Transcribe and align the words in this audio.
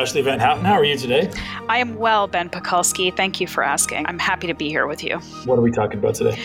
Ashleigh 0.00 0.24
VanHouten. 0.24 0.62
How 0.62 0.72
are 0.72 0.84
you 0.84 0.96
today? 0.96 1.30
I 1.68 1.76
am 1.76 1.96
well, 1.96 2.26
Ben 2.26 2.48
Pakulski. 2.48 3.14
Thank 3.14 3.38
you 3.38 3.46
for 3.46 3.62
asking. 3.62 4.06
I'm 4.06 4.18
happy 4.18 4.46
to 4.46 4.54
be 4.54 4.70
here 4.70 4.86
with 4.86 5.04
you. 5.04 5.18
What 5.44 5.58
are 5.58 5.62
we 5.62 5.70
talking 5.70 5.98
about 5.98 6.14
today? 6.14 6.40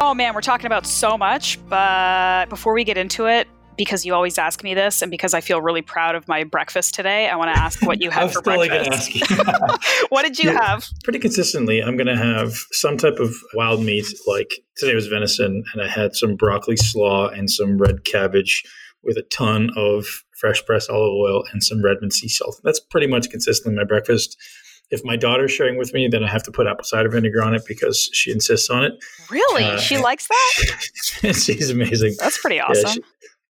Oh 0.00 0.12
man, 0.12 0.34
we're 0.34 0.40
talking 0.40 0.66
about 0.66 0.86
so 0.86 1.16
much, 1.16 1.60
but 1.68 2.48
before 2.48 2.74
we 2.74 2.82
get 2.82 2.98
into 2.98 3.26
it, 3.26 3.46
because 3.76 4.04
you 4.04 4.12
always 4.12 4.38
ask 4.38 4.64
me 4.64 4.74
this, 4.74 5.02
and 5.02 5.10
because 5.10 5.34
I 5.34 5.40
feel 5.40 5.60
really 5.60 5.82
proud 5.82 6.16
of 6.16 6.26
my 6.26 6.42
breakfast 6.42 6.96
today, 6.96 7.28
I 7.28 7.36
want 7.36 7.54
to 7.54 7.60
ask 7.60 7.80
what 7.86 8.02
you 8.02 8.10
had 8.10 8.32
for 8.32 8.42
breakfast. 8.42 9.22
what 10.08 10.24
did 10.24 10.40
you 10.40 10.50
yeah, 10.50 10.64
have? 10.64 10.88
Pretty 11.04 11.20
consistently, 11.20 11.80
I'm 11.84 11.96
going 11.96 12.08
to 12.08 12.16
have 12.16 12.54
some 12.72 12.96
type 12.96 13.20
of 13.20 13.36
wild 13.54 13.84
meat. 13.84 14.06
Like 14.26 14.50
today 14.78 14.96
was 14.96 15.06
venison, 15.06 15.62
and 15.72 15.80
I 15.80 15.86
had 15.86 16.16
some 16.16 16.34
broccoli 16.34 16.76
slaw 16.76 17.28
and 17.28 17.48
some 17.48 17.78
red 17.78 18.04
cabbage 18.04 18.64
with 19.06 19.16
a 19.16 19.22
ton 19.22 19.70
of 19.76 20.04
fresh 20.38 20.64
pressed 20.64 20.90
olive 20.90 21.14
oil 21.14 21.44
and 21.52 21.62
some 21.62 21.82
Redmond 21.82 22.12
sea 22.12 22.28
salt. 22.28 22.60
That's 22.62 22.80
pretty 22.80 23.06
much 23.06 23.30
consistently 23.30 23.76
my 23.76 23.84
breakfast. 23.84 24.36
If 24.90 25.04
my 25.04 25.16
daughter's 25.16 25.50
sharing 25.50 25.78
with 25.78 25.92
me, 25.92 26.08
then 26.08 26.22
I 26.22 26.28
have 26.28 26.44
to 26.44 26.52
put 26.52 26.66
apple 26.66 26.84
cider 26.84 27.08
vinegar 27.08 27.42
on 27.42 27.54
it 27.54 27.62
because 27.66 28.08
she 28.12 28.30
insists 28.30 28.70
on 28.70 28.84
it. 28.84 28.92
Really? 29.30 29.64
Uh, 29.64 29.78
she 29.78 29.96
likes 29.98 30.28
that? 30.28 31.34
she's 31.34 31.70
amazing. 31.70 32.14
That's 32.20 32.38
pretty 32.38 32.60
awesome. 32.60 32.84
Yeah, 32.84 32.92
she, 32.92 33.00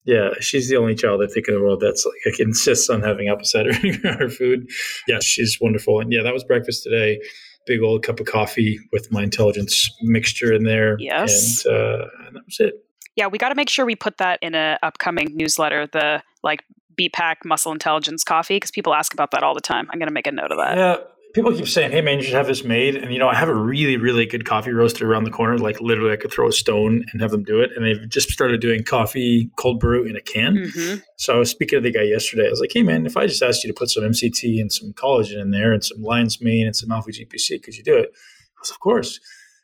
yeah, 0.04 0.30
she's 0.40 0.70
the 0.70 0.78
only 0.78 0.96
child 0.96 1.22
I 1.24 1.28
think 1.28 1.48
in 1.48 1.54
the 1.54 1.62
world 1.62 1.80
that's 1.80 2.06
like 2.06 2.40
insists 2.40 2.90
on 2.90 3.02
having 3.02 3.30
apple 3.30 3.46
cider 3.46 3.72
vinegar 3.82 4.10
on 4.10 4.18
her 4.18 4.30
food. 4.30 4.68
Yeah, 5.08 5.20
she's 5.22 5.58
wonderful. 5.62 6.02
And 6.02 6.12
yeah, 6.12 6.24
that 6.24 6.34
was 6.34 6.44
breakfast 6.44 6.84
today. 6.84 7.20
Big 7.68 7.82
old 7.82 8.04
cup 8.04 8.20
of 8.20 8.26
coffee 8.26 8.80
with 8.92 9.12
my 9.12 9.24
intelligence 9.24 9.88
mixture 10.02 10.52
in 10.52 10.64
there. 10.64 10.98
Yes. 11.00 11.64
And, 11.66 11.76
uh, 11.76 12.06
and 12.26 12.36
that 12.36 12.46
was 12.46 12.60
it. 12.60 12.74
Yeah, 13.22 13.28
we 13.28 13.38
got 13.38 13.50
to 13.50 13.56
make 13.56 13.70
sure 13.70 13.86
we 13.86 13.96
put 13.96 14.18
that 14.18 14.40
in 14.42 14.56
an 14.56 14.80
upcoming 14.82 15.38
newsletter. 15.38 15.86
The 15.86 16.24
like 16.42 16.64
BPAC 17.00 17.46
Muscle 17.46 17.72
Intelligence 17.72 18.24
Coffee 18.24 18.56
because 18.56 18.72
people 18.72 18.96
ask 18.96 19.14
about 19.14 19.30
that 19.30 19.44
all 19.44 19.54
the 19.54 19.62
time. 19.62 19.88
I'm 19.92 20.00
going 20.00 20.08
to 20.08 20.14
make 20.14 20.26
a 20.26 20.32
note 20.32 20.52
of 20.52 20.58
that. 20.58 20.76
Yeah, 20.76 20.96
people 21.36 21.54
keep 21.54 21.68
saying, 21.68 21.92
"Hey 21.92 22.02
man, 22.02 22.18
you 22.18 22.24
should 22.24 22.34
have 22.34 22.48
this 22.48 22.64
made." 22.64 22.96
And 22.96 23.14
you 23.14 23.20
know, 23.20 23.28
I 23.28 23.36
have 23.36 23.48
a 23.48 23.54
really, 23.54 23.96
really 23.96 24.26
good 24.26 24.44
coffee 24.46 24.72
roaster 24.72 25.08
around 25.08 25.26
the 25.26 25.30
corner. 25.30 25.60
Like 25.60 25.80
literally, 25.80 26.14
I 26.14 26.16
could 26.16 26.34
throw 26.34 26.48
a 26.48 26.52
stone 26.52 27.06
and 27.12 27.22
have 27.22 27.30
them 27.30 27.44
do 27.44 27.62
it. 27.62 27.70
And 27.76 27.86
they've 27.86 28.10
just 28.10 28.32
started 28.32 28.60
doing 28.60 28.84
coffee 28.84 29.52
cold 29.56 29.80
brew 29.80 30.04
in 30.04 30.16
a 30.16 30.22
can. 30.22 30.56
Mm-hmm. 30.56 31.02
So 31.18 31.36
I 31.36 31.38
was 31.38 31.52
speaking 31.52 31.78
to 31.78 31.82
the 31.82 31.92
guy 31.92 32.02
yesterday. 32.02 32.48
I 32.48 32.50
was 32.50 32.60
like, 32.60 32.72
"Hey 32.74 32.82
man, 32.82 33.06
if 33.06 33.18
I 33.18 33.28
just 33.28 33.44
asked 33.44 33.64
you 33.64 33.68
to 33.68 33.78
put 33.78 33.92
some 33.92 34.04
MCT 34.04 34.60
and 34.60 34.74
some 34.74 34.94
collagen 34.94 35.40
in 35.40 35.52
there 35.52 35.74
and 35.74 35.84
some 35.84 36.02
lion's 36.02 36.42
mane 36.42 36.66
and 36.66 36.76
some 36.76 36.92
alpha 36.92 37.12
GPC, 37.12 37.62
could 37.62 37.78
you 37.78 37.84
do 37.84 37.96
it?" 37.96 38.10
I 38.16 38.62
was, 38.62 38.72
"Of 38.72 38.80
course." 38.80 39.20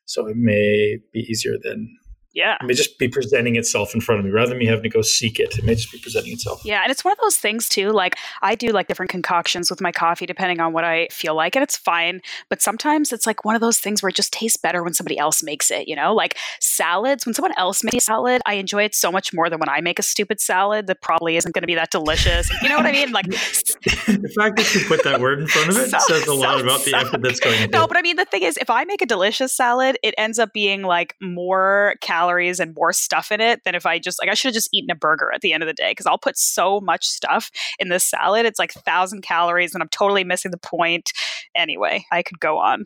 So 0.06 0.28
it 0.28 0.38
may 0.38 1.00
be 1.12 1.22
easier 1.22 1.58
than 1.60 1.98
yeah. 2.38 2.56
It 2.62 2.68
may 2.68 2.76
just 2.76 3.00
be 3.00 3.08
presenting 3.08 3.56
itself 3.56 3.96
in 3.96 4.00
front 4.00 4.20
of 4.20 4.26
me 4.26 4.30
rather 4.30 4.50
than 4.50 4.60
me 4.60 4.68
having 4.68 4.84
to 4.84 4.90
go 4.90 5.02
seek 5.02 5.40
it. 5.40 5.58
It 5.58 5.66
may 5.66 5.74
just 5.74 5.92
be 5.92 5.98
presenting 5.98 6.34
itself. 6.34 6.62
Yeah. 6.64 6.84
And 6.84 6.92
it's 6.92 7.04
one 7.04 7.12
of 7.12 7.18
those 7.18 7.36
things 7.36 7.68
too. 7.68 7.90
Like 7.90 8.16
I 8.44 8.54
do 8.54 8.68
like 8.68 8.88
different 8.88 9.10
concoctions 9.10 9.72
with 9.72 9.82
my 9.82 9.92
coffee 9.92 10.28
depending 10.28 10.60
on 10.60 10.72
what 10.72 10.84
I 10.84 11.08
feel 11.10 11.34
like. 11.34 11.56
And 11.56 11.64
it's 11.64 11.76
fine. 11.76 12.22
But 12.48 12.62
sometimes 12.62 13.12
it's 13.12 13.26
like 13.26 13.44
one 13.44 13.56
of 13.56 13.62
those 13.62 13.80
things 13.80 14.04
where 14.04 14.10
it 14.10 14.16
just 14.16 14.32
tastes 14.32 14.56
better 14.56 14.84
when 14.84 14.94
somebody 14.94 15.18
else 15.18 15.42
makes 15.42 15.72
it, 15.72 15.88
you 15.88 15.96
know? 15.96 16.14
Like 16.14 16.38
salads, 16.60 17.26
when 17.26 17.34
someone 17.34 17.54
else 17.58 17.84
makes 17.84 17.98
a 17.98 18.02
salad, 18.02 18.44
I 18.46 18.54
enjoy 18.54 18.84
it 18.84 18.94
so 18.94 19.12
much 19.12 19.34
more 19.34 19.50
than 19.50 19.58
when 19.58 19.70
I 19.70 19.82
make 19.82 19.98
a 19.98 20.04
stupid 20.04 20.40
salad 20.40 20.86
that 20.86 21.02
probably 21.02 21.38
isn't 21.38 21.56
going 21.56 21.64
to 21.64 21.68
be 21.68 21.76
that 21.76 21.90
delicious. 21.90 22.52
You 22.62 22.70
know 22.70 22.78
what 22.78 22.86
I 22.86 22.92
mean? 22.92 23.12
Like 23.12 23.26
the 23.32 24.32
fact 24.36 24.58
that 24.58 24.76
you 24.76 24.86
put 24.88 25.04
that 25.06 25.20
word 25.20 25.40
in 25.40 25.48
front 25.48 25.70
of 25.70 25.78
it 25.78 25.90
says 26.02 26.28
a 26.28 26.36
lot 26.36 26.62
about 26.62 26.86
the 26.86 26.94
effort 26.96 27.24
that's 27.24 27.40
going 27.40 27.64
into 27.64 27.76
No, 27.76 27.88
but 27.88 27.98
I 27.98 28.04
mean 28.04 28.16
the 28.16 28.26
thing 28.26 28.44
is 28.44 28.58
if 28.58 28.70
I 28.70 28.84
make 28.84 29.02
a 29.02 29.08
delicious 29.08 29.52
salad, 29.52 29.98
it 30.04 30.14
ends 30.20 30.38
up 30.38 30.54
being 30.54 30.84
like 30.84 31.16
more 31.20 31.96
calories 32.02 32.27
calories 32.28 32.60
and 32.60 32.76
more 32.76 32.94
stuff 32.94 33.32
in 33.32 33.42
it 33.42 33.64
than 33.64 33.76
if 33.76 33.86
I 33.86 34.00
just 34.00 34.20
like 34.22 34.30
I 34.30 34.34
should 34.34 34.50
have 34.50 34.54
just 34.54 34.70
eaten 34.74 34.92
a 34.92 34.96
burger 34.96 35.32
at 35.34 35.42
the 35.42 35.54
end 35.54 35.64
of 35.64 35.68
the 35.68 35.74
day 35.74 35.92
because 35.92 36.06
I'll 36.06 36.18
put 36.18 36.38
so 36.38 36.82
much 36.82 37.06
stuff 37.06 37.50
in 37.80 37.90
this 37.90 38.06
salad. 38.06 38.46
It's 38.46 38.60
like 38.60 38.74
thousand 38.74 39.22
calories 39.22 39.74
and 39.74 39.82
I'm 39.82 39.90
totally 39.90 40.24
missing 40.24 40.52
the 40.52 40.58
point. 40.58 41.12
Anyway, 41.56 42.06
I 42.12 42.22
could 42.22 42.40
go 42.40 42.58
on. 42.58 42.86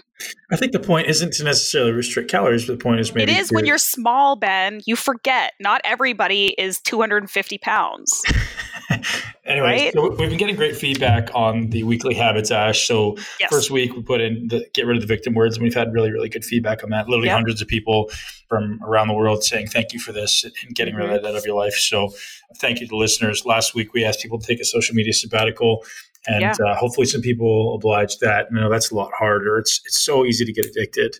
I 0.51 0.55
think 0.55 0.71
the 0.71 0.79
point 0.79 1.07
isn't 1.07 1.33
to 1.33 1.43
necessarily 1.43 1.91
restrict 1.91 2.29
calories, 2.29 2.65
but 2.65 2.77
the 2.77 2.83
point 2.83 2.99
is 2.99 3.13
maybe 3.13 3.31
it 3.31 3.37
is 3.37 3.51
when 3.51 3.65
you're 3.65 3.77
small, 3.77 4.35
Ben. 4.35 4.81
You 4.85 4.95
forget 4.95 5.53
not 5.59 5.81
everybody 5.83 6.55
is 6.57 6.79
250 6.81 7.57
pounds. 7.57 8.21
anyway, 9.45 9.85
right? 9.85 9.93
so 9.93 10.09
we've 10.09 10.29
been 10.29 10.37
getting 10.37 10.55
great 10.55 10.75
feedback 10.75 11.29
on 11.33 11.69
the 11.69 11.83
weekly 11.83 12.13
habits, 12.13 12.51
Ash. 12.51 12.87
So 12.87 13.17
yes. 13.39 13.49
first 13.49 13.71
week 13.71 13.93
we 13.93 14.01
put 14.01 14.21
in 14.21 14.47
the 14.47 14.65
get 14.73 14.85
rid 14.85 14.97
of 14.97 15.01
the 15.01 15.07
victim 15.07 15.33
words, 15.33 15.55
and 15.55 15.63
we've 15.63 15.73
had 15.73 15.93
really, 15.93 16.11
really 16.11 16.29
good 16.29 16.45
feedback 16.45 16.83
on 16.83 16.89
that. 16.91 17.07
Literally 17.07 17.27
yep. 17.27 17.35
hundreds 17.35 17.61
of 17.61 17.67
people 17.67 18.09
from 18.47 18.79
around 18.83 19.07
the 19.07 19.13
world 19.13 19.43
saying 19.43 19.67
thank 19.67 19.93
you 19.93 19.99
for 19.99 20.11
this 20.11 20.43
and 20.43 20.75
getting 20.75 20.93
mm-hmm. 20.93 21.03
rid 21.03 21.15
of 21.15 21.23
that 21.23 21.29
out 21.29 21.35
of 21.35 21.45
your 21.45 21.55
life. 21.55 21.75
So 21.75 22.13
thank 22.57 22.81
you 22.81 22.87
to 22.87 22.95
listeners. 22.97 23.45
Last 23.45 23.73
week 23.73 23.93
we 23.93 24.03
asked 24.03 24.21
people 24.21 24.39
to 24.39 24.45
take 24.45 24.59
a 24.59 24.65
social 24.65 24.95
media 24.95 25.13
sabbatical. 25.13 25.83
And 26.27 26.41
yeah. 26.41 26.55
uh, 26.63 26.75
hopefully, 26.75 27.07
some 27.07 27.21
people 27.21 27.73
oblige 27.73 28.19
that. 28.19 28.47
You 28.51 28.59
know, 28.59 28.69
that's 28.69 28.91
a 28.91 28.95
lot 28.95 29.11
harder. 29.17 29.57
It's 29.57 29.81
it's 29.85 29.99
so 29.99 30.23
easy 30.23 30.45
to 30.45 30.53
get 30.53 30.65
addicted. 30.65 31.17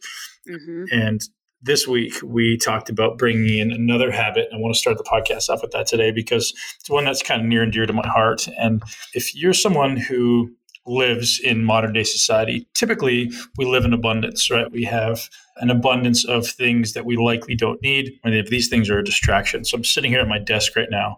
Mm-hmm. 0.48 0.86
And 0.92 1.22
this 1.62 1.88
week 1.88 2.14
we 2.24 2.58
talked 2.58 2.90
about 2.90 3.18
bringing 3.18 3.58
in 3.60 3.72
another 3.72 4.12
habit. 4.12 4.48
I 4.54 4.58
want 4.58 4.74
to 4.74 4.80
start 4.80 4.98
the 4.98 5.04
podcast 5.04 5.50
off 5.50 5.62
with 5.62 5.72
that 5.72 5.88
today 5.88 6.12
because 6.12 6.54
it's 6.80 6.90
one 6.90 7.06
that's 7.06 7.22
kind 7.22 7.42
of 7.42 7.48
near 7.48 7.62
and 7.62 7.72
dear 7.72 7.86
to 7.86 7.94
my 7.94 8.08
heart. 8.08 8.48
And 8.58 8.82
if 9.14 9.36
you're 9.36 9.54
someone 9.54 9.98
who 9.98 10.52
lives 10.88 11.40
in 11.44 11.64
modern 11.64 11.94
day 11.94 12.04
society, 12.04 12.68
typically 12.74 13.32
we 13.58 13.66
live 13.66 13.86
in 13.86 13.94
abundance, 13.94 14.50
right? 14.50 14.72
We 14.72 14.84
have 14.86 15.30
an 15.58 15.70
abundance 15.70 16.26
of 16.26 16.48
things 16.48 16.94
that 16.94 17.06
we 17.06 17.18
likely 17.18 17.56
don't 17.56 17.82
need. 17.84 18.14
And 18.24 18.34
if 18.34 18.50
these 18.50 18.68
things 18.68 18.90
are 18.90 18.98
a 18.98 19.04
distraction. 19.04 19.64
So 19.64 19.78
I'm 19.78 19.84
sitting 19.84 20.12
here 20.12 20.22
at 20.22 20.28
my 20.28 20.40
desk 20.40 20.76
right 20.76 20.90
now, 20.90 21.18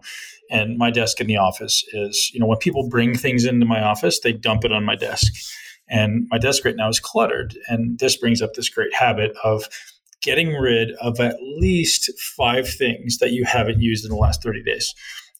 and 0.50 0.76
my 0.76 0.90
desk 0.90 1.22
in 1.22 1.26
the 1.26 1.38
office 1.38 1.82
is, 1.94 2.30
you 2.34 2.38
know, 2.38 2.46
when 2.46 2.58
people 2.58 2.86
bring 2.90 3.16
things 3.16 3.46
into 3.46 3.64
my 3.64 3.82
office, 3.82 4.20
they 4.20 4.32
dump 4.32 4.66
it 4.66 4.72
on 4.72 4.84
my 4.84 4.94
desk. 4.94 5.32
And 5.88 6.26
my 6.30 6.38
desk 6.38 6.64
right 6.64 6.76
now 6.76 6.88
is 6.88 7.00
cluttered. 7.00 7.56
And 7.68 7.98
this 7.98 8.16
brings 8.16 8.42
up 8.42 8.52
this 8.52 8.68
great 8.68 8.92
habit 8.94 9.34
of 9.42 9.68
getting 10.24 10.54
rid 10.54 10.92
of 11.00 11.20
at 11.20 11.36
least 11.42 12.10
five 12.18 12.68
things 12.68 13.18
that 13.18 13.32
you 13.32 13.44
haven't 13.44 13.80
used 13.80 14.04
in 14.04 14.10
the 14.10 14.16
last 14.16 14.42
30 14.42 14.62
days. 14.62 14.94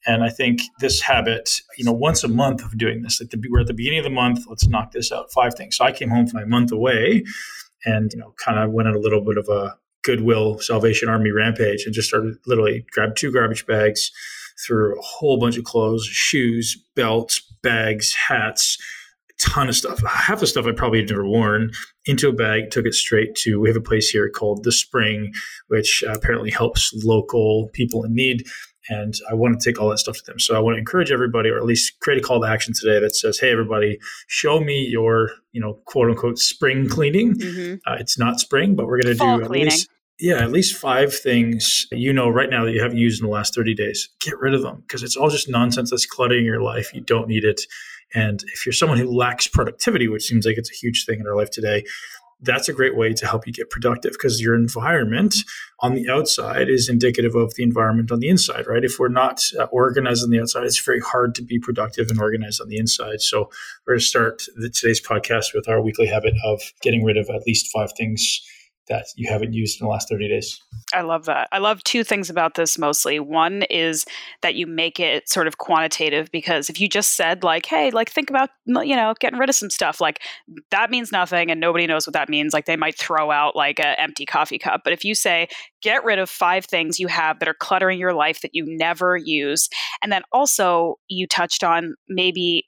And 0.07 0.23
I 0.23 0.29
think 0.29 0.61
this 0.81 1.01
habit, 1.01 1.51
you 1.79 1.85
know, 1.85 1.93
once 1.93 2.23
a 2.23 2.29
month 2.29 2.63
of 2.63 2.77
doing 2.77 3.03
this, 3.03 3.21
like 3.21 3.31
the, 3.31 3.43
we're 3.51 3.61
at 3.61 3.67
the 3.67 3.75
beginning 3.75 4.01
of 4.01 4.05
the 4.05 4.11
month, 4.11 4.41
let's 4.47 4.69
knock 4.69 4.93
this 4.93 5.11
out, 5.11 5.33
five 5.33 5.55
things. 5.55 5.77
So 5.79 5.85
I 5.85 5.93
came 5.93 6.11
home 6.11 6.27
from 6.27 6.41
my 6.41 6.47
month 6.47 6.73
away 6.73 7.25
and, 7.87 8.13
you 8.13 8.19
know, 8.19 8.35
kind 8.37 8.59
of 8.59 8.71
went 8.71 8.89
on 8.89 8.95
a 8.95 8.99
little 8.99 9.23
bit 9.23 9.39
of 9.39 9.49
a 9.49 9.77
Goodwill 10.03 10.59
Salvation 10.59 11.09
Army 11.09 11.31
rampage 11.31 11.85
and 11.87 11.95
just 11.95 12.09
started 12.09 12.37
literally 12.47 12.85
grabbed 12.93 13.17
two 13.17 13.33
garbage 13.33 13.67
bags, 13.67 14.11
threw 14.67 14.99
a 14.99 15.03
whole 15.03 15.39
bunch 15.39 15.57
of 15.57 15.65
clothes, 15.65 16.05
shoes, 16.05 16.77
belts, 16.95 17.41
bags, 17.63 18.15
hats, 18.15 18.77
ton 19.41 19.69
of 19.69 19.77
stuff. 19.77 20.03
Half 20.07 20.41
the 20.41 20.47
stuff 20.47 20.67
I 20.67 20.73
probably 20.73 21.01
had 21.01 21.11
never 21.11 21.27
worn 21.27 21.71
into 22.07 22.29
a 22.29 22.33
bag, 22.33 22.71
took 22.71 22.87
it 22.87 22.95
straight 22.95 23.35
to, 23.37 23.61
we 23.61 23.69
have 23.69 23.77
a 23.77 23.81
place 23.81 24.09
here 24.09 24.29
called 24.31 24.65
The 24.65 24.73
Spring, 24.73 25.33
which 25.69 26.05
uh, 26.07 26.13
apparently 26.13 26.51
helps 26.51 26.93
local 27.05 27.71
people 27.73 28.05
in 28.05 28.15
need. 28.15 28.47
And 28.91 29.15
I 29.31 29.35
want 29.35 29.59
to 29.59 29.65
take 29.65 29.81
all 29.81 29.89
that 29.89 29.99
stuff 29.99 30.19
to 30.19 30.23
them. 30.27 30.39
So 30.39 30.55
I 30.55 30.59
want 30.59 30.75
to 30.75 30.79
encourage 30.79 31.11
everybody, 31.11 31.49
or 31.49 31.57
at 31.57 31.65
least 31.65 31.99
create 32.01 32.19
a 32.19 32.23
call 32.23 32.43
to 32.43 32.47
action 32.47 32.75
today 32.79 33.01
that 33.01 33.17
says, 33.17 33.39
"Hey, 33.39 33.51
everybody, 33.51 33.99
show 34.27 34.61
me 34.61 34.87
your, 34.87 35.31
you 35.53 35.61
know, 35.63 35.81
quote 35.87 36.11
unquote 36.11 36.39
spring 36.39 36.87
cleaning." 36.87 37.33
Mm-hmm. 37.35 37.91
Uh, 37.91 37.97
it's 37.99 38.19
not 38.19 38.41
spring, 38.41 38.77
but 38.77 38.87
we're 38.87 39.01
going 39.01 39.17
to 39.17 39.19
do 39.19 39.43
at 39.43 39.47
cleaning. 39.47 39.71
least 39.71 39.89
yeah, 40.21 40.43
at 40.43 40.53
least 40.53 40.77
five 40.77 41.15
things 41.15 41.87
you 41.91 42.13
know 42.13 42.29
right 42.29 42.49
now 42.49 42.65
that 42.65 42.73
you 42.73 42.81
haven't 42.81 42.99
used 42.99 43.21
in 43.21 43.27
the 43.27 43.33
last 43.33 43.55
30 43.55 43.75
days. 43.75 44.09
Get 44.21 44.39
rid 44.39 44.55
of 44.55 44.63
them 44.63 44.83
because 44.83 45.03
it's 45.03 45.17
all 45.17 45.29
just 45.29 45.49
nonsense 45.49 45.91
that's 45.91 46.07
cluttering 46.07 46.45
your 46.45 46.63
life. 46.63 46.95
You 46.95 47.01
don't 47.01 47.29
need 47.29 47.45
it. 47.45 47.61
And 48.15 48.43
if 48.53 48.65
you're 48.65 48.73
someone 48.73 48.99
who 48.99 49.11
lacks 49.11 49.47
productivity, 49.47 50.09
which 50.09 50.25
seems 50.25 50.47
like 50.47 50.57
it's 50.57 50.71
a 50.71 50.75
huge 50.75 51.05
thing 51.05 51.21
in 51.21 51.27
our 51.27 51.37
life 51.37 51.51
today, 51.51 51.85
that's 52.41 52.69
a 52.69 52.73
great 52.73 52.97
way 52.97 53.13
to 53.13 53.27
help 53.27 53.47
you 53.47 53.53
get 53.53 53.71
productive 53.71 54.13
because 54.13 54.41
your 54.41 54.55
environment 54.55 55.37
on 55.81 55.95
the 55.95 56.09
outside 56.09 56.69
is 56.69 56.89
indicative 56.89 57.35
of 57.35 57.55
the 57.55 57.63
environment 57.63 58.13
on 58.13 58.21
the 58.21 58.29
inside, 58.29 58.67
right? 58.67 58.85
If 58.85 58.99
we're 58.99 59.09
not 59.09 59.43
uh, 59.59 59.65
organized 59.65 60.25
on 60.25 60.31
the 60.31 60.41
outside, 60.41 60.65
it's 60.65 60.85
very 60.85 61.01
hard 61.01 61.35
to 61.37 61.43
be 61.43 61.59
productive 61.59 62.11
and 62.11 62.21
organized 62.21 62.61
on 62.61 62.69
the 62.69 62.77
inside. 62.77 63.21
So 63.21 63.51
we're 63.87 63.95
going 63.95 64.01
to 64.01 64.05
start 64.05 64.43
the, 64.57 64.69
today's 64.69 65.01
podcast 65.01 65.55
with 65.55 65.69
our 65.69 65.81
weekly 65.81 66.07
habit 66.07 66.35
of 66.45 66.61
getting 66.83 67.05
rid 67.05 67.17
of 67.17 67.31
at 67.31 67.47
least 67.47 67.71
five 67.73 67.93
things 67.97 68.43
that 68.89 69.07
you 69.17 69.31
haven't 69.31 69.53
used 69.53 69.81
in 69.81 69.87
the 69.87 69.91
last 69.91 70.09
30 70.09 70.29
days. 70.29 70.61
I 70.93 71.01
love 71.01 71.25
that. 71.25 71.49
I 71.53 71.59
love 71.59 71.83
two 71.85 72.05
things 72.05 72.29
about 72.29 72.55
this 72.55 72.79
mostly. 72.79 73.19
One 73.19 73.63
is 73.71 74.05
that 74.43 74.55
you 74.55 74.67
make 74.67 75.01
it 75.01 75.29
sort 75.29 75.47
of 75.47 75.59
quantitative 75.59 76.31
because 76.31 76.69
if 76.69 76.81
you 76.81 76.89
just 76.89 77.17
said 77.17 77.43
like, 77.43 77.67
"Hey, 77.67 77.91
like 77.91 78.11
think 78.11 78.31
about, 78.31 78.51
you 78.67 78.95
know, 78.95 79.15
getting 79.19 79.39
rid 79.39 79.49
of 79.49 79.55
some 79.55 79.71
stuff," 79.71 80.01
like 80.01 80.21
that 80.71 80.91
means 80.91 81.11
nothing 81.11 81.51
and 81.51 81.61
nobody 81.61 81.87
knows 81.87 82.07
what 82.07 82.13
that 82.13 82.29
means. 82.29 82.53
Like 82.53 82.67
they 82.67 82.77
might 82.77 82.99
throw 82.99 83.31
out 83.31 83.57
like 83.57 83.81
an 83.81 83.97
empty 83.99 84.27
coffee 84.27 84.59
cup. 84.59 84.83
But 84.85 84.93
if 84.93 85.05
you 85.05 85.15
say, 85.15 85.49
"Get 85.83 86.05
rid 86.05 86.19
of 86.19 86.29
5 86.29 86.67
things 86.67 87.01
you 87.01 87.09
have 87.09 87.39
that 87.39 87.49
are 87.49 87.55
cluttering 87.55 87.99
your 87.99 88.13
life 88.13 88.43
that 88.43 88.51
you 88.55 88.65
never 88.67 89.17
use." 89.17 89.69
And 90.03 90.13
then 90.13 90.23
also 90.33 90.97
you 91.09 91.27
touched 91.27 91.65
on 91.65 91.95
maybe 92.09 92.67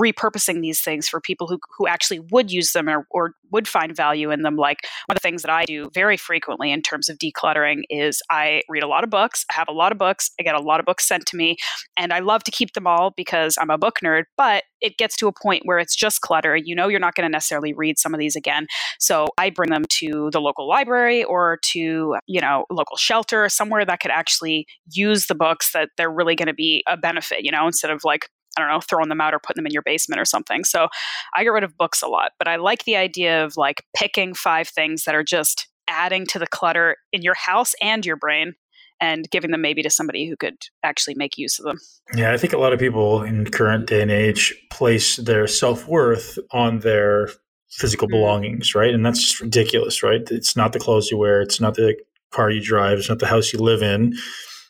repurposing 0.00 0.62
these 0.62 0.80
things 0.80 1.08
for 1.08 1.20
people 1.20 1.46
who, 1.46 1.58
who 1.76 1.86
actually 1.86 2.20
would 2.30 2.50
use 2.50 2.72
them 2.72 2.88
or, 2.88 3.06
or 3.10 3.34
would 3.50 3.68
find 3.68 3.94
value 3.94 4.30
in 4.30 4.42
them. 4.42 4.56
Like 4.56 4.78
one 5.06 5.16
of 5.16 5.20
the 5.20 5.28
things 5.28 5.42
that 5.42 5.50
I 5.50 5.64
do 5.64 5.90
very 5.92 6.16
frequently 6.16 6.72
in 6.72 6.82
terms 6.82 7.08
of 7.08 7.18
decluttering 7.18 7.82
is 7.90 8.22
I 8.30 8.62
read 8.68 8.82
a 8.82 8.88
lot 8.88 9.04
of 9.04 9.10
books. 9.10 9.44
I 9.50 9.54
have 9.54 9.68
a 9.68 9.72
lot 9.72 9.92
of 9.92 9.98
books. 9.98 10.30
I 10.40 10.42
get 10.42 10.54
a 10.54 10.60
lot 10.60 10.80
of 10.80 10.86
books 10.86 11.06
sent 11.06 11.26
to 11.26 11.36
me, 11.36 11.56
and 11.96 12.12
I 12.12 12.20
love 12.20 12.44
to 12.44 12.50
keep 12.50 12.72
them 12.72 12.86
all 12.86 13.12
because 13.16 13.56
I'm 13.60 13.70
a 13.70 13.78
book 13.78 13.98
nerd. 14.02 14.24
But 14.36 14.64
it 14.80 14.98
gets 14.98 15.16
to 15.18 15.28
a 15.28 15.32
point 15.32 15.62
where 15.64 15.78
it's 15.78 15.94
just 15.94 16.20
clutter. 16.20 16.56
You 16.56 16.74
know, 16.74 16.88
you're 16.88 17.00
not 17.00 17.14
going 17.14 17.26
to 17.26 17.32
necessarily 17.32 17.72
read 17.72 17.98
some 17.98 18.14
of 18.14 18.20
these 18.20 18.36
again. 18.36 18.66
So 18.98 19.26
I 19.38 19.50
bring 19.50 19.70
them 19.70 19.84
to 20.00 20.30
the 20.32 20.40
local 20.40 20.68
library 20.68 21.24
or 21.24 21.58
to, 21.72 22.16
you 22.26 22.40
know, 22.40 22.64
local 22.70 22.96
shelter, 22.96 23.48
somewhere 23.48 23.84
that 23.84 24.00
could 24.00 24.10
actually 24.10 24.66
use 24.90 25.26
the 25.26 25.34
books 25.34 25.72
that 25.72 25.90
they're 25.96 26.10
really 26.10 26.34
going 26.34 26.48
to 26.48 26.54
be 26.54 26.82
a 26.88 26.96
benefit, 26.96 27.44
you 27.44 27.52
know, 27.52 27.66
instead 27.66 27.90
of 27.90 28.00
like 28.04 28.28
I 28.56 28.60
don't 28.60 28.70
know, 28.70 28.80
throwing 28.80 29.08
them 29.08 29.20
out 29.20 29.34
or 29.34 29.38
putting 29.38 29.60
them 29.60 29.66
in 29.66 29.72
your 29.72 29.82
basement 29.82 30.20
or 30.20 30.24
something. 30.24 30.64
So 30.64 30.88
I 31.34 31.42
get 31.42 31.52
rid 31.52 31.64
of 31.64 31.76
books 31.76 32.02
a 32.02 32.08
lot, 32.08 32.32
but 32.38 32.48
I 32.48 32.56
like 32.56 32.84
the 32.84 32.96
idea 32.96 33.44
of 33.44 33.56
like 33.56 33.84
picking 33.96 34.34
five 34.34 34.68
things 34.68 35.04
that 35.04 35.14
are 35.14 35.24
just 35.24 35.68
adding 35.88 36.26
to 36.26 36.38
the 36.38 36.46
clutter 36.46 36.96
in 37.12 37.22
your 37.22 37.34
house 37.34 37.74
and 37.80 38.04
your 38.04 38.16
brain 38.16 38.54
and 39.00 39.28
giving 39.30 39.50
them 39.50 39.60
maybe 39.60 39.82
to 39.82 39.90
somebody 39.90 40.28
who 40.28 40.36
could 40.36 40.56
actually 40.84 41.14
make 41.16 41.36
use 41.36 41.58
of 41.58 41.64
them. 41.64 41.78
Yeah, 42.14 42.32
I 42.32 42.36
think 42.36 42.52
a 42.52 42.58
lot 42.58 42.72
of 42.72 42.78
people 42.78 43.22
in 43.22 43.50
current 43.50 43.88
day 43.88 44.00
and 44.00 44.10
age 44.10 44.54
place 44.70 45.16
their 45.16 45.46
self 45.46 45.88
worth 45.88 46.38
on 46.52 46.78
their 46.78 47.28
physical 47.72 48.06
mm-hmm. 48.06 48.16
belongings, 48.16 48.74
right? 48.74 48.94
And 48.94 49.04
that's 49.04 49.20
just 49.20 49.40
ridiculous, 49.40 50.02
right? 50.02 50.22
It's 50.30 50.56
not 50.56 50.72
the 50.72 50.78
clothes 50.78 51.10
you 51.10 51.18
wear, 51.18 51.42
it's 51.42 51.60
not 51.60 51.74
the 51.74 51.96
car 52.30 52.50
you 52.50 52.62
drive, 52.62 52.98
it's 52.98 53.08
not 53.08 53.18
the 53.18 53.26
house 53.26 53.52
you 53.52 53.58
live 53.58 53.82
in. 53.82 54.14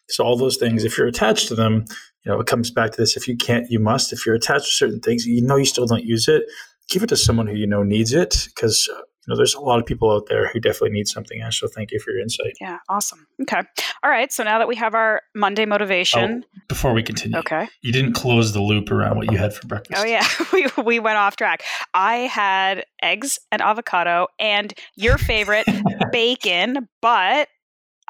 So 0.08 0.25
all 0.25 0.37
those 0.37 0.56
things, 0.56 0.84
if 0.84 0.96
you're 0.96 1.06
attached 1.06 1.49
to 1.49 1.55
them, 1.55 1.84
you 2.24 2.30
know, 2.32 2.40
it 2.40 2.46
comes 2.46 2.70
back 2.70 2.92
to 2.92 2.96
this. 2.96 3.16
If 3.16 3.26
you 3.26 3.36
can't, 3.36 3.70
you 3.70 3.78
must. 3.78 4.12
If 4.12 4.24
you're 4.24 4.34
attached 4.34 4.66
to 4.66 4.70
certain 4.70 5.00
things, 5.00 5.26
you 5.26 5.42
know 5.42 5.56
you 5.56 5.64
still 5.64 5.86
don't 5.86 6.04
use 6.04 6.28
it, 6.28 6.44
give 6.88 7.02
it 7.02 7.08
to 7.08 7.16
someone 7.16 7.46
who 7.46 7.56
you 7.56 7.66
know 7.66 7.82
needs 7.82 8.12
it 8.12 8.48
because 8.54 8.88
uh, 8.92 8.98
you 8.98 9.28
know 9.28 9.36
there's 9.36 9.54
a 9.54 9.60
lot 9.60 9.80
of 9.80 9.86
people 9.86 10.10
out 10.10 10.26
there 10.28 10.48
who 10.48 10.60
definitely 10.60 10.90
need 10.90 11.08
something. 11.08 11.40
Ash, 11.40 11.58
so 11.58 11.66
thank 11.66 11.90
you 11.90 11.98
for 11.98 12.12
your 12.12 12.20
insight. 12.20 12.52
Yeah, 12.60 12.78
awesome. 12.88 13.26
Okay, 13.42 13.60
all 14.04 14.10
right. 14.10 14.32
So 14.32 14.44
now 14.44 14.58
that 14.58 14.69
we 14.69 14.76
have 14.76 14.94
our 14.94 15.22
Monday 15.34 15.64
motivation, 15.64 16.44
oh, 16.44 16.60
before 16.69 16.92
we 16.92 17.02
continue, 17.02 17.38
okay, 17.38 17.69
you 17.82 17.92
didn't 17.92 18.12
close 18.12 18.52
the 18.52 18.62
loop 18.62 18.90
around 18.92 19.16
what 19.16 19.30
you 19.30 19.38
had 19.38 19.52
for 19.52 19.66
breakfast. 19.66 20.00
Oh 20.00 20.06
yeah, 20.06 20.26
we 20.52 20.66
we 20.84 21.00
went 21.00 21.16
off 21.16 21.34
track. 21.34 21.64
I 21.92 22.16
had 22.19 22.84
eggs 23.02 23.38
and 23.50 23.60
avocado 23.60 24.28
and 24.38 24.72
your 24.94 25.19
favorite 25.19 25.66
bacon, 26.12 26.88
but 27.00 27.48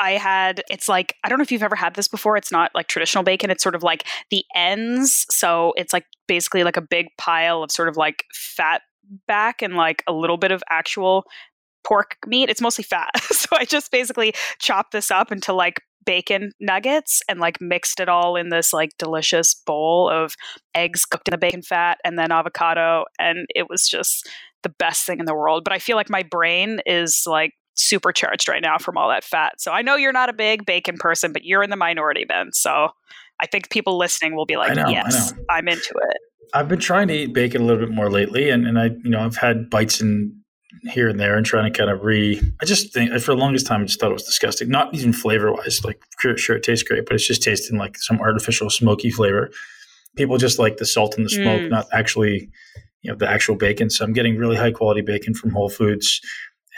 I 0.03 0.13
had 0.13 0.65
it's 0.69 0.89
like 0.89 1.15
I 1.23 1.29
don't 1.29 1.39
know 1.39 1.45
if 1.45 1.53
you've 1.53 1.63
ever 1.63 1.77
had 1.77 1.95
this 1.95 2.09
before. 2.09 2.37
It's 2.37 2.51
not 2.51 2.73
like 2.75 2.89
traditional 2.89 3.23
bacon. 3.23 3.51
It's 3.51 3.63
sort 3.63 3.77
of 3.77 3.85
like 3.85 4.05
the 4.31 4.45
ends. 4.55 5.25
So 5.31 5.73
it's 5.77 5.93
like 5.93 6.07
basically 6.27 6.65
like 6.65 6.77
a 6.77 6.83
big 6.83 7.07
pile 7.19 7.63
of 7.63 7.71
sort 7.71 7.89
of 7.89 7.97
like 7.97 8.25
fat 8.35 8.83
back 9.29 9.63
and 9.63 9.77
like 9.77 10.03
a 10.09 10.13
little 10.13 10.37
bit 10.37 10.51
of 10.51 10.61
actual 10.69 11.25
pork 11.85 12.17
meat. 12.27 12.51
It's 12.51 12.61
mostly 12.61 12.83
fat. 12.83 13.11
so 13.23 13.47
I 13.53 13.65
just 13.65 13.93
basically 13.93 14.35
chopped 14.59 14.91
this 14.91 15.13
up 15.13 15.31
into 15.31 15.53
like 15.53 15.81
bacon 16.05 16.51
nuggets 16.59 17.23
and 17.29 17.39
like 17.39 17.61
mixed 17.61 18.01
it 18.01 18.09
all 18.09 18.35
in 18.35 18.49
this 18.49 18.73
like 18.73 18.91
delicious 18.99 19.55
bowl 19.55 20.11
of 20.11 20.35
eggs 20.75 21.05
cooked 21.05 21.29
in 21.29 21.33
the 21.33 21.39
bacon 21.39 21.63
fat 21.63 21.99
and 22.05 22.19
then 22.19 22.33
avocado 22.33 23.05
and 23.21 23.47
it 23.55 23.71
was 23.71 23.87
just 23.89 24.29
the 24.65 24.69
best 24.69 25.07
thing 25.07 25.21
in 25.21 25.27
the 25.27 25.35
world. 25.35 25.63
But 25.63 25.73
I 25.73 25.79
feel 25.79 25.95
like 25.95 26.11
my 26.11 26.25
brain 26.25 26.81
is 26.87 27.23
like 27.25 27.53
supercharged 27.75 28.49
right 28.49 28.63
now 28.63 28.79
from 28.79 28.97
all 28.97 29.09
that 29.09 29.25
fat. 29.25 29.61
So 29.61 29.73
I 29.73 29.83
know 29.83 29.97
you're 29.97 30.13
not 30.13 30.29
a 30.29 30.33
big 30.33 30.67
bacon 30.67 30.97
person, 30.99 31.33
but 31.33 31.45
you're 31.45 31.63
in 31.63 31.71
the 31.71 31.77
minority, 31.77 32.25
Ben. 32.25 32.53
So 32.53 32.89
I 33.41 33.47
think 33.47 33.71
people 33.71 33.99
listening 33.99 34.37
will 34.37 34.47
be 34.47 34.57
like, 34.57 34.75
know, 34.75 34.89
yes, 34.89 35.33
I'm 35.51 35.69
into 35.69 35.95
it. 35.95 36.17
I've 36.55 36.69
been 36.69 36.81
trying 36.81 37.09
to 37.09 37.15
eat 37.15 37.33
bacon 37.33 37.63
a 37.63 37.65
little 37.65 37.85
bit 37.85 37.95
more 37.95 38.11
lately, 38.11 38.51
and, 38.51 38.67
and 38.67 38.79
I, 38.79 38.91
you 39.03 39.11
know, 39.11 39.21
I've 39.21 39.37
had 39.37 39.71
bites 39.71 40.01
in 40.01 40.37
here 40.85 41.09
and 41.09 41.19
there 41.19 41.37
and 41.37 41.45
trying 41.45 41.71
to 41.71 41.77
kind 41.77 41.91
of 41.91 42.03
re. 42.03 42.41
I 42.61 42.65
just 42.65 42.93
think 42.93 43.11
for 43.21 43.35
the 43.35 43.41
longest 43.41 43.67
time, 43.67 43.83
I 43.83 43.85
just 43.85 44.01
thought 44.01 44.11
it 44.11 44.15
was 44.15 44.25
disgusting. 44.25 44.69
Not 44.69 44.95
even 44.95 45.13
flavor 45.13 45.53
wise, 45.53 45.85
like 45.85 46.03
sure, 46.19 46.57
it 46.57 46.63
tastes 46.63 46.87
great, 46.87 47.07
but 47.07 47.15
it's 47.15 47.27
just 47.27 47.43
tasting 47.43 47.79
like 47.79 47.97
some 47.99 48.21
artificial 48.21 48.71
smoky 48.71 49.11
flavor. 49.11 49.51
People 50.17 50.37
just 50.37 50.59
like 50.59 50.77
the 50.77 50.87
salt 50.87 51.17
and 51.17 51.25
the 51.25 51.31
smoke, 51.31 51.63
mm. 51.63 51.71
not 51.71 51.87
actually, 51.93 52.51
you 53.01 53.11
know, 53.11 53.17
the 53.17 53.29
actual 53.29 53.57
bacon. 53.57 53.89
So 53.89 54.05
I'm 54.05 54.13
getting 54.13 54.37
really 54.37 54.57
high 54.57 54.73
quality 54.73 55.01
bacon 55.01 55.35
from 55.35 55.51
Whole 55.51 55.71
Foods 55.71 56.21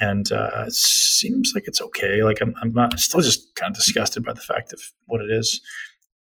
and 0.00 0.30
uh, 0.32 0.64
it 0.66 0.74
seems 0.74 1.52
like 1.54 1.64
it's 1.66 1.80
okay. 1.80 2.22
Like 2.22 2.40
I'm, 2.40 2.54
I'm 2.60 2.72
not 2.72 2.98
still 2.98 3.20
just 3.20 3.54
kind 3.54 3.70
of 3.70 3.76
disgusted 3.76 4.24
by 4.24 4.32
the 4.32 4.40
fact 4.40 4.72
of 4.72 4.80
what 5.06 5.20
it 5.20 5.30
is. 5.30 5.60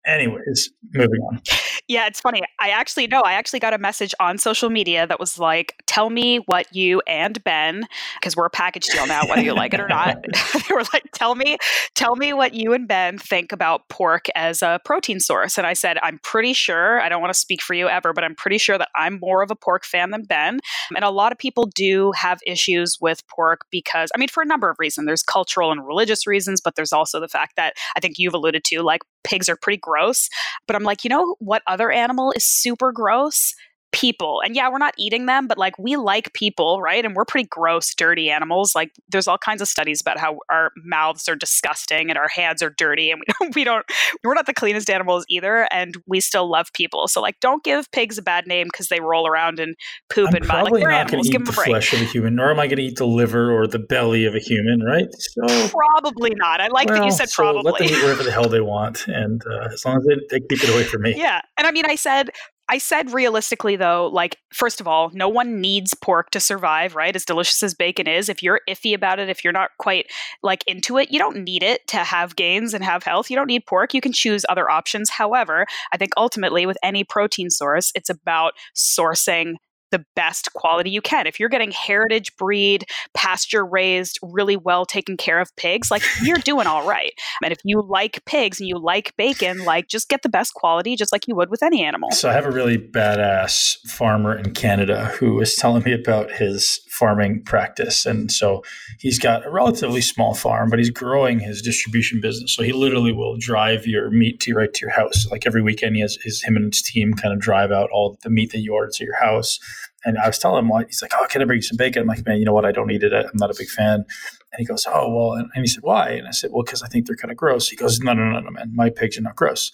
Anyways, 0.05 0.71
moving 0.93 1.21
on. 1.21 1.41
Yeah, 1.87 2.07
it's 2.07 2.19
funny. 2.19 2.41
I 2.59 2.69
actually 2.69 3.07
know. 3.07 3.21
I 3.21 3.33
actually 3.33 3.59
got 3.59 3.73
a 3.73 3.77
message 3.77 4.15
on 4.19 4.37
social 4.37 4.69
media 4.69 5.05
that 5.05 5.19
was 5.19 5.37
like, 5.37 5.75
"Tell 5.85 6.09
me 6.09 6.37
what 6.45 6.73
you 6.73 7.01
and 7.05 7.43
Ben, 7.43 7.85
because 8.19 8.35
we're 8.35 8.45
a 8.45 8.49
package 8.49 8.87
deal 8.87 9.05
now, 9.05 9.27
whether 9.27 9.41
you 9.41 9.53
like 9.53 9.73
it 9.73 9.79
or 9.79 9.87
not." 9.87 10.17
they 10.53 10.73
were 10.73 10.83
like, 10.93 11.03
"Tell 11.13 11.35
me, 11.35 11.57
tell 11.95 12.15
me 12.15 12.33
what 12.33 12.53
you 12.53 12.73
and 12.73 12.87
Ben 12.87 13.17
think 13.17 13.51
about 13.51 13.89
pork 13.89 14.25
as 14.35 14.61
a 14.61 14.79
protein 14.85 15.19
source." 15.19 15.57
And 15.57 15.67
I 15.67 15.73
said, 15.73 15.97
"I'm 16.01 16.19
pretty 16.23 16.53
sure. 16.53 16.99
I 17.01 17.09
don't 17.09 17.21
want 17.21 17.33
to 17.33 17.39
speak 17.39 17.61
for 17.61 17.73
you 17.73 17.87
ever, 17.87 18.13
but 18.13 18.23
I'm 18.23 18.35
pretty 18.35 18.57
sure 18.57 18.77
that 18.77 18.89
I'm 18.95 19.19
more 19.19 19.43
of 19.43 19.51
a 19.51 19.55
pork 19.55 19.85
fan 19.85 20.11
than 20.11 20.23
Ben." 20.23 20.59
And 20.95 21.03
a 21.03 21.09
lot 21.09 21.31
of 21.31 21.37
people 21.37 21.69
do 21.75 22.11
have 22.13 22.39
issues 22.45 22.97
with 23.01 23.25
pork 23.27 23.65
because, 23.69 24.09
I 24.15 24.17
mean, 24.17 24.29
for 24.29 24.41
a 24.41 24.45
number 24.45 24.69
of 24.69 24.77
reasons. 24.79 25.05
There's 25.05 25.23
cultural 25.23 25.71
and 25.71 25.85
religious 25.85 26.25
reasons, 26.25 26.61
but 26.61 26.75
there's 26.75 26.93
also 26.93 27.19
the 27.19 27.27
fact 27.27 27.55
that 27.55 27.75
I 27.95 27.99
think 27.99 28.15
you've 28.17 28.33
alluded 28.33 28.63
to, 28.65 28.81
like 28.81 29.01
pigs 29.23 29.49
are 29.49 29.55
pretty 29.55 29.77
gross. 29.77 30.29
But 30.67 30.75
I'm 30.75 30.83
like, 30.83 31.03
you 31.03 31.09
know 31.09 31.35
what 31.39 31.63
other 31.67 31.91
animal 31.91 32.31
is 32.35 32.45
super 32.45 32.91
gross? 32.91 33.53
People. 33.91 34.41
And 34.43 34.55
yeah, 34.55 34.69
we're 34.69 34.77
not 34.77 34.93
eating 34.97 35.25
them, 35.25 35.47
but 35.47 35.57
like 35.57 35.77
we 35.77 35.95
like 35.95 36.33
people, 36.33 36.81
right? 36.81 37.03
And 37.03 37.15
we're 37.15 37.25
pretty 37.25 37.47
gross, 37.47 37.93
dirty 37.93 38.29
animals. 38.29 38.73
Like 38.75 38.91
there's 39.09 39.27
all 39.27 39.37
kinds 39.37 39.61
of 39.61 39.67
studies 39.67 40.01
about 40.01 40.17
how 40.17 40.39
our 40.49 40.71
mouths 40.83 41.27
are 41.27 41.35
disgusting 41.35 42.09
and 42.09 42.17
our 42.17 42.27
hands 42.27 42.61
are 42.61 42.73
dirty 42.77 43.11
and 43.11 43.21
we 43.21 43.25
don't, 43.39 43.55
we 43.55 43.63
don't 43.63 43.85
we're 44.23 44.33
not 44.33 44.45
the 44.45 44.53
cleanest 44.53 44.89
animals 44.89 45.25
either 45.29 45.67
and 45.71 45.95
we 46.07 46.19
still 46.19 46.49
love 46.49 46.67
people. 46.73 47.07
So 47.07 47.21
like 47.21 47.39
don't 47.39 47.63
give 47.63 47.91
pigs 47.91 48.17
a 48.17 48.21
bad 48.21 48.47
name 48.47 48.67
because 48.71 48.87
they 48.87 48.99
roll 48.99 49.27
around 49.27 49.59
and 49.59 49.75
poop 50.09 50.29
I'm 50.29 50.35
and 50.35 50.45
probably 50.45 50.81
like, 50.81 50.89
not 50.89 51.11
going 51.11 51.23
to 51.23 51.29
eat 51.29 51.45
the 51.45 51.51
flesh 51.51 51.93
of 51.93 52.01
a 52.01 52.05
human, 52.05 52.35
nor 52.35 52.51
am 52.51 52.59
I 52.59 52.67
going 52.67 52.77
to 52.77 52.83
eat 52.83 52.97
the 52.97 53.07
liver 53.07 53.51
or 53.51 53.67
the 53.67 53.79
belly 53.79 54.25
of 54.25 54.35
a 54.35 54.39
human, 54.39 54.81
right? 54.81 55.07
So 55.19 55.69
probably 55.69 56.31
not. 56.35 56.61
I 56.61 56.67
like 56.67 56.89
well, 56.89 56.99
that 56.99 57.05
you 57.05 57.11
said 57.11 57.29
so 57.29 57.43
probably. 57.43 57.71
Let 57.71 57.79
them 57.79 57.87
eat 57.89 58.01
whatever 58.01 58.23
the 58.23 58.31
hell 58.31 58.47
they 58.47 58.61
want, 58.61 59.07
and 59.07 59.41
uh, 59.49 59.69
as 59.73 59.83
long 59.85 59.97
as 59.97 60.05
they, 60.05 60.15
they 60.29 60.39
keep 60.47 60.63
it 60.63 60.69
away 60.69 60.83
from 60.83 61.01
me. 61.03 61.13
Yeah, 61.15 61.41
and 61.57 61.67
I 61.67 61.71
mean, 61.71 61.85
I 61.85 61.95
said 61.95 62.29
I 62.71 62.77
said 62.77 63.11
realistically, 63.11 63.75
though, 63.75 64.07
like, 64.07 64.37
first 64.53 64.79
of 64.79 64.87
all, 64.87 65.11
no 65.13 65.27
one 65.27 65.59
needs 65.59 65.93
pork 65.93 66.29
to 66.31 66.39
survive, 66.39 66.95
right? 66.95 67.13
As 67.13 67.25
delicious 67.25 67.61
as 67.63 67.73
bacon 67.73 68.07
is, 68.07 68.29
if 68.29 68.41
you're 68.41 68.61
iffy 68.69 68.95
about 68.95 69.19
it, 69.19 69.27
if 69.27 69.43
you're 69.43 69.51
not 69.51 69.71
quite 69.77 70.05
like 70.41 70.63
into 70.67 70.97
it, 70.97 71.11
you 71.11 71.19
don't 71.19 71.43
need 71.43 71.63
it 71.63 71.85
to 71.89 71.97
have 71.97 72.37
gains 72.37 72.73
and 72.73 72.81
have 72.81 73.03
health. 73.03 73.29
You 73.29 73.35
don't 73.35 73.47
need 73.47 73.65
pork. 73.65 73.93
You 73.93 73.99
can 73.99 74.13
choose 74.13 74.45
other 74.47 74.71
options. 74.71 75.09
However, 75.09 75.65
I 75.91 75.97
think 75.97 76.13
ultimately 76.15 76.65
with 76.65 76.77
any 76.81 77.03
protein 77.03 77.49
source, 77.49 77.91
it's 77.93 78.09
about 78.09 78.53
sourcing 78.73 79.55
the 79.91 80.03
best 80.15 80.51
quality 80.53 80.89
you 80.89 81.01
can. 81.01 81.27
If 81.27 81.39
you're 81.39 81.49
getting 81.49 81.71
heritage 81.71 82.35
breed, 82.37 82.85
pasture 83.13 83.65
raised, 83.65 84.19
really 84.21 84.57
well 84.57 84.85
taken 84.85 85.17
care 85.17 85.39
of 85.39 85.55
pigs, 85.55 85.91
like 85.91 86.03
you're 86.23 86.37
doing 86.43 86.67
all 86.67 86.87
right. 86.87 87.13
And 87.43 87.51
if 87.51 87.59
you 87.63 87.81
like 87.81 88.23
pigs 88.25 88.59
and 88.59 88.67
you 88.67 88.77
like 88.77 89.15
bacon, 89.17 89.63
like 89.65 89.87
just 89.87 90.09
get 90.09 90.23
the 90.23 90.29
best 90.29 90.53
quality 90.53 90.95
just 90.95 91.11
like 91.11 91.27
you 91.27 91.35
would 91.35 91.49
with 91.49 91.63
any 91.63 91.83
animal. 91.83 92.11
So 92.11 92.29
I 92.29 92.33
have 92.33 92.45
a 92.45 92.51
really 92.51 92.77
badass 92.77 93.77
farmer 93.87 94.35
in 94.35 94.53
Canada 94.53 95.05
who 95.05 95.35
was 95.35 95.55
telling 95.55 95.83
me 95.83 95.93
about 95.93 96.31
his 96.31 96.79
farming 96.89 97.43
practice. 97.43 98.05
And 98.05 98.31
so 98.31 98.63
he's 98.99 99.19
got 99.19 99.45
a 99.45 99.49
relatively 99.49 100.01
small 100.01 100.33
farm, 100.33 100.69
but 100.69 100.79
he's 100.79 100.89
growing 100.89 101.39
his 101.39 101.61
distribution 101.61 102.21
business. 102.21 102.53
So 102.53 102.63
he 102.63 102.73
literally 102.73 103.13
will 103.13 103.37
drive 103.37 103.85
your 103.85 104.09
meat 104.09 104.39
to 104.41 104.53
right 104.53 104.73
to 104.73 104.81
your 104.81 104.91
house. 104.91 105.27
Like 105.29 105.45
every 105.45 105.61
weekend 105.61 105.95
he 105.95 106.01
has 106.01 106.17
his 106.23 106.41
him 106.41 106.55
and 106.55 106.73
his 106.73 106.81
team 106.81 107.13
kind 107.13 107.33
of 107.33 107.39
drive 107.39 107.71
out 107.71 107.89
all 107.91 108.17
the 108.23 108.29
meat 108.29 108.51
that 108.51 108.59
you 108.59 108.73
order 108.73 108.91
to 108.93 109.03
your 109.03 109.17
house 109.19 109.59
and 110.05 110.17
I 110.17 110.27
was 110.27 110.37
telling 110.37 110.63
him, 110.63 110.69
what 110.69 110.87
he's 110.87 111.01
like, 111.01 111.11
oh, 111.19 111.25
can 111.29 111.41
I 111.41 111.45
bring 111.45 111.57
you 111.57 111.63
some 111.63 111.77
bacon? 111.77 112.01
I'm 112.01 112.07
like, 112.07 112.25
man, 112.25 112.37
you 112.37 112.45
know 112.45 112.53
what? 112.53 112.65
I 112.65 112.71
don't 112.71 112.91
eat 112.91 113.03
it. 113.03 113.13
I'm 113.13 113.29
not 113.35 113.51
a 113.51 113.55
big 113.57 113.69
fan. 113.69 114.05
And 114.53 114.59
he 114.59 114.65
goes, 114.65 114.85
oh, 114.87 115.13
well, 115.13 115.33
and, 115.33 115.49
and 115.53 115.63
he 115.63 115.67
said, 115.67 115.83
why? 115.83 116.09
And 116.09 116.27
I 116.27 116.31
said, 116.31 116.51
well, 116.51 116.63
because 116.63 116.83
I 116.83 116.87
think 116.87 117.07
they're 117.07 117.15
kind 117.15 117.31
of 117.31 117.37
gross. 117.37 117.69
He 117.69 117.75
goes, 117.75 117.99
no, 117.99 118.13
no, 118.13 118.29
no, 118.29 118.39
no, 118.39 118.51
man. 118.51 118.71
My 118.75 118.89
pigs 118.89 119.17
are 119.17 119.21
not 119.21 119.35
gross. 119.35 119.71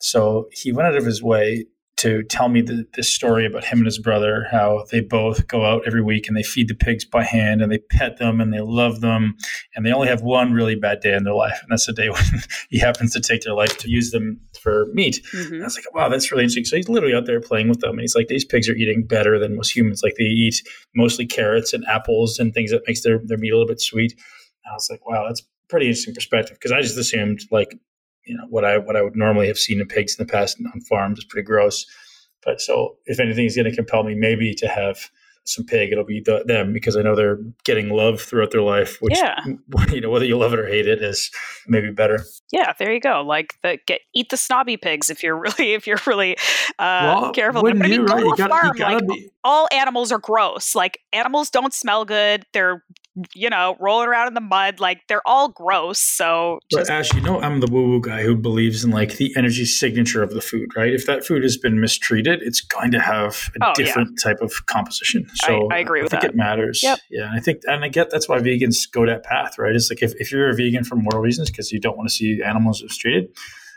So 0.00 0.48
he 0.52 0.72
went 0.72 0.88
out 0.88 0.96
of 0.96 1.04
his 1.04 1.22
way 1.22 1.66
to 2.00 2.22
tell 2.22 2.48
me 2.48 2.62
the, 2.62 2.86
this 2.94 3.12
story 3.12 3.44
about 3.44 3.62
him 3.62 3.80
and 3.80 3.86
his 3.86 3.98
brother, 3.98 4.46
how 4.50 4.86
they 4.90 5.00
both 5.00 5.46
go 5.46 5.66
out 5.66 5.82
every 5.86 6.02
week 6.02 6.28
and 6.28 6.36
they 6.36 6.42
feed 6.42 6.68
the 6.68 6.74
pigs 6.74 7.04
by 7.04 7.22
hand 7.22 7.60
and 7.60 7.70
they 7.70 7.76
pet 7.76 8.16
them 8.16 8.40
and 8.40 8.54
they 8.54 8.60
love 8.60 9.02
them. 9.02 9.36
And 9.76 9.84
they 9.84 9.92
only 9.92 10.08
have 10.08 10.22
one 10.22 10.54
really 10.54 10.76
bad 10.76 11.00
day 11.00 11.12
in 11.12 11.24
their 11.24 11.34
life. 11.34 11.58
And 11.60 11.70
that's 11.70 11.84
the 11.84 11.92
day 11.92 12.08
when 12.10 12.22
he 12.70 12.78
happens 12.78 13.12
to 13.12 13.20
take 13.20 13.42
their 13.42 13.52
life 13.52 13.76
to 13.78 13.90
use 13.90 14.12
them 14.12 14.40
for 14.62 14.86
meat. 14.94 15.20
Mm-hmm. 15.34 15.60
I 15.60 15.64
was 15.64 15.76
like, 15.76 15.94
wow, 15.94 16.08
that's 16.08 16.32
really 16.32 16.44
interesting. 16.44 16.64
So 16.64 16.76
he's 16.76 16.88
literally 16.88 17.14
out 17.14 17.26
there 17.26 17.38
playing 17.38 17.68
with 17.68 17.80
them. 17.80 17.90
And 17.90 18.00
he's 18.00 18.14
like, 18.14 18.28
these 18.28 18.46
pigs 18.46 18.66
are 18.70 18.74
eating 18.74 19.06
better 19.06 19.38
than 19.38 19.54
most 19.54 19.76
humans. 19.76 20.02
Like 20.02 20.14
they 20.16 20.24
eat 20.24 20.62
mostly 20.96 21.26
carrots 21.26 21.74
and 21.74 21.84
apples 21.84 22.38
and 22.38 22.54
things 22.54 22.70
that 22.70 22.82
makes 22.86 23.02
their, 23.02 23.20
their 23.24 23.36
meat 23.36 23.50
a 23.50 23.56
little 23.56 23.68
bit 23.68 23.80
sweet. 23.80 24.12
And 24.64 24.72
I 24.72 24.74
was 24.74 24.88
like, 24.88 25.06
wow, 25.06 25.26
that's 25.26 25.42
pretty 25.68 25.86
interesting 25.86 26.14
perspective 26.14 26.56
because 26.56 26.72
I 26.72 26.80
just 26.80 26.96
assumed 26.96 27.40
like 27.50 27.78
you 28.30 28.36
know 28.36 28.46
what 28.48 28.64
I 28.64 28.78
what 28.78 28.94
I 28.94 29.02
would 29.02 29.16
normally 29.16 29.48
have 29.48 29.58
seen 29.58 29.80
in 29.80 29.88
pigs 29.88 30.16
in 30.16 30.24
the 30.24 30.32
past 30.32 30.56
on 30.72 30.80
farms 30.82 31.18
is 31.18 31.24
pretty 31.24 31.44
gross. 31.44 31.84
But 32.44 32.60
so 32.60 32.96
if 33.06 33.18
anything 33.18 33.44
is 33.44 33.56
going 33.56 33.68
to 33.68 33.74
compel 33.74 34.04
me, 34.04 34.14
maybe 34.14 34.54
to 34.54 34.68
have 34.68 35.10
some 35.44 35.64
pig, 35.64 35.90
it'll 35.90 36.04
be 36.04 36.22
the, 36.24 36.44
them 36.46 36.72
because 36.72 36.96
I 36.96 37.02
know 37.02 37.16
they're 37.16 37.40
getting 37.64 37.88
love 37.88 38.20
throughout 38.20 38.52
their 38.52 38.62
life. 38.62 38.98
Which, 39.00 39.18
yeah. 39.18 39.40
you 39.90 40.00
know, 40.00 40.10
whether 40.10 40.24
you 40.24 40.38
love 40.38 40.52
it 40.54 40.60
or 40.60 40.68
hate 40.68 40.86
it 40.86 41.02
is 41.02 41.28
maybe 41.66 41.90
better. 41.90 42.24
Yeah, 42.52 42.72
there 42.78 42.92
you 42.92 43.00
go. 43.00 43.22
Like 43.22 43.54
the 43.64 43.78
get 43.84 44.02
eat 44.14 44.30
the 44.30 44.36
snobby 44.36 44.76
pigs 44.76 45.10
if 45.10 45.24
you're 45.24 45.36
really 45.58 45.72
if 45.72 45.88
you're 45.88 46.00
really 46.06 46.36
uh, 46.78 47.20
well, 47.20 47.32
careful. 47.32 47.62
But 47.62 47.72
I 47.72 47.74
mean, 47.74 47.90
you, 47.90 48.06
go 48.06 48.14
right? 48.14 48.22
to 48.22 48.30
a 48.30 48.36
gotta, 48.36 48.48
farm. 48.48 48.76
Like 48.78 49.08
be... 49.08 49.28
all 49.42 49.66
animals 49.72 50.12
are 50.12 50.20
gross. 50.20 50.76
Like 50.76 51.00
animals 51.12 51.50
don't 51.50 51.74
smell 51.74 52.04
good. 52.04 52.46
They're 52.52 52.84
you 53.34 53.50
know, 53.50 53.76
rolling 53.80 54.08
around 54.08 54.28
in 54.28 54.34
the 54.34 54.40
mud. 54.40 54.80
Like 54.80 55.06
they're 55.08 55.26
all 55.26 55.48
gross. 55.48 55.98
So, 55.98 56.60
just- 56.70 56.88
but 56.88 56.92
Ash, 56.92 57.12
you 57.14 57.20
know, 57.20 57.40
I'm 57.40 57.60
the 57.60 57.66
woo 57.66 57.88
woo 57.88 58.00
guy 58.00 58.22
who 58.22 58.36
believes 58.36 58.84
in 58.84 58.90
like 58.90 59.16
the 59.16 59.34
energy 59.36 59.64
signature 59.64 60.22
of 60.22 60.30
the 60.30 60.40
food, 60.40 60.70
right? 60.76 60.92
If 60.92 61.06
that 61.06 61.24
food 61.24 61.42
has 61.42 61.56
been 61.56 61.80
mistreated, 61.80 62.42
it's 62.42 62.60
going 62.60 62.90
to 62.92 63.00
have 63.00 63.50
a 63.60 63.70
oh, 63.70 63.72
different 63.74 64.18
yeah. 64.18 64.30
type 64.30 64.40
of 64.40 64.66
composition. 64.66 65.26
So 65.34 65.68
I, 65.70 65.76
I 65.76 65.78
agree 65.78 66.02
with 66.02 66.10
that. 66.10 66.18
I 66.18 66.20
think 66.20 66.32
that. 66.32 66.36
it 66.36 66.44
matters. 66.44 66.82
Yep. 66.82 66.98
Yeah. 67.10 67.26
And 67.26 67.36
I 67.36 67.40
think, 67.40 67.62
and 67.66 67.84
I 67.84 67.88
get 67.88 68.10
that's 68.10 68.28
why 68.28 68.38
vegans 68.38 68.90
go 68.90 69.06
that 69.06 69.24
path, 69.24 69.58
right? 69.58 69.74
It's 69.74 69.90
like 69.90 70.02
if, 70.02 70.14
if 70.16 70.32
you're 70.32 70.48
a 70.48 70.54
vegan 70.54 70.84
for 70.84 70.96
moral 70.96 71.20
reasons 71.20 71.50
because 71.50 71.72
you 71.72 71.80
don't 71.80 71.96
want 71.96 72.08
to 72.08 72.14
see 72.14 72.42
animals 72.42 72.82
mistreated, 72.82 73.28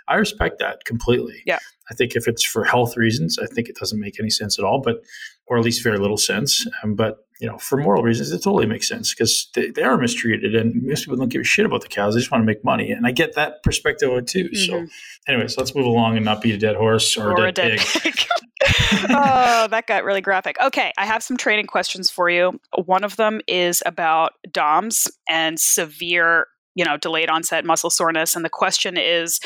I 0.07 0.15
respect 0.15 0.59
that 0.59 0.83
completely. 0.85 1.41
Yeah. 1.45 1.59
I 1.89 1.93
think 1.93 2.15
if 2.15 2.27
it's 2.27 2.43
for 2.43 2.63
health 2.63 2.97
reasons, 2.97 3.37
I 3.39 3.45
think 3.45 3.69
it 3.69 3.75
doesn't 3.75 3.99
make 3.99 4.19
any 4.19 4.29
sense 4.29 4.57
at 4.57 4.65
all, 4.65 4.81
but 4.81 5.03
or 5.47 5.57
at 5.57 5.63
least 5.63 5.83
very 5.83 5.97
little 5.97 6.17
sense. 6.17 6.65
Um, 6.83 6.95
but 6.95 7.17
you 7.43 7.49
know, 7.49 7.57
for 7.57 7.77
moral 7.77 8.01
reasons, 8.03 8.31
it 8.31 8.37
totally 8.37 8.65
makes 8.65 8.87
sense 8.87 9.13
because 9.13 9.49
they, 9.53 9.69
they, 9.69 9.83
are 9.83 9.97
mistreated, 9.97 10.55
and 10.55 10.81
most 10.81 11.01
people 11.03 11.17
don't 11.17 11.27
give 11.27 11.41
a 11.41 11.43
shit 11.43 11.65
about 11.65 11.81
the 11.81 11.89
cows. 11.89 12.13
They 12.13 12.21
just 12.21 12.31
want 12.31 12.41
to 12.41 12.45
make 12.45 12.63
money, 12.63 12.89
and 12.89 13.05
I 13.05 13.11
get 13.11 13.35
that 13.35 13.61
perspective 13.63 14.25
too. 14.25 14.45
Mm-hmm. 14.45 14.55
So, 14.55 14.87
anyways, 15.27 15.57
let's 15.57 15.75
move 15.75 15.85
along 15.85 16.15
and 16.15 16.23
not 16.23 16.41
be 16.41 16.53
a 16.53 16.57
dead 16.57 16.77
horse 16.77 17.17
or, 17.17 17.33
or 17.33 17.47
a 17.47 17.51
dead, 17.51 17.73
a 17.73 17.75
dead 17.75 17.85
pig. 17.85 18.15
pig. 18.61 19.09
oh, 19.09 19.67
that 19.67 19.87
got 19.87 20.05
really 20.05 20.21
graphic. 20.21 20.55
Okay, 20.63 20.93
I 20.97 21.05
have 21.05 21.21
some 21.21 21.35
training 21.35 21.65
questions 21.65 22.09
for 22.09 22.29
you. 22.29 22.61
One 22.85 23.03
of 23.03 23.17
them 23.17 23.41
is 23.45 23.83
about 23.85 24.31
DOMS 24.49 25.11
and 25.27 25.59
severe 25.59 26.47
you 26.75 26.83
know, 26.83 26.97
delayed 26.97 27.29
onset 27.29 27.65
muscle 27.65 27.89
soreness. 27.89 28.35
And 28.35 28.43
the 28.43 28.49
question 28.49 28.97
is, 28.97 29.39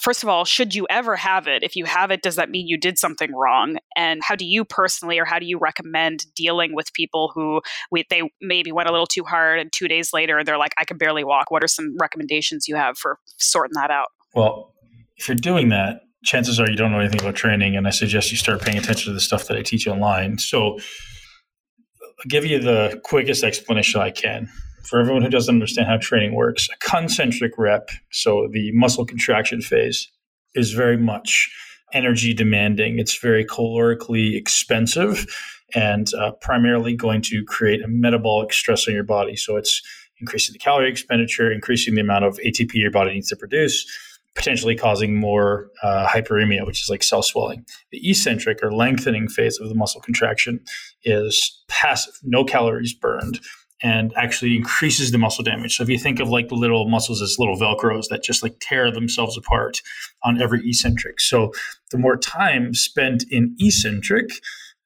first 0.00 0.22
of 0.22 0.28
all, 0.28 0.44
should 0.44 0.74
you 0.74 0.86
ever 0.90 1.16
have 1.16 1.46
it? 1.46 1.62
If 1.62 1.76
you 1.76 1.84
have 1.84 2.10
it, 2.10 2.22
does 2.22 2.36
that 2.36 2.50
mean 2.50 2.66
you 2.66 2.76
did 2.76 2.98
something 2.98 3.32
wrong? 3.32 3.76
And 3.96 4.20
how 4.22 4.34
do 4.34 4.44
you 4.44 4.64
personally, 4.64 5.18
or 5.18 5.24
how 5.24 5.38
do 5.38 5.46
you 5.46 5.58
recommend 5.58 6.26
dealing 6.34 6.74
with 6.74 6.92
people 6.92 7.30
who 7.34 7.60
we, 7.90 8.04
they 8.10 8.22
maybe 8.40 8.72
went 8.72 8.88
a 8.88 8.92
little 8.92 9.06
too 9.06 9.24
hard 9.24 9.60
and 9.60 9.72
two 9.72 9.88
days 9.88 10.12
later 10.12 10.42
they're 10.44 10.58
like, 10.58 10.72
I 10.78 10.84
can 10.84 10.98
barely 10.98 11.24
walk? 11.24 11.50
What 11.50 11.62
are 11.62 11.68
some 11.68 11.96
recommendations 12.00 12.66
you 12.66 12.76
have 12.76 12.98
for 12.98 13.18
sorting 13.38 13.74
that 13.74 13.90
out? 13.90 14.08
Well, 14.34 14.74
if 15.16 15.28
you're 15.28 15.36
doing 15.36 15.68
that, 15.68 16.00
chances 16.24 16.58
are 16.58 16.68
you 16.68 16.76
don't 16.76 16.92
know 16.92 17.00
anything 17.00 17.20
about 17.20 17.36
training. 17.36 17.76
And 17.76 17.86
I 17.86 17.90
suggest 17.90 18.30
you 18.30 18.36
start 18.36 18.62
paying 18.62 18.78
attention 18.78 19.10
to 19.10 19.14
the 19.14 19.20
stuff 19.20 19.46
that 19.48 19.56
I 19.56 19.62
teach 19.62 19.86
online. 19.86 20.38
So 20.38 20.78
I'll 20.78 22.28
give 22.28 22.44
you 22.44 22.58
the 22.58 23.00
quickest 23.04 23.44
explanation 23.44 24.00
I 24.00 24.10
can 24.10 24.48
for 24.84 25.00
everyone 25.00 25.22
who 25.22 25.30
doesn't 25.30 25.54
understand 25.54 25.88
how 25.88 25.96
training 25.96 26.34
works, 26.34 26.68
a 26.72 26.76
concentric 26.84 27.52
rep, 27.58 27.90
so 28.10 28.48
the 28.50 28.72
muscle 28.72 29.04
contraction 29.04 29.60
phase, 29.60 30.10
is 30.54 30.72
very 30.72 30.96
much 30.96 31.50
energy 31.92 32.34
demanding. 32.34 32.98
It's 32.98 33.18
very 33.18 33.44
calorically 33.44 34.34
expensive 34.36 35.26
and 35.74 36.12
uh, 36.14 36.32
primarily 36.40 36.94
going 36.94 37.22
to 37.22 37.44
create 37.44 37.82
a 37.82 37.88
metabolic 37.88 38.52
stress 38.52 38.86
on 38.88 38.94
your 38.94 39.04
body. 39.04 39.36
So 39.36 39.56
it's 39.56 39.80
increasing 40.20 40.52
the 40.52 40.58
calorie 40.58 40.90
expenditure, 40.90 41.50
increasing 41.50 41.94
the 41.94 42.00
amount 42.00 42.24
of 42.24 42.38
ATP 42.38 42.74
your 42.74 42.90
body 42.90 43.14
needs 43.14 43.28
to 43.28 43.36
produce, 43.36 43.86
potentially 44.34 44.76
causing 44.76 45.16
more 45.16 45.68
uh, 45.82 46.06
hyperemia, 46.06 46.66
which 46.66 46.80
is 46.80 46.88
like 46.88 47.02
cell 47.02 47.22
swelling. 47.22 47.64
The 47.90 48.08
eccentric 48.08 48.62
or 48.62 48.72
lengthening 48.72 49.28
phase 49.28 49.58
of 49.58 49.68
the 49.68 49.74
muscle 49.74 50.00
contraction 50.00 50.60
is 51.04 51.62
passive, 51.68 52.14
no 52.22 52.44
calories 52.44 52.94
burned 52.94 53.40
and 53.82 54.12
actually 54.16 54.56
increases 54.56 55.10
the 55.10 55.18
muscle 55.18 55.42
damage. 55.42 55.76
So 55.76 55.82
if 55.82 55.88
you 55.88 55.98
think 55.98 56.20
of 56.20 56.28
like 56.28 56.48
the 56.48 56.54
little 56.54 56.88
muscles 56.88 57.20
as 57.20 57.36
little 57.38 57.56
velcros 57.56 58.04
that 58.10 58.22
just 58.22 58.42
like 58.42 58.56
tear 58.60 58.92
themselves 58.92 59.36
apart 59.36 59.80
on 60.22 60.40
every 60.40 60.60
eccentric. 60.68 61.20
So 61.20 61.52
the 61.90 61.98
more 61.98 62.16
time 62.16 62.74
spent 62.74 63.24
in 63.30 63.56
eccentric, 63.58 64.30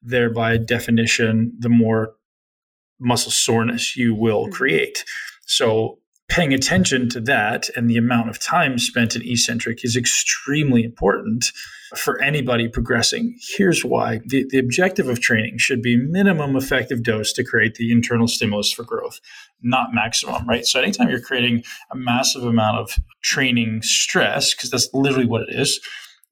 thereby 0.01 0.57
definition, 0.57 1.53
the 1.59 1.69
more 1.69 2.13
muscle 2.99 3.31
soreness 3.31 3.95
you 3.95 4.15
will 4.15 4.45
mm-hmm. 4.45 4.53
create. 4.53 5.05
So 5.45 5.99
paying 6.29 6.53
attention 6.53 7.09
to 7.09 7.21
that 7.21 7.69
and 7.75 7.89
the 7.89 7.97
amount 7.97 8.29
of 8.29 8.39
time 8.39 8.77
spent 8.77 9.15
in 9.15 9.21
eccentric 9.23 9.83
is 9.83 9.95
extremely 9.95 10.83
important 10.83 11.51
for 11.95 12.21
anybody 12.21 12.67
progressing. 12.67 13.37
Here's 13.55 13.85
why 13.85 14.19
the, 14.25 14.45
the 14.49 14.57
objective 14.57 15.07
of 15.07 15.21
training 15.21 15.57
should 15.57 15.81
be 15.81 15.95
minimum 15.95 16.57
effective 16.57 17.01
dose 17.01 17.31
to 17.33 17.45
create 17.45 17.75
the 17.75 17.91
internal 17.91 18.27
stimulus 18.27 18.71
for 18.71 18.83
growth, 18.83 19.21
not 19.61 19.93
maximum, 19.93 20.45
right? 20.45 20.65
So, 20.65 20.81
anytime 20.81 21.09
you're 21.09 21.21
creating 21.21 21.63
a 21.91 21.95
massive 21.95 22.43
amount 22.43 22.77
of 22.77 22.99
training 23.23 23.81
stress, 23.81 24.53
because 24.53 24.69
that's 24.69 24.89
literally 24.93 25.27
what 25.27 25.43
it 25.43 25.55
is, 25.55 25.79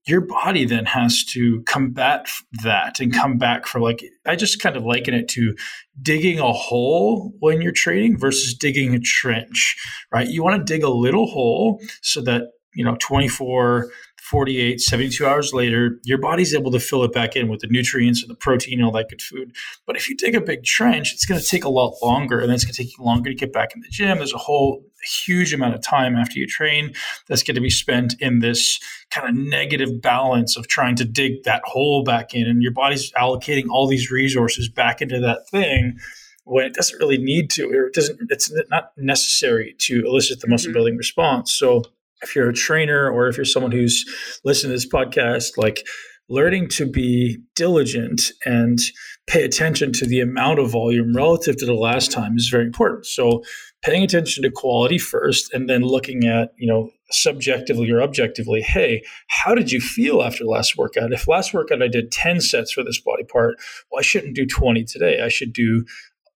your 0.07 0.21
body 0.21 0.65
then 0.65 0.85
has 0.85 1.23
to 1.23 1.63
combat 1.63 2.27
that 2.63 2.99
and 2.99 3.13
come 3.13 3.37
back 3.37 3.65
for 3.65 3.79
like 3.79 4.03
i 4.25 4.35
just 4.35 4.61
kind 4.61 4.75
of 4.77 4.85
liken 4.85 5.13
it 5.13 5.27
to 5.27 5.55
digging 6.01 6.39
a 6.39 6.53
hole 6.53 7.33
when 7.39 7.61
you're 7.61 7.71
training 7.71 8.17
versus 8.17 8.53
digging 8.53 8.93
a 8.93 8.99
trench 8.99 9.75
right? 10.15 10.29
You 10.29 10.43
want 10.43 10.65
to 10.65 10.73
dig 10.73 10.83
a 10.83 10.89
little 10.89 11.27
hole 11.27 11.81
so 12.01 12.21
that 12.21 12.43
you 12.75 12.83
know 12.83 12.95
24 12.99 13.89
48 14.29 14.81
72 14.81 15.25
hours 15.25 15.53
later 15.53 15.99
your 16.03 16.17
body's 16.17 16.53
able 16.53 16.71
to 16.71 16.79
fill 16.79 17.03
it 17.03 17.13
back 17.13 17.35
in 17.35 17.47
with 17.47 17.59
the 17.59 17.67
nutrients 17.67 18.21
and 18.21 18.29
the 18.29 18.35
protein 18.35 18.79
and 18.79 18.85
all 18.85 18.91
that 18.91 19.09
good 19.09 19.21
food. 19.21 19.55
But 19.85 19.95
if 19.95 20.09
you 20.09 20.15
dig 20.15 20.35
a 20.35 20.41
big 20.41 20.63
trench 20.63 21.13
it's 21.13 21.25
going 21.25 21.39
to 21.39 21.45
take 21.45 21.63
a 21.63 21.69
lot 21.69 21.95
longer 22.01 22.39
and 22.39 22.49
then 22.49 22.55
it's 22.55 22.65
going 22.65 22.73
to 22.73 22.83
take 22.83 22.97
you 22.97 23.03
longer 23.03 23.29
to 23.29 23.35
get 23.35 23.53
back 23.53 23.75
in 23.75 23.81
the 23.81 23.87
gym. 23.89 24.17
There's 24.17 24.33
a 24.33 24.37
whole 24.37 24.83
huge 25.25 25.53
amount 25.53 25.75
of 25.75 25.83
time 25.83 26.15
after 26.15 26.39
you 26.39 26.47
train 26.47 26.91
that's 27.27 27.43
going 27.43 27.55
to 27.55 27.61
be 27.61 27.69
spent 27.69 28.15
in 28.19 28.39
this 28.39 28.79
kind 29.11 29.29
of 29.29 29.35
negative 29.35 30.01
balance 30.01 30.57
of 30.57 30.67
trying 30.67 30.95
to 30.95 31.05
dig 31.05 31.43
that 31.43 31.61
hole 31.65 32.03
back 32.03 32.33
in 32.33 32.47
and 32.47 32.63
your 32.63 32.73
body's 32.73 33.11
allocating 33.11 33.65
all 33.69 33.87
these 33.87 34.09
resources 34.09 34.67
back 34.67 35.01
into 35.01 35.19
that 35.19 35.47
thing 35.49 35.97
when 36.45 36.65
it 36.65 36.73
doesn't 36.73 36.99
really 36.99 37.17
need 37.17 37.49
to 37.49 37.67
or 37.69 37.87
it 37.87 37.93
doesn't 37.93 38.19
it's 38.29 38.51
not 38.69 38.91
necessary 38.97 39.75
to 39.79 40.03
elicit 40.05 40.39
the 40.39 40.47
muscle 40.47 40.69
mm-hmm. 40.69 40.73
building 40.73 40.97
response. 40.97 41.53
So 41.53 41.83
if 42.25 42.35
you're 42.35 42.49
a 42.49 42.53
trainer 42.53 43.09
or 43.09 43.27
if 43.27 43.37
you're 43.37 43.45
someone 43.45 43.71
who's 43.71 44.05
listening 44.43 44.71
to 44.71 44.75
this 44.75 44.87
podcast 44.87 45.57
like 45.57 45.85
learning 46.27 46.67
to 46.67 46.87
be 46.87 47.37
diligent 47.55 48.31
and 48.45 48.79
pay 49.27 49.43
attention 49.43 49.93
to 49.93 50.07
the 50.07 50.19
amount 50.19 50.57
of 50.57 50.71
volume 50.71 51.15
relative 51.15 51.55
to 51.55 51.65
the 51.65 51.73
last 51.73 52.11
time 52.11 52.35
is 52.35 52.49
very 52.49 52.65
important 52.65 53.05
so 53.05 53.43
paying 53.85 54.03
attention 54.03 54.41
to 54.41 54.49
quality 54.49 54.97
first 54.97 55.53
and 55.53 55.69
then 55.69 55.83
looking 55.83 56.25
at, 56.25 56.49
you 56.57 56.67
know, 56.67 56.89
subjectively 57.11 57.89
or 57.91 58.01
objectively, 58.01 58.59
hey, 58.59 59.03
how 59.27 59.53
did 59.53 59.71
you 59.71 59.79
feel 59.79 60.23
after 60.23 60.43
last 60.43 60.75
workout? 60.75 61.13
If 61.13 61.27
last 61.27 61.53
workout 61.53 61.83
I 61.83 61.87
did 61.87 62.11
10 62.11 62.41
sets 62.41 62.71
for 62.71 62.83
this 62.83 62.99
body 62.99 63.23
part, 63.23 63.57
well, 63.91 63.99
I 63.99 64.01
shouldn't 64.01 64.35
do 64.35 64.47
20 64.47 64.83
today. 64.85 65.21
I 65.21 65.29
should 65.29 65.53
do 65.53 65.85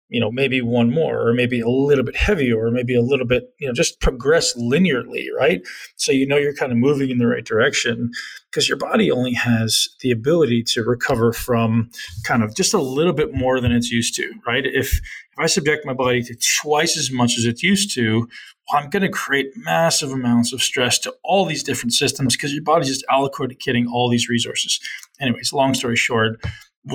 you 0.09 0.19
know 0.19 0.31
maybe 0.31 0.61
one 0.61 0.91
more 0.91 1.27
or 1.27 1.33
maybe 1.33 1.59
a 1.59 1.69
little 1.69 2.03
bit 2.03 2.15
heavier 2.15 2.57
or 2.57 2.71
maybe 2.71 2.95
a 2.95 3.01
little 3.01 3.25
bit 3.25 3.53
you 3.59 3.67
know 3.67 3.73
just 3.73 3.99
progress 4.01 4.55
linearly 4.57 5.27
right? 5.35 5.61
So 5.95 6.11
you 6.11 6.27
know 6.27 6.37
you're 6.37 6.53
kind 6.53 6.71
of 6.71 6.77
moving 6.77 7.09
in 7.09 7.17
the 7.17 7.27
right 7.27 7.45
direction 7.45 8.11
because 8.49 8.67
your 8.67 8.77
body 8.77 9.11
only 9.11 9.33
has 9.33 9.87
the 10.01 10.11
ability 10.11 10.63
to 10.63 10.83
recover 10.83 11.31
from 11.31 11.89
kind 12.23 12.43
of 12.43 12.55
just 12.55 12.73
a 12.73 12.81
little 12.81 13.13
bit 13.13 13.33
more 13.33 13.61
than 13.61 13.71
it's 13.71 13.91
used 13.91 14.15
to 14.15 14.33
right? 14.45 14.65
If 14.65 14.99
if 15.31 15.39
i 15.39 15.45
subject 15.45 15.85
my 15.85 15.93
body 15.93 16.21
to 16.23 16.35
twice 16.61 16.97
as 16.97 17.11
much 17.11 17.37
as 17.37 17.45
it's 17.45 17.63
used 17.63 17.93
to 17.95 18.27
well, 18.71 18.81
i'm 18.81 18.89
going 18.89 19.03
to 19.03 19.09
create 19.09 19.47
massive 19.55 20.11
amounts 20.11 20.51
of 20.51 20.61
stress 20.61 20.99
to 20.99 21.13
all 21.23 21.45
these 21.45 21.63
different 21.63 21.93
systems 21.93 22.35
because 22.35 22.53
your 22.53 22.63
body's 22.63 22.87
just 22.87 23.05
allocating 23.09 23.85
all 23.91 24.09
these 24.09 24.27
resources. 24.27 24.79
Anyways 25.21 25.53
long 25.53 25.73
story 25.73 25.95
short 25.95 26.39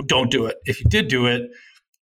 don't 0.06 0.30
do 0.30 0.46
it. 0.46 0.56
If 0.64 0.80
you 0.80 0.86
did 0.88 1.08
do 1.08 1.26
it 1.26 1.50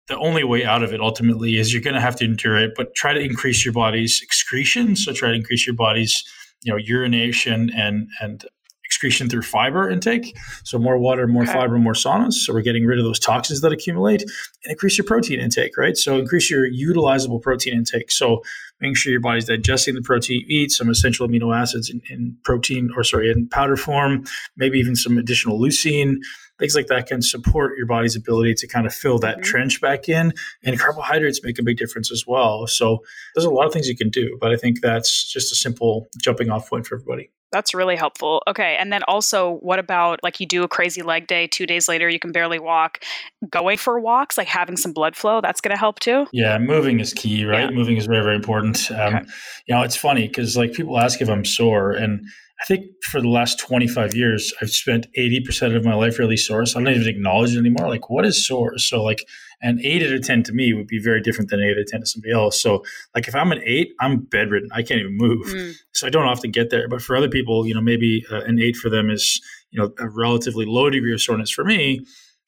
the 0.08 0.18
only 0.18 0.44
way 0.44 0.64
out 0.64 0.82
of 0.82 0.92
it 0.92 1.00
ultimately 1.00 1.56
is 1.56 1.72
you're 1.72 1.82
going 1.82 1.94
to 1.94 2.00
have 2.00 2.16
to 2.16 2.24
endure 2.24 2.58
it, 2.58 2.72
but 2.76 2.94
try 2.94 3.12
to 3.12 3.20
increase 3.20 3.64
your 3.64 3.72
body's 3.72 4.20
excretion. 4.22 4.96
So 4.96 5.12
try 5.12 5.30
to 5.30 5.34
increase 5.34 5.66
your 5.66 5.76
body's, 5.76 6.22
you 6.62 6.72
know, 6.72 6.78
urination 6.78 7.70
and 7.74 8.08
and 8.20 8.44
excretion 8.84 9.28
through 9.28 9.42
fiber 9.42 9.90
intake. 9.90 10.36
So 10.62 10.78
more 10.78 10.98
water, 10.98 11.26
more 11.26 11.42
okay. 11.42 11.52
fiber, 11.52 11.78
more 11.78 11.94
saunas. 11.94 12.34
So 12.34 12.52
we're 12.52 12.62
getting 12.62 12.86
rid 12.86 12.98
of 12.98 13.04
those 13.04 13.18
toxins 13.18 13.60
that 13.62 13.72
accumulate 13.72 14.22
and 14.22 14.30
increase 14.70 14.96
your 14.96 15.04
protein 15.04 15.40
intake, 15.40 15.76
right? 15.76 15.96
So 15.96 16.18
increase 16.18 16.50
your 16.50 16.70
utilizable 16.70 17.42
protein 17.42 17.74
intake. 17.74 18.12
So 18.12 18.42
making 18.80 18.94
sure 18.94 19.10
your 19.10 19.20
body's 19.20 19.46
digesting 19.46 19.94
the 19.94 20.02
protein 20.02 20.44
you 20.46 20.62
eat, 20.62 20.70
some 20.70 20.88
essential 20.88 21.26
amino 21.26 21.56
acids 21.56 21.90
in, 21.90 22.02
in 22.08 22.36
protein 22.44 22.90
or 22.96 23.02
sorry, 23.02 23.30
in 23.30 23.48
powder 23.48 23.76
form, 23.76 24.24
maybe 24.56 24.78
even 24.78 24.94
some 24.94 25.18
additional 25.18 25.58
leucine 25.58 26.16
things 26.58 26.74
like 26.74 26.86
that 26.86 27.06
can 27.06 27.22
support 27.22 27.76
your 27.76 27.86
body's 27.86 28.16
ability 28.16 28.54
to 28.54 28.66
kind 28.66 28.86
of 28.86 28.94
fill 28.94 29.18
that 29.18 29.36
mm-hmm. 29.36 29.44
trench 29.44 29.80
back 29.80 30.08
in. 30.08 30.32
And 30.62 30.78
carbohydrates 30.78 31.40
make 31.42 31.58
a 31.58 31.62
big 31.62 31.76
difference 31.76 32.12
as 32.12 32.24
well. 32.26 32.66
So 32.66 32.98
there's 33.34 33.44
a 33.44 33.50
lot 33.50 33.66
of 33.66 33.72
things 33.72 33.88
you 33.88 33.96
can 33.96 34.10
do, 34.10 34.36
but 34.40 34.52
I 34.52 34.56
think 34.56 34.80
that's 34.80 35.30
just 35.30 35.52
a 35.52 35.56
simple 35.56 36.08
jumping 36.22 36.50
off 36.50 36.68
point 36.68 36.86
for 36.86 36.96
everybody. 36.96 37.30
That's 37.52 37.72
really 37.72 37.94
helpful. 37.94 38.42
Okay. 38.48 38.76
And 38.80 38.92
then 38.92 39.04
also, 39.04 39.58
what 39.60 39.78
about 39.78 40.18
like 40.24 40.40
you 40.40 40.46
do 40.46 40.64
a 40.64 40.68
crazy 40.68 41.02
leg 41.02 41.28
day, 41.28 41.46
two 41.46 41.66
days 41.66 41.88
later, 41.88 42.08
you 42.08 42.18
can 42.18 42.32
barely 42.32 42.58
walk? 42.58 43.04
Going 43.48 43.76
for 43.76 44.00
walks, 44.00 44.36
like 44.36 44.48
having 44.48 44.76
some 44.76 44.92
blood 44.92 45.14
flow, 45.14 45.40
that's 45.40 45.60
going 45.60 45.70
to 45.70 45.78
help 45.78 46.00
too? 46.00 46.26
Yeah. 46.32 46.58
Moving 46.58 46.98
is 46.98 47.14
key, 47.14 47.44
right? 47.44 47.70
Yeah. 47.70 47.70
Moving 47.70 47.96
is 47.96 48.06
very, 48.06 48.24
very 48.24 48.34
important. 48.34 48.90
Um, 48.90 49.14
okay. 49.14 49.24
You 49.68 49.74
know, 49.76 49.82
it's 49.82 49.94
funny 49.94 50.26
because 50.26 50.56
like 50.56 50.72
people 50.72 50.98
ask 50.98 51.20
if 51.20 51.28
I'm 51.28 51.44
sore, 51.44 51.92
and 51.92 52.26
I 52.64 52.66
think 52.66 52.86
for 53.02 53.20
the 53.20 53.28
last 53.28 53.58
25 53.58 54.14
years, 54.16 54.50
I've 54.62 54.70
spent 54.70 55.06
80% 55.18 55.76
of 55.76 55.84
my 55.84 55.94
life 55.94 56.18
really 56.18 56.38
sore. 56.38 56.64
So 56.64 56.80
I 56.80 56.84
don't 56.84 56.94
even 56.94 57.06
acknowledge 57.06 57.54
it 57.54 57.58
anymore. 57.58 57.90
Like, 57.90 58.08
what 58.08 58.24
is 58.24 58.46
sore? 58.46 58.78
So, 58.78 59.02
like, 59.02 59.28
an 59.60 59.80
eight 59.84 60.02
out 60.02 60.14
of 60.14 60.22
10 60.22 60.44
to 60.44 60.52
me 60.52 60.72
would 60.72 60.86
be 60.86 60.98
very 60.98 61.20
different 61.20 61.50
than 61.50 61.60
eight 61.60 61.72
out 61.72 61.80
of 61.80 61.86
10 61.86 62.00
to 62.00 62.06
somebody 62.06 62.32
else. 62.32 62.62
So, 62.62 62.82
like, 63.14 63.28
if 63.28 63.34
I'm 63.34 63.52
an 63.52 63.60
eight, 63.66 63.92
I'm 64.00 64.20
bedridden. 64.20 64.70
I 64.72 64.82
can't 64.82 65.00
even 65.00 65.14
move. 65.14 65.46
Mm. 65.46 65.74
So, 65.92 66.06
I 66.06 66.10
don't 66.10 66.26
often 66.26 66.52
get 66.52 66.70
there. 66.70 66.88
But 66.88 67.02
for 67.02 67.14
other 67.14 67.28
people, 67.28 67.66
you 67.66 67.74
know, 67.74 67.82
maybe 67.82 68.24
uh, 68.32 68.40
an 68.44 68.58
eight 68.58 68.76
for 68.76 68.88
them 68.88 69.10
is, 69.10 69.42
you 69.70 69.78
know, 69.78 69.92
a 69.98 70.08
relatively 70.08 70.64
low 70.64 70.88
degree 70.88 71.12
of 71.12 71.20
soreness 71.20 71.50
for 71.50 71.64
me. 71.64 72.00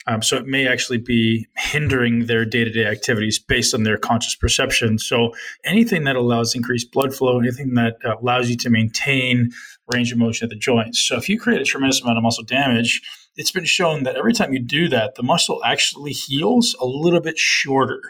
Um, 0.08 0.22
so 0.22 0.36
it 0.36 0.46
may 0.46 0.68
actually 0.68 0.98
be 0.98 1.48
hindering 1.56 2.26
their 2.26 2.44
day 2.44 2.62
to 2.62 2.70
day 2.70 2.86
activities 2.86 3.38
based 3.38 3.74
on 3.74 3.82
their 3.82 3.98
conscious 3.98 4.36
perception. 4.36 4.98
So 4.98 5.32
anything 5.64 6.04
that 6.04 6.14
allows 6.14 6.54
increased 6.54 6.92
blood 6.92 7.12
flow, 7.12 7.40
anything 7.40 7.74
that 7.74 7.96
uh, 8.04 8.16
allows 8.22 8.48
you 8.48 8.56
to 8.58 8.70
maintain 8.70 9.50
range 9.88 10.12
of 10.12 10.18
motion 10.18 10.46
at 10.46 10.50
the 10.50 10.56
joints. 10.56 11.00
So 11.00 11.16
if 11.16 11.28
you 11.28 11.38
create 11.38 11.60
a 11.60 11.64
tremendous 11.64 12.00
amount 12.00 12.18
of 12.18 12.22
muscle 12.22 12.44
damage, 12.44 13.02
it's 13.36 13.50
been 13.50 13.64
shown 13.64 14.02
that 14.04 14.16
every 14.16 14.32
time 14.32 14.52
you 14.52 14.58
do 14.58 14.88
that, 14.88 15.14
the 15.14 15.22
muscle 15.22 15.62
actually 15.64 16.12
heals 16.12 16.74
a 16.80 16.86
little 16.86 17.20
bit 17.20 17.38
shorter. 17.38 18.00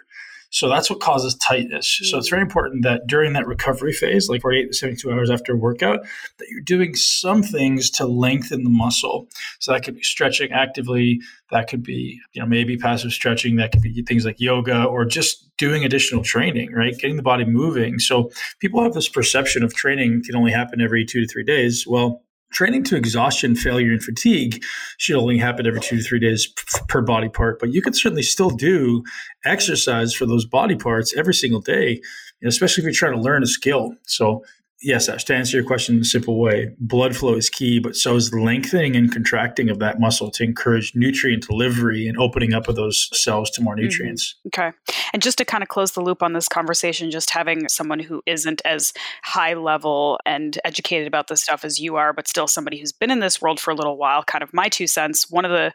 So 0.50 0.68
that's 0.68 0.88
what 0.88 1.00
causes 1.00 1.34
tightness. 1.34 1.86
Mm-hmm. 1.86 2.10
So 2.10 2.18
it's 2.18 2.28
very 2.28 2.42
important 2.42 2.84
that 2.84 3.06
during 3.06 3.32
that 3.34 3.46
recovery 3.46 3.92
phase, 3.92 4.28
like 4.28 4.42
48 4.42 4.66
to 4.68 4.74
72 4.74 5.12
hours 5.12 5.30
after 5.30 5.54
a 5.54 5.56
workout, 5.56 6.00
that 6.38 6.46
you're 6.50 6.62
doing 6.62 6.94
some 6.94 7.42
things 7.42 7.90
to 7.90 8.06
lengthen 8.06 8.64
the 8.64 8.70
muscle. 8.70 9.28
So 9.58 9.72
that 9.72 9.84
could 9.84 9.96
be 9.96 10.02
stretching 10.02 10.52
actively, 10.52 11.20
that 11.50 11.68
could 11.68 11.82
be, 11.82 12.20
you 12.32 12.40
know, 12.40 12.46
maybe 12.46 12.76
passive 12.76 13.12
stretching, 13.12 13.56
that 13.56 13.72
could 13.72 13.82
be 13.82 14.02
things 14.02 14.24
like 14.24 14.40
yoga 14.40 14.84
or 14.84 15.04
just 15.04 15.48
doing 15.58 15.84
additional 15.84 16.22
training, 16.22 16.72
right? 16.72 16.96
Getting 16.98 17.16
the 17.16 17.22
body 17.22 17.44
moving. 17.44 17.98
So 17.98 18.30
people 18.60 18.82
have 18.82 18.92
this 18.92 19.08
perception 19.08 19.62
of 19.62 19.74
training 19.74 20.22
can 20.24 20.36
only 20.36 20.52
happen 20.52 20.80
every 20.80 21.04
2 21.04 21.22
to 21.22 21.26
3 21.26 21.44
days. 21.44 21.86
Well, 21.86 22.22
training 22.52 22.84
to 22.84 22.96
exhaustion, 22.96 23.54
failure, 23.54 23.92
and 23.92 24.02
fatigue 24.02 24.62
should 24.98 25.16
only 25.16 25.38
happen 25.38 25.66
every 25.66 25.80
two 25.80 25.96
to 25.98 26.02
three 26.02 26.20
days 26.20 26.46
per 26.88 27.02
body 27.02 27.28
part. 27.28 27.58
But 27.58 27.72
you 27.72 27.82
can 27.82 27.92
certainly 27.92 28.22
still 28.22 28.50
do 28.50 29.02
exercise 29.44 30.14
for 30.14 30.26
those 30.26 30.46
body 30.46 30.76
parts 30.76 31.16
every 31.16 31.34
single 31.34 31.60
day, 31.60 32.00
especially 32.44 32.82
if 32.82 32.86
you're 32.86 32.94
trying 32.94 33.14
to 33.14 33.20
learn 33.20 33.42
a 33.42 33.46
skill. 33.46 33.94
So 34.06 34.44
yes, 34.83 35.09
Ash, 35.09 35.25
to 35.25 35.35
answer 35.35 35.56
your 35.56 35.66
question 35.66 35.97
in 35.97 36.02
a 36.02 36.04
simple 36.04 36.38
way, 36.38 36.71
blood 36.78 37.16
flow 37.16 37.35
is 37.35 37.49
key, 37.49 37.78
but 37.78 37.97
so 37.97 38.16
is 38.16 38.30
the 38.30 38.40
lengthening 38.40 38.97
and 38.97 39.12
contracting 39.12 39.71
of 39.71 39.78
that 39.78 39.99
muscle 39.99 40.30
to 40.33 40.45
encourage 40.45 40.95
nutrient 40.95 41.47
delivery 41.47 42.06
and 42.06 42.18
opening 42.18 42.52
up 42.52 42.68
of 42.68 42.76
those 42.76 43.09
cells 43.12 43.50
to 43.50 43.62
more 43.62 43.75
mm-hmm. 43.75 43.85
nutrients. 43.85 44.35
Mm-hmm. 44.47 44.49
Okay. 44.49 44.76
And 45.12 45.23
just 45.23 45.38
to 45.38 45.45
kind 45.45 45.62
of 45.62 45.68
close 45.68 45.92
the 45.92 46.02
loop 46.02 46.23
on 46.23 46.33
this 46.33 46.49
conversation, 46.49 47.11
just 47.11 47.30
having 47.30 47.68
someone 47.68 48.00
who 48.00 48.23
isn't 48.26 48.62
as 48.64 48.92
high 49.23 49.54
level 49.54 50.18
and 50.26 50.59
educated 50.64 51.06
about 51.06 51.28
this 51.28 51.42
stuff 51.42 51.64
as 51.64 51.80
you 51.80 51.97
are, 51.97 52.12
but 52.12 52.28
still 52.28 52.47
somebody 52.47 52.78
who's 52.78 52.92
been 52.92 53.11
in 53.11 53.21
this 53.21 53.40
world 53.40 53.59
for 53.61 53.71
a 53.71 53.75
little 53.75 53.97
while, 53.97 54.23
kind 54.23 54.42
of 54.42 54.52
my 54.52 54.68
two 54.68 54.87
cents. 54.87 55.30
One 55.30 55.45
of 55.45 55.50
the 55.50 55.73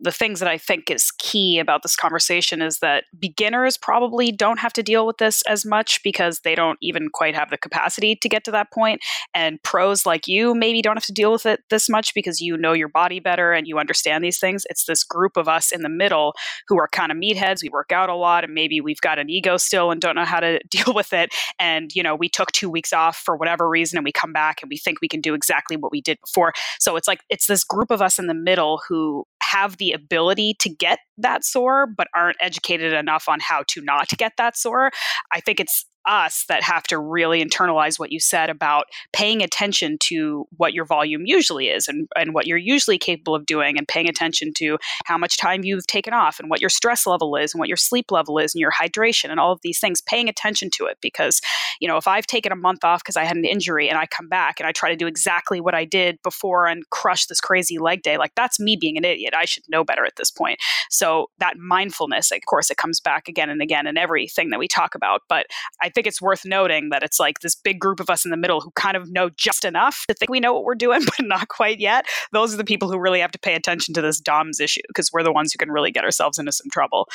the 0.00 0.12
things 0.12 0.40
that 0.40 0.48
I 0.48 0.58
think 0.58 0.90
is 0.90 1.10
key 1.18 1.58
about 1.58 1.82
this 1.82 1.96
conversation 1.96 2.62
is 2.62 2.78
that 2.78 3.04
beginners 3.18 3.76
probably 3.76 4.30
don't 4.30 4.58
have 4.58 4.72
to 4.74 4.82
deal 4.82 5.06
with 5.06 5.18
this 5.18 5.42
as 5.42 5.64
much 5.64 6.02
because 6.02 6.40
they 6.40 6.54
don't 6.54 6.78
even 6.80 7.08
quite 7.12 7.34
have 7.34 7.50
the 7.50 7.58
capacity 7.58 8.14
to 8.16 8.28
get 8.28 8.44
to 8.44 8.50
that 8.52 8.72
point. 8.72 9.00
And 9.34 9.62
pros 9.62 10.06
like 10.06 10.28
you 10.28 10.54
maybe 10.54 10.82
don't 10.82 10.96
have 10.96 11.06
to 11.06 11.12
deal 11.12 11.32
with 11.32 11.46
it 11.46 11.60
this 11.70 11.88
much 11.88 12.14
because 12.14 12.40
you 12.40 12.56
know 12.56 12.72
your 12.72 12.88
body 12.88 13.20
better 13.20 13.52
and 13.52 13.66
you 13.66 13.78
understand 13.78 14.22
these 14.22 14.38
things. 14.38 14.64
It's 14.70 14.84
this 14.84 15.02
group 15.02 15.36
of 15.36 15.48
us 15.48 15.72
in 15.72 15.82
the 15.82 15.88
middle 15.88 16.34
who 16.68 16.78
are 16.78 16.88
kind 16.88 17.10
of 17.10 17.18
meatheads. 17.18 17.62
We 17.62 17.68
work 17.68 17.90
out 17.92 18.08
a 18.08 18.14
lot 18.14 18.44
and 18.44 18.54
maybe 18.54 18.80
we've 18.80 19.00
got 19.00 19.18
an 19.18 19.28
ego 19.28 19.56
still 19.56 19.90
and 19.90 20.00
don't 20.00 20.14
know 20.14 20.24
how 20.24 20.40
to 20.40 20.60
deal 20.70 20.94
with 20.94 21.12
it. 21.12 21.34
And, 21.58 21.94
you 21.94 22.02
know, 22.02 22.14
we 22.14 22.28
took 22.28 22.52
two 22.52 22.70
weeks 22.70 22.92
off 22.92 23.16
for 23.16 23.36
whatever 23.36 23.68
reason 23.68 23.98
and 23.98 24.04
we 24.04 24.12
come 24.12 24.32
back 24.32 24.62
and 24.62 24.68
we 24.68 24.76
think 24.76 25.00
we 25.00 25.08
can 25.08 25.20
do 25.20 25.34
exactly 25.34 25.76
what 25.76 25.90
we 25.90 26.00
did 26.00 26.18
before. 26.20 26.52
So 26.78 26.96
it's 26.96 27.08
like, 27.08 27.20
it's 27.28 27.46
this 27.46 27.64
group 27.64 27.90
of 27.90 28.00
us 28.00 28.18
in 28.18 28.26
the 28.26 28.34
middle 28.34 28.80
who 28.88 29.24
have 29.50 29.76
the 29.78 29.92
ability 29.92 30.54
to 30.60 30.68
get 30.68 30.98
that 31.16 31.44
sore 31.44 31.86
but 31.86 32.08
aren't 32.14 32.36
educated 32.40 32.92
enough 32.92 33.28
on 33.28 33.38
how 33.40 33.64
to 33.68 33.82
not 33.82 34.08
get 34.18 34.32
that 34.38 34.56
sore. 34.56 34.90
I 35.32 35.40
think 35.40 35.60
it's 35.60 35.86
us 36.08 36.44
that 36.48 36.62
have 36.62 36.84
to 36.84 36.98
really 36.98 37.44
internalize 37.44 37.98
what 37.98 38.10
you 38.10 38.18
said 38.18 38.50
about 38.50 38.86
paying 39.12 39.42
attention 39.42 39.98
to 40.00 40.46
what 40.56 40.72
your 40.72 40.84
volume 40.84 41.22
usually 41.26 41.68
is 41.68 41.86
and, 41.86 42.08
and 42.16 42.34
what 42.34 42.46
you're 42.46 42.58
usually 42.58 42.98
capable 42.98 43.34
of 43.34 43.46
doing 43.46 43.76
and 43.76 43.86
paying 43.86 44.08
attention 44.08 44.52
to 44.54 44.78
how 45.04 45.18
much 45.18 45.36
time 45.36 45.62
you've 45.64 45.86
taken 45.86 46.12
off 46.12 46.40
and 46.40 46.50
what 46.50 46.60
your 46.60 46.70
stress 46.70 47.06
level 47.06 47.36
is 47.36 47.52
and 47.52 47.58
what 47.58 47.68
your 47.68 47.76
sleep 47.76 48.10
level 48.10 48.38
is 48.38 48.54
and 48.54 48.60
your 48.60 48.72
hydration 48.72 49.30
and 49.30 49.38
all 49.38 49.52
of 49.52 49.60
these 49.62 49.78
things 49.78 50.00
paying 50.00 50.28
attention 50.28 50.70
to 50.70 50.86
it 50.86 50.96
because 51.00 51.40
you 51.80 51.86
know 51.86 51.96
if 51.96 52.08
i've 52.08 52.26
taken 52.26 52.52
a 52.52 52.56
month 52.56 52.84
off 52.84 53.02
because 53.02 53.16
i 53.16 53.24
had 53.24 53.36
an 53.36 53.44
injury 53.44 53.88
and 53.88 53.98
i 53.98 54.06
come 54.06 54.28
back 54.28 54.58
and 54.58 54.66
i 54.66 54.72
try 54.72 54.88
to 54.88 54.96
do 54.96 55.06
exactly 55.06 55.60
what 55.60 55.74
i 55.74 55.84
did 55.84 56.18
before 56.22 56.66
and 56.66 56.88
crush 56.90 57.26
this 57.26 57.40
crazy 57.40 57.78
leg 57.78 58.02
day 58.02 58.16
like 58.16 58.32
that's 58.34 58.58
me 58.58 58.76
being 58.76 58.96
an 58.96 59.04
idiot. 59.04 59.34
I 59.36 59.44
should 59.44 59.64
know 59.68 59.84
better 59.84 60.04
at 60.04 60.16
this 60.16 60.30
point. 60.30 60.58
So 60.90 61.30
that 61.38 61.58
mindfulness 61.58 62.30
of 62.30 62.40
course 62.48 62.70
it 62.70 62.76
comes 62.76 63.00
back 63.00 63.28
again 63.28 63.50
and 63.50 63.60
again 63.60 63.86
in 63.86 63.96
everything 63.96 64.50
that 64.50 64.58
we 64.58 64.68
talk 64.68 64.94
about 64.94 65.22
but 65.28 65.46
i 65.82 65.88
think 65.98 66.06
it's 66.06 66.22
worth 66.22 66.44
noting 66.44 66.90
that 66.90 67.02
it's 67.02 67.18
like 67.18 67.40
this 67.40 67.56
big 67.56 67.80
group 67.80 67.98
of 67.98 68.08
us 68.08 68.24
in 68.24 68.30
the 68.30 68.36
middle 68.36 68.60
who 68.60 68.70
kind 68.76 68.96
of 68.96 69.10
know 69.10 69.30
just 69.30 69.64
enough 69.64 70.04
to 70.06 70.14
think 70.14 70.30
we 70.30 70.38
know 70.38 70.54
what 70.54 70.62
we're 70.62 70.76
doing, 70.76 71.00
but 71.04 71.26
not 71.26 71.48
quite 71.48 71.80
yet. 71.80 72.06
Those 72.30 72.54
are 72.54 72.56
the 72.56 72.64
people 72.64 72.88
who 72.88 73.00
really 73.00 73.18
have 73.18 73.32
to 73.32 73.38
pay 73.38 73.54
attention 73.54 73.94
to 73.94 74.00
this 74.00 74.20
DOMS 74.20 74.60
issue 74.60 74.82
because 74.86 75.10
we're 75.12 75.24
the 75.24 75.32
ones 75.32 75.52
who 75.52 75.58
can 75.58 75.72
really 75.72 75.90
get 75.90 76.04
ourselves 76.04 76.38
into 76.38 76.52
some 76.52 76.70
trouble. 76.70 77.08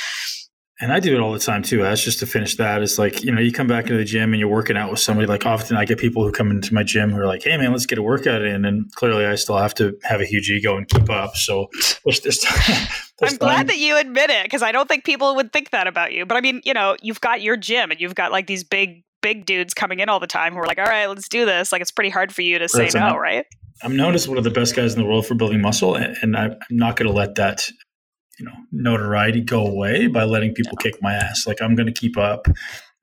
And 0.81 0.91
I 0.91 0.99
do 0.99 1.13
it 1.13 1.19
all 1.19 1.31
the 1.31 1.39
time 1.39 1.61
too. 1.61 1.85
As 1.85 2.03
just 2.03 2.19
to 2.19 2.25
finish 2.25 2.55
that, 2.57 2.81
it's 2.81 2.97
like 2.97 3.23
you 3.23 3.31
know, 3.31 3.39
you 3.39 3.51
come 3.51 3.67
back 3.67 3.85
into 3.85 3.97
the 3.97 4.03
gym 4.03 4.33
and 4.33 4.39
you're 4.39 4.49
working 4.49 4.75
out 4.75 4.89
with 4.89 4.99
somebody. 4.99 5.27
Like 5.27 5.45
often, 5.45 5.77
I 5.77 5.85
get 5.85 5.99
people 5.99 6.25
who 6.25 6.31
come 6.31 6.49
into 6.49 6.73
my 6.73 6.81
gym 6.81 7.11
who 7.11 7.19
are 7.19 7.27
like, 7.27 7.43
"Hey, 7.43 7.55
man, 7.57 7.71
let's 7.71 7.85
get 7.85 7.99
a 7.99 8.01
workout 8.01 8.41
in." 8.41 8.65
And 8.65 8.91
clearly, 8.93 9.25
I 9.25 9.35
still 9.35 9.57
have 9.57 9.75
to 9.75 9.95
have 10.03 10.19
a 10.19 10.25
huge 10.25 10.49
ego 10.49 10.75
and 10.75 10.87
keep 10.87 11.09
up. 11.11 11.35
So 11.35 11.69
there's, 12.03 12.21
there's, 12.21 12.39
there's 13.19 13.33
I'm 13.33 13.37
glad 13.37 13.67
that 13.67 13.77
you 13.77 13.97
admit 13.97 14.31
it 14.31 14.43
because 14.43 14.63
I 14.63 14.71
don't 14.71 14.87
think 14.87 15.05
people 15.05 15.35
would 15.35 15.53
think 15.53 15.69
that 15.69 15.85
about 15.85 16.11
you. 16.11 16.25
But 16.25 16.37
I 16.37 16.41
mean, 16.41 16.61
you 16.65 16.73
know, 16.73 16.97
you've 17.03 17.21
got 17.21 17.41
your 17.41 17.55
gym 17.55 17.91
and 17.91 18.01
you've 18.01 18.15
got 18.15 18.31
like 18.31 18.47
these 18.47 18.63
big, 18.63 19.03
big 19.21 19.45
dudes 19.45 19.75
coming 19.75 19.99
in 19.99 20.09
all 20.09 20.19
the 20.19 20.27
time 20.27 20.53
who 20.53 20.59
are 20.59 20.67
like, 20.67 20.79
"All 20.79 20.85
right, 20.85 21.05
let's 21.05 21.29
do 21.29 21.45
this." 21.45 21.71
Like, 21.71 21.81
it's 21.81 21.91
pretty 21.91 22.09
hard 22.09 22.33
for 22.33 22.41
you 22.41 22.57
to 22.57 22.67
say 22.67 22.89
no, 22.95 23.15
right? 23.15 23.45
I'm 23.83 23.95
known 23.95 24.15
as 24.15 24.27
one 24.27 24.37
of 24.37 24.43
the 24.43 24.49
best 24.49 24.75
guys 24.75 24.95
in 24.95 25.01
the 25.01 25.07
world 25.07 25.27
for 25.27 25.35
building 25.35 25.61
muscle, 25.61 25.95
and 25.95 26.35
I'm 26.35 26.55
not 26.71 26.95
going 26.95 27.07
to 27.07 27.13
let 27.13 27.35
that 27.35 27.69
you 28.39 28.45
know 28.45 28.53
notoriety 28.71 29.41
go 29.41 29.65
away 29.65 30.07
by 30.07 30.23
letting 30.23 30.53
people 30.53 30.77
yeah. 30.79 30.91
kick 30.91 31.01
my 31.01 31.13
ass. 31.13 31.45
Like 31.47 31.61
I'm 31.61 31.75
going 31.75 31.87
to 31.87 31.93
keep 31.93 32.17
up. 32.17 32.47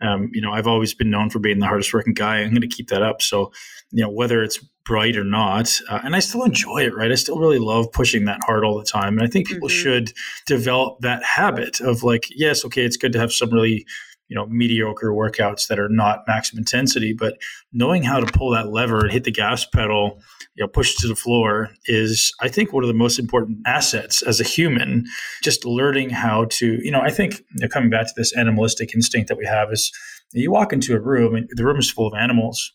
Um, 0.02 0.30
you 0.32 0.40
know, 0.40 0.52
I've 0.52 0.66
always 0.66 0.94
been 0.94 1.10
known 1.10 1.28
for 1.30 1.40
being 1.40 1.58
the 1.58 1.66
hardest 1.66 1.92
working 1.92 2.14
guy. 2.14 2.38
I'm 2.38 2.50
going 2.50 2.62
to 2.62 2.68
keep 2.68 2.88
that 2.88 3.02
up. 3.02 3.20
So, 3.20 3.52
you 3.90 4.02
know, 4.02 4.10
whether 4.10 4.42
it's 4.42 4.58
bright 4.86 5.16
or 5.16 5.24
not, 5.24 5.78
uh, 5.90 6.00
and 6.02 6.16
I 6.16 6.20
still 6.20 6.42
enjoy 6.42 6.78
it, 6.78 6.94
right? 6.94 7.12
I 7.12 7.16
still 7.16 7.38
really 7.38 7.58
love 7.58 7.92
pushing 7.92 8.24
that 8.24 8.40
hard 8.44 8.64
all 8.64 8.78
the 8.78 8.84
time. 8.84 9.18
And 9.18 9.26
I 9.26 9.30
think 9.30 9.46
people 9.46 9.68
mm-hmm. 9.68 9.76
should 9.76 10.12
develop 10.46 11.00
that 11.00 11.22
habit 11.22 11.80
of 11.80 12.02
like, 12.02 12.28
yes, 12.30 12.64
okay, 12.64 12.82
it's 12.82 12.96
good 12.96 13.12
to 13.12 13.20
have 13.20 13.32
some 13.32 13.50
really 13.50 13.86
you 14.30 14.36
know 14.36 14.46
mediocre 14.46 15.10
workouts 15.10 15.66
that 15.66 15.78
are 15.78 15.88
not 15.88 16.22
maximum 16.26 16.60
intensity 16.60 17.12
but 17.12 17.36
knowing 17.72 18.02
how 18.02 18.18
to 18.18 18.32
pull 18.32 18.50
that 18.50 18.68
lever 18.68 19.00
and 19.00 19.12
hit 19.12 19.24
the 19.24 19.30
gas 19.30 19.66
pedal 19.66 20.18
you 20.54 20.62
know 20.62 20.68
push 20.68 20.94
it 20.94 20.98
to 20.98 21.08
the 21.08 21.16
floor 21.16 21.68
is 21.86 22.32
i 22.40 22.48
think 22.48 22.72
one 22.72 22.84
of 22.84 22.88
the 22.88 22.94
most 22.94 23.18
important 23.18 23.58
assets 23.66 24.22
as 24.22 24.40
a 24.40 24.44
human. 24.44 25.04
Just 25.42 25.64
learning 25.64 26.10
how 26.10 26.46
to 26.50 26.78
you 26.82 26.90
know 26.90 27.00
i 27.00 27.10
think 27.10 27.40
you 27.54 27.62
know, 27.62 27.68
coming 27.68 27.90
back 27.90 28.06
to 28.06 28.12
this 28.16 28.34
animalistic 28.36 28.94
instinct 28.94 29.28
that 29.28 29.36
we 29.36 29.44
have 29.44 29.72
is 29.72 29.92
you 30.32 30.50
walk 30.50 30.72
into 30.72 30.94
a 30.94 31.00
room 31.00 31.34
and 31.34 31.48
the 31.50 31.64
room 31.64 31.78
is 31.78 31.90
full 31.90 32.06
of 32.06 32.14
animals 32.14 32.72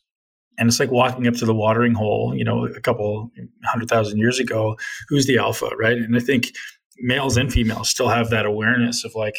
and 0.57 0.67
it's 0.67 0.79
like 0.79 0.91
walking 0.91 1.27
up 1.27 1.35
to 1.35 1.45
the 1.45 1.55
watering 1.55 1.93
hole 1.93 2.33
you 2.35 2.43
know 2.43 2.65
a 2.65 2.81
couple 2.81 3.31
hundred 3.63 3.87
thousand 3.87 4.19
years 4.19 4.39
ago 4.39 4.75
who's 5.07 5.25
the 5.25 5.37
alpha 5.37 5.69
right? 5.79 5.97
And 5.97 6.17
i 6.17 6.19
think 6.19 6.51
males 6.97 7.37
and 7.37 7.51
females 7.51 7.89
still 7.89 8.09
have 8.09 8.29
that 8.29 8.45
awareness 8.45 9.03
of 9.03 9.15
like 9.15 9.37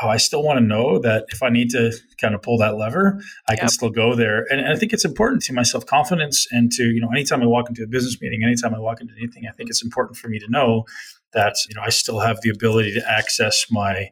oh, 0.00 0.08
I 0.08 0.16
still 0.16 0.42
want 0.42 0.58
to 0.58 0.64
know 0.64 0.98
that 1.00 1.26
if 1.28 1.42
I 1.42 1.48
need 1.48 1.70
to 1.70 1.92
kind 2.20 2.34
of 2.34 2.42
pull 2.42 2.58
that 2.58 2.76
lever, 2.76 3.20
I 3.48 3.52
yep. 3.52 3.60
can 3.60 3.68
still 3.68 3.90
go 3.90 4.14
there. 4.14 4.46
And, 4.50 4.60
and, 4.60 4.72
I 4.72 4.76
think 4.76 4.92
it's 4.92 5.04
important 5.04 5.42
to 5.44 5.52
my 5.52 5.62
self 5.62 5.84
confidence 5.86 6.46
and 6.50 6.72
to, 6.72 6.84
you 6.84 7.00
know, 7.00 7.08
anytime 7.10 7.42
I 7.42 7.46
walk 7.46 7.68
into 7.68 7.82
a 7.82 7.86
business 7.86 8.20
meeting, 8.20 8.42
anytime 8.42 8.74
I 8.74 8.78
walk 8.78 9.00
into 9.00 9.14
anything, 9.18 9.44
I 9.48 9.52
think 9.52 9.70
it's 9.70 9.82
important 9.82 10.16
for 10.16 10.28
me 10.28 10.38
to 10.38 10.48
know 10.48 10.84
that, 11.32 11.56
you 11.68 11.74
know, 11.74 11.82
I 11.82 11.90
still 11.90 12.20
have 12.20 12.40
the 12.42 12.50
ability 12.50 12.94
to 12.94 13.10
access 13.10 13.66
my, 13.70 14.08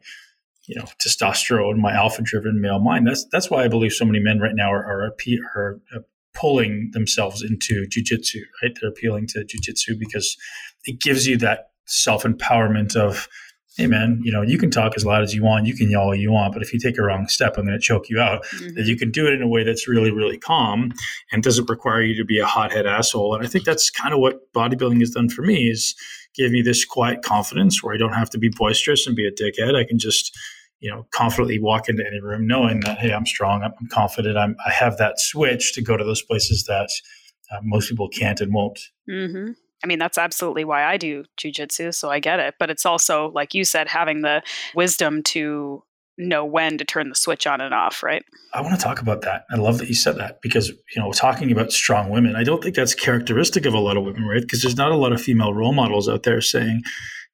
you 0.67 0.75
know, 0.75 0.85
testosterone, 1.03 1.77
my 1.77 1.93
alpha 1.93 2.21
driven 2.21 2.61
male 2.61 2.79
mind. 2.79 3.07
That's, 3.07 3.25
that's 3.31 3.49
why 3.49 3.63
I 3.63 3.67
believe 3.67 3.93
so 3.93 4.05
many 4.05 4.19
men 4.19 4.39
right 4.39 4.55
now 4.55 4.71
are, 4.71 4.85
are, 4.85 5.15
are, 5.55 5.81
are 5.93 6.05
pulling 6.33 6.91
themselves 6.93 7.41
into 7.41 7.85
jujitsu, 7.87 8.41
right? 8.61 8.71
They're 8.79 8.89
appealing 8.89 9.27
to 9.27 9.39
jujitsu 9.39 9.99
because 9.99 10.37
it 10.85 10.99
gives 10.99 11.27
you 11.27 11.37
that 11.37 11.71
self 11.85 12.23
empowerment 12.23 12.95
of, 12.95 13.27
hey 13.77 13.87
man, 13.87 14.19
you 14.23 14.31
know, 14.31 14.41
you 14.41 14.57
can 14.57 14.69
talk 14.69 14.93
as 14.95 15.05
loud 15.05 15.23
as 15.23 15.33
you 15.33 15.43
want, 15.43 15.65
you 15.65 15.75
can 15.75 15.89
yell 15.89 16.01
all 16.01 16.15
you 16.15 16.31
want, 16.31 16.53
but 16.53 16.61
if 16.61 16.73
you 16.73 16.79
take 16.79 16.97
a 16.97 17.01
wrong 17.01 17.27
step, 17.27 17.57
I'm 17.57 17.65
going 17.65 17.77
to 17.77 17.81
choke 17.81 18.09
you 18.09 18.19
out. 18.19 18.43
Mm-hmm. 18.45 18.75
That 18.75 18.85
you 18.85 18.97
can 18.97 19.11
do 19.11 19.27
it 19.27 19.33
in 19.33 19.41
a 19.41 19.47
way 19.47 19.63
that's 19.63 19.87
really, 19.87 20.11
really 20.11 20.37
calm 20.37 20.91
and 21.31 21.41
doesn't 21.41 21.69
require 21.69 22.01
you 22.01 22.15
to 22.15 22.25
be 22.25 22.39
a 22.39 22.45
hothead 22.45 22.85
asshole. 22.85 23.33
And 23.33 23.45
I 23.45 23.47
think 23.47 23.63
that's 23.63 23.89
kind 23.89 24.13
of 24.13 24.19
what 24.19 24.51
bodybuilding 24.53 24.99
has 24.99 25.11
done 25.11 25.29
for 25.29 25.41
me 25.41 25.69
is 25.69 25.95
give 26.35 26.51
me 26.51 26.61
this 26.61 26.83
quiet 26.83 27.21
confidence 27.21 27.81
where 27.81 27.93
I 27.93 27.97
don't 27.97 28.13
have 28.13 28.29
to 28.31 28.37
be 28.37 28.49
boisterous 28.49 29.07
and 29.07 29.15
be 29.15 29.25
a 29.25 29.31
dickhead. 29.31 29.75
I 29.75 29.85
can 29.85 29.99
just 29.99 30.37
you 30.81 30.89
know 30.89 31.05
confidently 31.13 31.59
walk 31.59 31.87
into 31.87 32.05
any 32.05 32.19
room 32.19 32.45
knowing 32.45 32.79
that 32.81 32.97
hey 32.97 33.13
i'm 33.13 33.25
strong 33.25 33.61
i'm, 33.63 33.87
confident 33.89 34.35
I'm, 34.35 34.55
i 34.65 34.71
have 34.71 34.97
that 34.97 35.19
switch 35.19 35.73
to 35.73 35.81
go 35.81 35.95
to 35.95 36.03
those 36.03 36.23
places 36.23 36.65
that 36.65 36.89
uh, 37.51 37.59
most 37.61 37.87
people 37.87 38.09
can't 38.09 38.41
and 38.41 38.51
won't 38.53 38.79
mm-hmm. 39.07 39.51
I 39.83 39.87
mean, 39.87 39.99
that's 39.99 40.17
absolutely 40.17 40.63
why 40.63 40.83
I 40.83 40.97
do 40.97 41.23
jujitsu, 41.37 41.93
so 41.93 42.09
I 42.09 42.19
get 42.19 42.39
it. 42.39 42.55
But 42.59 42.69
it's 42.69 42.85
also, 42.85 43.31
like 43.33 43.53
you 43.53 43.63
said, 43.63 43.87
having 43.87 44.21
the 44.21 44.41
wisdom 44.75 45.23
to 45.23 45.83
know 46.17 46.45
when 46.45 46.77
to 46.77 46.85
turn 46.85 47.09
the 47.09 47.15
switch 47.15 47.47
on 47.47 47.61
and 47.61 47.73
off, 47.73 48.03
right? 48.03 48.23
I 48.53 48.61
want 48.61 48.77
to 48.77 48.83
talk 48.83 49.01
about 49.01 49.21
that. 49.21 49.45
I 49.49 49.55
love 49.55 49.79
that 49.79 49.87
you 49.87 49.95
said 49.95 50.17
that 50.17 50.41
because, 50.41 50.69
you 50.69 51.01
know, 51.01 51.11
talking 51.11 51.51
about 51.51 51.71
strong 51.71 52.09
women, 52.09 52.35
I 52.35 52.43
don't 52.43 52.61
think 52.61 52.75
that's 52.75 52.93
characteristic 52.93 53.65
of 53.65 53.73
a 53.73 53.79
lot 53.79 53.97
of 53.97 54.03
women, 54.03 54.25
right? 54.25 54.41
Because 54.41 54.61
there's 54.61 54.77
not 54.77 54.91
a 54.91 54.97
lot 54.97 55.13
of 55.13 55.21
female 55.21 55.53
role 55.53 55.73
models 55.73 56.07
out 56.07 56.23
there 56.23 56.41
saying, 56.41 56.83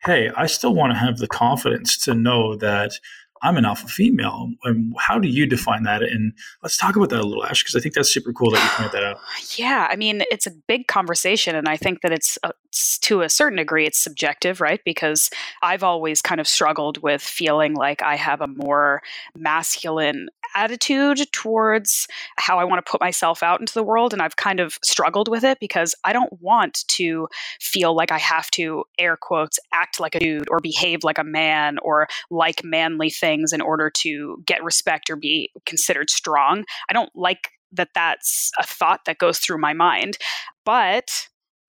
hey, 0.04 0.30
I 0.38 0.46
still 0.46 0.74
want 0.74 0.94
to 0.94 1.00
have 1.00 1.18
the 1.18 1.28
confidence 1.28 1.98
to 2.06 2.14
know 2.14 2.56
that 2.58 2.92
I'm 3.42 3.58
an 3.58 3.66
alpha 3.66 3.88
female. 3.88 4.52
And 4.64 4.94
how 4.98 5.20
do 5.20 5.28
you 5.28 5.46
define 5.46 5.84
that? 5.84 6.04
And 6.04 6.34
let's 6.64 6.78
talk 6.78 6.96
about 6.96 7.10
that 7.10 7.20
a 7.20 7.24
little, 7.24 7.44
Ash, 7.44 7.64
because 7.64 7.76
I 7.76 7.80
think 7.80 7.96
that's 7.96 8.14
super 8.14 8.34
cool 8.34 8.52
that 8.52 8.64
you 8.64 8.70
pointed 8.70 8.94
that 8.94 9.04
out. 9.04 9.20
Yeah, 9.58 9.88
I 9.90 9.96
mean, 9.96 10.24
it's 10.30 10.46
a 10.46 10.52
big 10.52 10.88
conversation, 10.88 11.56
and 11.56 11.68
I 11.68 11.78
think 11.78 12.02
that 12.02 12.12
it's, 12.12 12.38
uh, 12.44 12.52
it's 12.66 13.00
to 13.00 13.22
a 13.22 13.30
certain 13.30 13.58
degree 13.58 13.86
it's 13.86 13.98
subjective, 13.98 14.62
right? 14.62 14.82
Because 14.84 15.30
I've 15.64 15.84
always 15.84 16.22
kind 16.22 16.40
of 16.40 16.48
struggled 16.48 17.02
with 17.02 17.22
feeling 17.22 17.74
like 17.74 18.04
I 18.04 18.16
have 18.16 18.42
a 18.42 18.48
more 18.48 19.02
masculine 19.36 20.28
attitude 20.58 21.20
towards 21.32 22.08
how 22.38 22.58
I 22.58 22.64
want 22.64 22.84
to 22.84 22.90
put 22.90 23.00
myself 23.00 23.44
out 23.44 23.60
into 23.60 23.74
the 23.74 23.84
world, 23.84 24.12
and 24.12 24.22
I've 24.22 24.36
kind 24.36 24.60
of 24.60 24.78
struggled 24.84 25.30
with 25.30 25.44
it 25.44 25.60
because 25.60 25.96
I 26.04 26.12
don't 26.12 26.34
want 26.42 26.84
to 26.90 27.28
feel 27.62 27.96
like 27.96 28.12
I 28.12 28.18
have 28.18 28.50
to 28.52 28.84
air 28.98 29.16
quotes 29.16 29.60
act 29.72 30.00
like 30.00 30.16
a 30.16 30.20
dude 30.20 30.50
or 30.50 30.60
behave 30.60 31.04
like 31.04 31.20
a 31.20 31.24
man 31.24 31.78
or 31.82 32.08
like 32.32 32.64
manly 32.64 33.10
things 33.10 33.54
in 33.54 33.62
order 33.62 33.92
to 33.98 34.44
get 34.46 34.64
respect 34.64 35.10
or 35.10 35.16
be 35.16 35.52
considered 35.66 36.10
strong. 36.10 36.66
I 36.90 36.94
don't 36.94 37.12
like 37.16 37.52
that 37.72 37.90
that's 37.94 38.52
a 38.60 38.64
thought 38.64 39.02
that 39.06 39.18
goes 39.18 39.40
through 39.40 39.60
my 39.60 39.74
mind. 39.74 40.18
But 40.66 41.28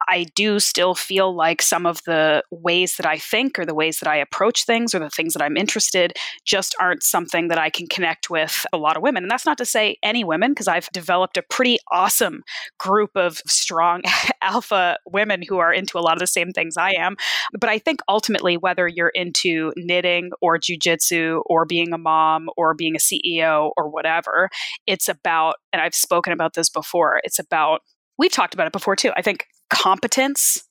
I 0.08 0.24
do 0.34 0.58
still 0.58 0.94
feel 0.94 1.34
like 1.34 1.60
some 1.60 1.84
of 1.84 2.02
the 2.06 2.42
ways 2.50 2.96
that 2.96 3.04
I 3.04 3.18
think 3.18 3.58
or 3.58 3.66
the 3.66 3.74
ways 3.74 3.98
that 3.98 4.08
I 4.08 4.16
approach 4.16 4.64
things 4.64 4.94
or 4.94 4.98
the 4.98 5.10
things 5.10 5.34
that 5.34 5.42
I'm 5.42 5.56
interested 5.56 6.14
just 6.46 6.74
aren't 6.80 7.02
something 7.02 7.48
that 7.48 7.58
I 7.58 7.68
can 7.68 7.86
connect 7.86 8.30
with 8.30 8.64
a 8.72 8.78
lot 8.78 8.96
of 8.96 9.02
women. 9.02 9.24
And 9.24 9.30
that's 9.30 9.44
not 9.44 9.58
to 9.58 9.66
say 9.66 9.98
any 10.02 10.24
women, 10.24 10.52
because 10.52 10.66
I've 10.66 10.88
developed 10.92 11.36
a 11.36 11.42
pretty 11.42 11.78
awesome 11.92 12.42
group 12.78 13.10
of 13.14 13.38
strong 13.46 14.02
alpha 14.42 14.96
women 15.06 15.42
who 15.46 15.58
are 15.58 15.72
into 15.72 15.98
a 15.98 16.00
lot 16.00 16.14
of 16.14 16.20
the 16.20 16.26
same 16.26 16.52
things 16.52 16.76
I 16.78 16.92
am. 16.92 17.16
But 17.58 17.68
I 17.68 17.78
think 17.78 18.00
ultimately, 18.08 18.56
whether 18.56 18.88
you're 18.88 19.10
into 19.10 19.72
knitting 19.76 20.30
or 20.40 20.58
jujitsu 20.58 21.42
or 21.46 21.66
being 21.66 21.92
a 21.92 21.98
mom 21.98 22.48
or 22.56 22.72
being 22.72 22.96
a 22.96 22.98
CEO 22.98 23.72
or 23.76 23.90
whatever, 23.90 24.48
it's 24.86 25.08
about, 25.08 25.56
and 25.72 25.82
I've 25.82 25.94
spoken 25.94 26.32
about 26.32 26.54
this 26.54 26.70
before, 26.70 27.20
it's 27.24 27.38
about 27.38 27.82
we've 28.18 28.32
talked 28.32 28.54
about 28.54 28.66
it 28.66 28.72
before 28.72 28.96
too. 28.96 29.12
I 29.16 29.22
think 29.22 29.46
competence 29.70 30.62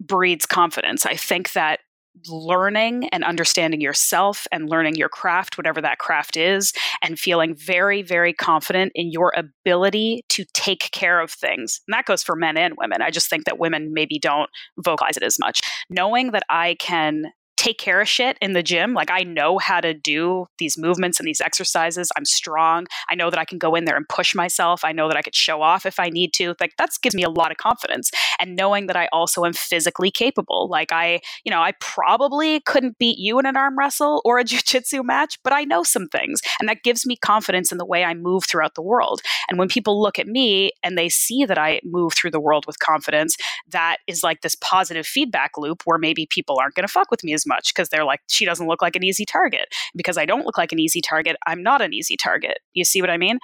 breeds 0.00 0.46
confidence. 0.46 1.06
I 1.06 1.16
think 1.16 1.52
that 1.52 1.80
learning 2.28 3.08
and 3.08 3.24
understanding 3.24 3.80
yourself 3.80 4.46
and 4.52 4.68
learning 4.68 4.94
your 4.94 5.08
craft, 5.08 5.58
whatever 5.58 5.80
that 5.80 5.98
craft 5.98 6.36
is, 6.36 6.72
and 7.02 7.18
feeling 7.18 7.54
very, 7.56 8.02
very 8.02 8.32
confident 8.32 8.92
in 8.94 9.10
your 9.10 9.32
ability 9.36 10.24
to 10.28 10.44
take 10.52 10.90
care 10.92 11.20
of 11.20 11.30
things. 11.30 11.80
And 11.86 11.94
that 11.94 12.04
goes 12.04 12.22
for 12.22 12.36
men 12.36 12.56
and 12.56 12.74
women. 12.78 13.02
I 13.02 13.10
just 13.10 13.28
think 13.28 13.44
that 13.46 13.58
women 13.58 13.92
maybe 13.92 14.18
don't 14.18 14.48
vocalize 14.78 15.16
it 15.16 15.24
as 15.24 15.38
much. 15.40 15.60
Knowing 15.90 16.30
that 16.30 16.44
I 16.48 16.76
can 16.78 17.24
take 17.64 17.78
care 17.78 18.02
of 18.02 18.06
shit 18.06 18.36
in 18.42 18.52
the 18.52 18.62
gym. 18.62 18.92
Like 18.92 19.10
I 19.10 19.22
know 19.22 19.56
how 19.56 19.80
to 19.80 19.94
do 19.94 20.46
these 20.58 20.76
movements 20.76 21.18
and 21.18 21.26
these 21.26 21.40
exercises. 21.40 22.10
I'm 22.14 22.26
strong. 22.26 22.86
I 23.08 23.14
know 23.14 23.30
that 23.30 23.38
I 23.38 23.46
can 23.46 23.56
go 23.56 23.74
in 23.74 23.86
there 23.86 23.96
and 23.96 24.06
push 24.06 24.34
myself. 24.34 24.84
I 24.84 24.92
know 24.92 25.08
that 25.08 25.16
I 25.16 25.22
could 25.22 25.34
show 25.34 25.62
off 25.62 25.86
if 25.86 25.98
I 25.98 26.10
need 26.10 26.34
to. 26.34 26.54
Like 26.60 26.72
that 26.76 26.90
gives 27.02 27.14
me 27.14 27.22
a 27.22 27.30
lot 27.30 27.50
of 27.50 27.56
confidence. 27.56 28.10
And 28.38 28.54
knowing 28.54 28.86
that 28.88 28.96
I 28.96 29.08
also 29.14 29.46
am 29.46 29.54
physically 29.54 30.10
capable. 30.10 30.68
Like 30.70 30.92
I, 30.92 31.20
you 31.42 31.50
know, 31.50 31.62
I 31.62 31.72
probably 31.80 32.60
couldn't 32.60 32.98
beat 32.98 33.16
you 33.16 33.38
in 33.38 33.46
an 33.46 33.56
arm 33.56 33.78
wrestle 33.78 34.20
or 34.26 34.38
a 34.38 34.44
jiu-jitsu 34.54 35.02
match, 35.02 35.38
but 35.42 35.54
I 35.54 35.64
know 35.64 35.84
some 35.84 36.08
things. 36.08 36.42
And 36.60 36.68
that 36.68 36.82
gives 36.82 37.06
me 37.06 37.16
confidence 37.16 37.72
in 37.72 37.78
the 37.78 37.86
way 37.86 38.04
I 38.04 38.12
move 38.12 38.44
throughout 38.44 38.74
the 38.74 38.82
world. 38.82 39.22
And 39.48 39.58
when 39.58 39.68
people 39.68 40.02
look 40.02 40.18
at 40.18 40.26
me 40.26 40.72
and 40.82 40.98
they 40.98 41.08
see 41.08 41.46
that 41.46 41.56
I 41.56 41.80
move 41.82 42.12
through 42.12 42.32
the 42.32 42.40
world 42.40 42.66
with 42.66 42.78
confidence, 42.78 43.38
that 43.70 43.98
is 44.06 44.22
like 44.22 44.42
this 44.42 44.54
positive 44.54 45.06
feedback 45.06 45.52
loop 45.56 45.80
where 45.86 45.98
maybe 45.98 46.26
people 46.28 46.58
aren't 46.60 46.74
going 46.74 46.86
to 46.86 46.92
fuck 46.92 47.10
with 47.10 47.24
me 47.24 47.32
as 47.32 47.46
much 47.46 47.53
much 47.54 47.72
because 47.74 47.88
they're 47.88 48.04
like, 48.04 48.20
she 48.28 48.44
doesn't 48.44 48.66
look 48.66 48.82
like 48.82 48.96
an 48.96 49.04
easy 49.04 49.24
target. 49.24 49.66
Because 49.94 50.18
I 50.18 50.26
don't 50.26 50.44
look 50.44 50.58
like 50.58 50.72
an 50.72 50.78
easy 50.78 51.00
target, 51.00 51.36
I'm 51.46 51.62
not 51.62 51.80
an 51.80 51.92
easy 51.92 52.16
target. 52.16 52.58
You 52.72 52.84
see 52.84 53.00
what 53.00 53.10
I 53.10 53.16
mean? 53.16 53.38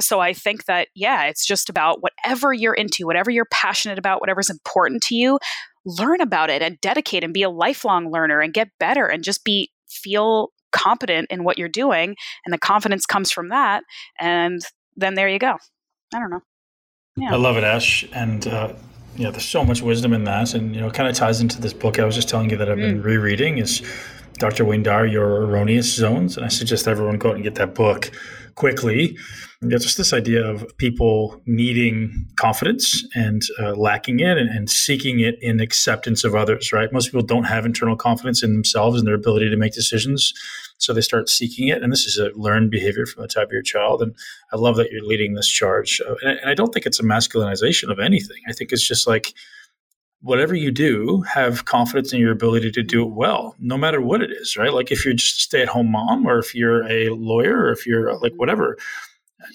So 0.00 0.20
I 0.20 0.32
think 0.32 0.64
that, 0.64 0.88
yeah, 0.94 1.24
it's 1.24 1.46
just 1.46 1.68
about 1.68 2.02
whatever 2.02 2.52
you're 2.52 2.74
into, 2.74 3.06
whatever 3.06 3.30
you're 3.30 3.48
passionate 3.50 3.98
about, 3.98 4.20
whatever's 4.20 4.50
important 4.50 5.02
to 5.04 5.14
you, 5.14 5.38
learn 5.84 6.20
about 6.20 6.50
it 6.50 6.62
and 6.62 6.80
dedicate 6.80 7.24
and 7.24 7.32
be 7.32 7.42
a 7.42 7.50
lifelong 7.50 8.10
learner 8.10 8.40
and 8.40 8.54
get 8.54 8.68
better 8.78 9.06
and 9.06 9.24
just 9.24 9.44
be, 9.44 9.70
feel 9.88 10.48
competent 10.72 11.26
in 11.30 11.44
what 11.44 11.58
you're 11.58 11.68
doing. 11.68 12.14
And 12.44 12.52
the 12.52 12.58
confidence 12.58 13.06
comes 13.06 13.30
from 13.30 13.48
that. 13.48 13.82
And 14.18 14.60
then 14.96 15.14
there 15.14 15.28
you 15.28 15.38
go. 15.38 15.56
I 16.14 16.18
don't 16.18 16.30
know. 16.30 16.42
Yeah. 17.16 17.32
I 17.32 17.36
love 17.36 17.56
it, 17.56 17.64
Ash. 17.64 18.04
And, 18.12 18.46
uh, 18.46 18.72
yeah, 19.16 19.30
there's 19.30 19.48
so 19.48 19.64
much 19.64 19.82
wisdom 19.82 20.12
in 20.12 20.24
that, 20.24 20.54
and 20.54 20.74
you 20.74 20.80
know, 20.80 20.88
it 20.88 20.94
kind 20.94 21.08
of 21.08 21.14
ties 21.14 21.40
into 21.40 21.60
this 21.60 21.72
book 21.72 21.98
I 21.98 22.04
was 22.04 22.14
just 22.14 22.28
telling 22.28 22.50
you 22.50 22.56
that 22.56 22.70
I've 22.70 22.76
been 22.76 23.00
mm. 23.00 23.04
rereading. 23.04 23.58
Is 23.58 23.82
Dr. 24.38 24.64
Wayne 24.64 24.82
Dyer, 24.82 25.06
Your 25.06 25.42
Erroneous 25.42 25.92
Zones, 25.92 26.36
and 26.36 26.46
I 26.46 26.48
suggest 26.48 26.88
everyone 26.88 27.18
go 27.18 27.30
out 27.30 27.34
and 27.34 27.44
get 27.44 27.56
that 27.56 27.74
book 27.74 28.10
quickly. 28.54 29.16
And 29.60 29.70
just 29.70 29.98
this 29.98 30.14
idea 30.14 30.42
of 30.42 30.66
people 30.78 31.42
needing 31.44 32.26
confidence 32.36 33.04
and 33.14 33.42
uh, 33.60 33.74
lacking 33.74 34.20
it, 34.20 34.38
and, 34.38 34.48
and 34.48 34.70
seeking 34.70 35.20
it 35.20 35.36
in 35.42 35.60
acceptance 35.60 36.24
of 36.24 36.34
others. 36.34 36.72
Right? 36.72 36.92
Most 36.92 37.06
people 37.06 37.22
don't 37.22 37.44
have 37.44 37.66
internal 37.66 37.96
confidence 37.96 38.42
in 38.42 38.52
themselves 38.52 38.98
and 38.98 39.06
their 39.06 39.14
ability 39.14 39.50
to 39.50 39.56
make 39.56 39.74
decisions 39.74 40.32
so 40.80 40.92
they 40.92 41.00
start 41.00 41.28
seeking 41.28 41.68
it. 41.68 41.82
And 41.82 41.92
this 41.92 42.06
is 42.06 42.18
a 42.18 42.30
learned 42.34 42.70
behavior 42.70 43.06
from 43.06 43.22
the 43.22 43.28
time 43.28 43.44
of 43.44 43.52
your 43.52 43.62
child. 43.62 44.02
And 44.02 44.14
I 44.52 44.56
love 44.56 44.76
that 44.76 44.90
you're 44.90 45.04
leading 45.04 45.34
this 45.34 45.48
charge. 45.48 46.00
And 46.22 46.40
I 46.44 46.54
don't 46.54 46.72
think 46.72 46.86
it's 46.86 47.00
a 47.00 47.04
masculinization 47.04 47.90
of 47.90 47.98
anything. 47.98 48.38
I 48.48 48.52
think 48.52 48.72
it's 48.72 48.86
just 48.86 49.06
like, 49.06 49.32
whatever 50.22 50.54
you 50.54 50.70
do, 50.70 51.22
have 51.22 51.64
confidence 51.64 52.12
in 52.12 52.20
your 52.20 52.32
ability 52.32 52.70
to 52.70 52.82
do 52.82 53.02
it 53.02 53.12
well, 53.12 53.54
no 53.58 53.78
matter 53.78 54.02
what 54.02 54.20
it 54.20 54.30
is, 54.30 54.54
right? 54.56 54.72
Like 54.72 54.92
if 54.92 55.02
you're 55.04 55.14
just 55.14 55.38
a 55.38 55.40
stay 55.40 55.62
at 55.62 55.68
home 55.68 55.90
mom 55.90 56.26
or 56.26 56.38
if 56.38 56.54
you're 56.54 56.86
a 56.90 57.08
lawyer 57.08 57.56
or 57.56 57.72
if 57.72 57.86
you're 57.86 58.14
like 58.18 58.34
whatever, 58.36 58.76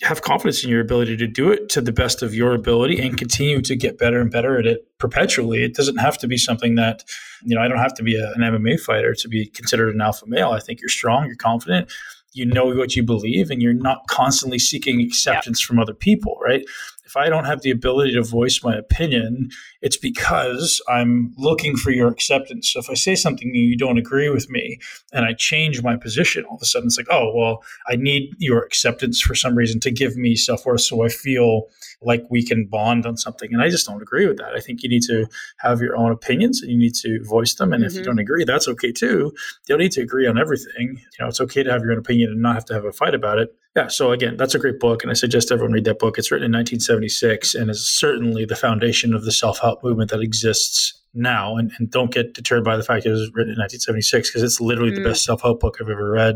have 0.01 0.21
confidence 0.21 0.63
in 0.63 0.69
your 0.69 0.81
ability 0.81 1.15
to 1.17 1.27
do 1.27 1.51
it 1.51 1.69
to 1.69 1.81
the 1.81 1.91
best 1.91 2.21
of 2.21 2.33
your 2.33 2.53
ability 2.53 2.99
and 2.99 3.17
continue 3.17 3.61
to 3.61 3.75
get 3.75 3.97
better 3.97 4.19
and 4.19 4.31
better 4.31 4.57
at 4.57 4.65
it 4.65 4.87
perpetually. 4.97 5.63
It 5.63 5.75
doesn't 5.75 5.97
have 5.97 6.17
to 6.19 6.27
be 6.27 6.37
something 6.37 6.75
that, 6.75 7.03
you 7.43 7.55
know, 7.55 7.61
I 7.61 7.67
don't 7.67 7.77
have 7.77 7.93
to 7.95 8.03
be 8.03 8.19
a, 8.19 8.31
an 8.33 8.41
MMA 8.41 8.79
fighter 8.79 9.13
to 9.13 9.27
be 9.27 9.47
considered 9.47 9.93
an 9.93 10.01
alpha 10.01 10.25
male. 10.27 10.51
I 10.51 10.59
think 10.59 10.81
you're 10.81 10.89
strong, 10.89 11.27
you're 11.27 11.35
confident, 11.35 11.91
you 12.33 12.45
know 12.45 12.65
what 12.65 12.95
you 12.95 13.03
believe, 13.03 13.49
and 13.49 13.61
you're 13.61 13.73
not 13.73 14.07
constantly 14.07 14.59
seeking 14.59 15.01
acceptance 15.01 15.61
yeah. 15.61 15.67
from 15.67 15.79
other 15.79 15.93
people, 15.93 16.37
right? 16.43 16.65
If 17.05 17.15
I 17.15 17.29
don't 17.29 17.45
have 17.45 17.61
the 17.61 17.71
ability 17.71 18.13
to 18.13 18.23
voice 18.23 18.63
my 18.63 18.75
opinion, 18.75 19.49
it's 19.81 19.97
because 19.97 20.81
I'm 20.89 21.33
looking 21.37 21.75
for 21.77 21.91
your 21.91 22.07
acceptance. 22.07 22.71
So 22.71 22.79
if 22.79 22.89
I 22.89 22.95
say 22.95 23.15
something 23.15 23.47
and 23.47 23.55
you 23.55 23.77
don't 23.77 23.97
agree 23.97 24.29
with 24.29 24.49
me 24.49 24.79
and 25.13 25.25
I 25.25 25.33
change 25.33 25.83
my 25.83 25.95
position, 25.95 26.45
all 26.45 26.55
of 26.55 26.61
a 26.61 26.65
sudden 26.65 26.87
it's 26.87 26.97
like, 26.97 27.07
oh, 27.11 27.31
well, 27.35 27.63
I 27.87 27.95
need 27.95 28.33
your 28.39 28.63
acceptance 28.63 29.21
for 29.21 29.35
some 29.35 29.55
reason 29.55 29.79
to 29.81 29.91
give 29.91 30.17
me 30.17 30.35
self 30.35 30.65
worth 30.65 30.81
so 30.81 31.03
I 31.03 31.09
feel 31.09 31.67
like 32.01 32.23
we 32.29 32.43
can 32.43 32.65
bond 32.65 33.05
on 33.05 33.17
something. 33.17 33.53
And 33.53 33.61
I 33.61 33.69
just 33.69 33.87
don't 33.87 34.01
agree 34.01 34.27
with 34.27 34.37
that. 34.37 34.53
I 34.55 34.59
think 34.59 34.83
you 34.83 34.89
need 34.89 35.03
to 35.03 35.27
have 35.59 35.81
your 35.81 35.95
own 35.95 36.11
opinions 36.11 36.61
and 36.61 36.71
you 36.71 36.77
need 36.77 36.95
to 36.95 37.23
voice 37.23 37.55
them. 37.55 37.71
And 37.71 37.83
mm-hmm. 37.83 37.87
if 37.87 37.93
you 37.93 37.99
mm-hmm. 38.01 38.09
don't 38.09 38.19
agree, 38.19 38.43
that's 38.43 38.67
okay 38.67 38.91
too. 38.91 39.31
You 39.33 39.67
don't 39.67 39.79
need 39.79 39.91
to 39.93 40.01
agree 40.01 40.27
on 40.27 40.37
everything. 40.37 40.97
You 40.97 41.17
know, 41.19 41.27
it's 41.27 41.41
okay 41.41 41.63
to 41.63 41.71
have 41.71 41.81
your 41.81 41.91
own 41.91 41.99
opinion 41.99 42.31
and 42.31 42.41
not 42.41 42.55
have 42.55 42.65
to 42.65 42.73
have 42.73 42.85
a 42.85 42.91
fight 42.91 43.13
about 43.13 43.39
it. 43.39 43.55
Yeah. 43.75 43.87
So 43.87 44.11
again, 44.11 44.37
that's 44.37 44.55
a 44.55 44.59
great 44.59 44.79
book. 44.79 45.03
And 45.03 45.11
I 45.11 45.15
suggest 45.15 45.51
everyone 45.51 45.73
read 45.73 45.83
that 45.83 45.99
book. 45.99 46.17
It's 46.17 46.31
written 46.31 46.45
in 46.45 46.51
1976 46.51 47.55
and 47.55 47.69
is 47.69 47.87
certainly 47.87 48.45
the 48.45 48.55
foundation 48.55 49.13
of 49.13 49.25
the 49.25 49.33
self 49.33 49.59
help 49.59 49.83
movement 49.83 50.11
that 50.11 50.21
exists 50.21 50.93
now. 51.13 51.57
And, 51.57 51.71
and, 51.77 51.91
don't 51.91 52.11
get 52.11 52.33
deterred 52.33 52.63
by 52.63 52.77
the 52.77 52.83
fact 52.83 53.05
it 53.05 53.11
was 53.11 53.31
written 53.33 53.53
in 53.53 53.59
1976 53.59 54.29
because 54.29 54.43
it's 54.43 54.61
literally 54.61 54.91
mm. 54.91 54.95
the 54.95 55.09
best 55.09 55.25
self 55.25 55.41
help 55.41 55.59
book 55.59 55.77
I've 55.81 55.89
ever 55.89 56.09
read. 56.09 56.35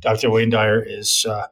Dr. 0.00 0.30
Wayne 0.30 0.50
Dyer 0.50 0.80
is, 0.80 1.26
uh, 1.28 1.46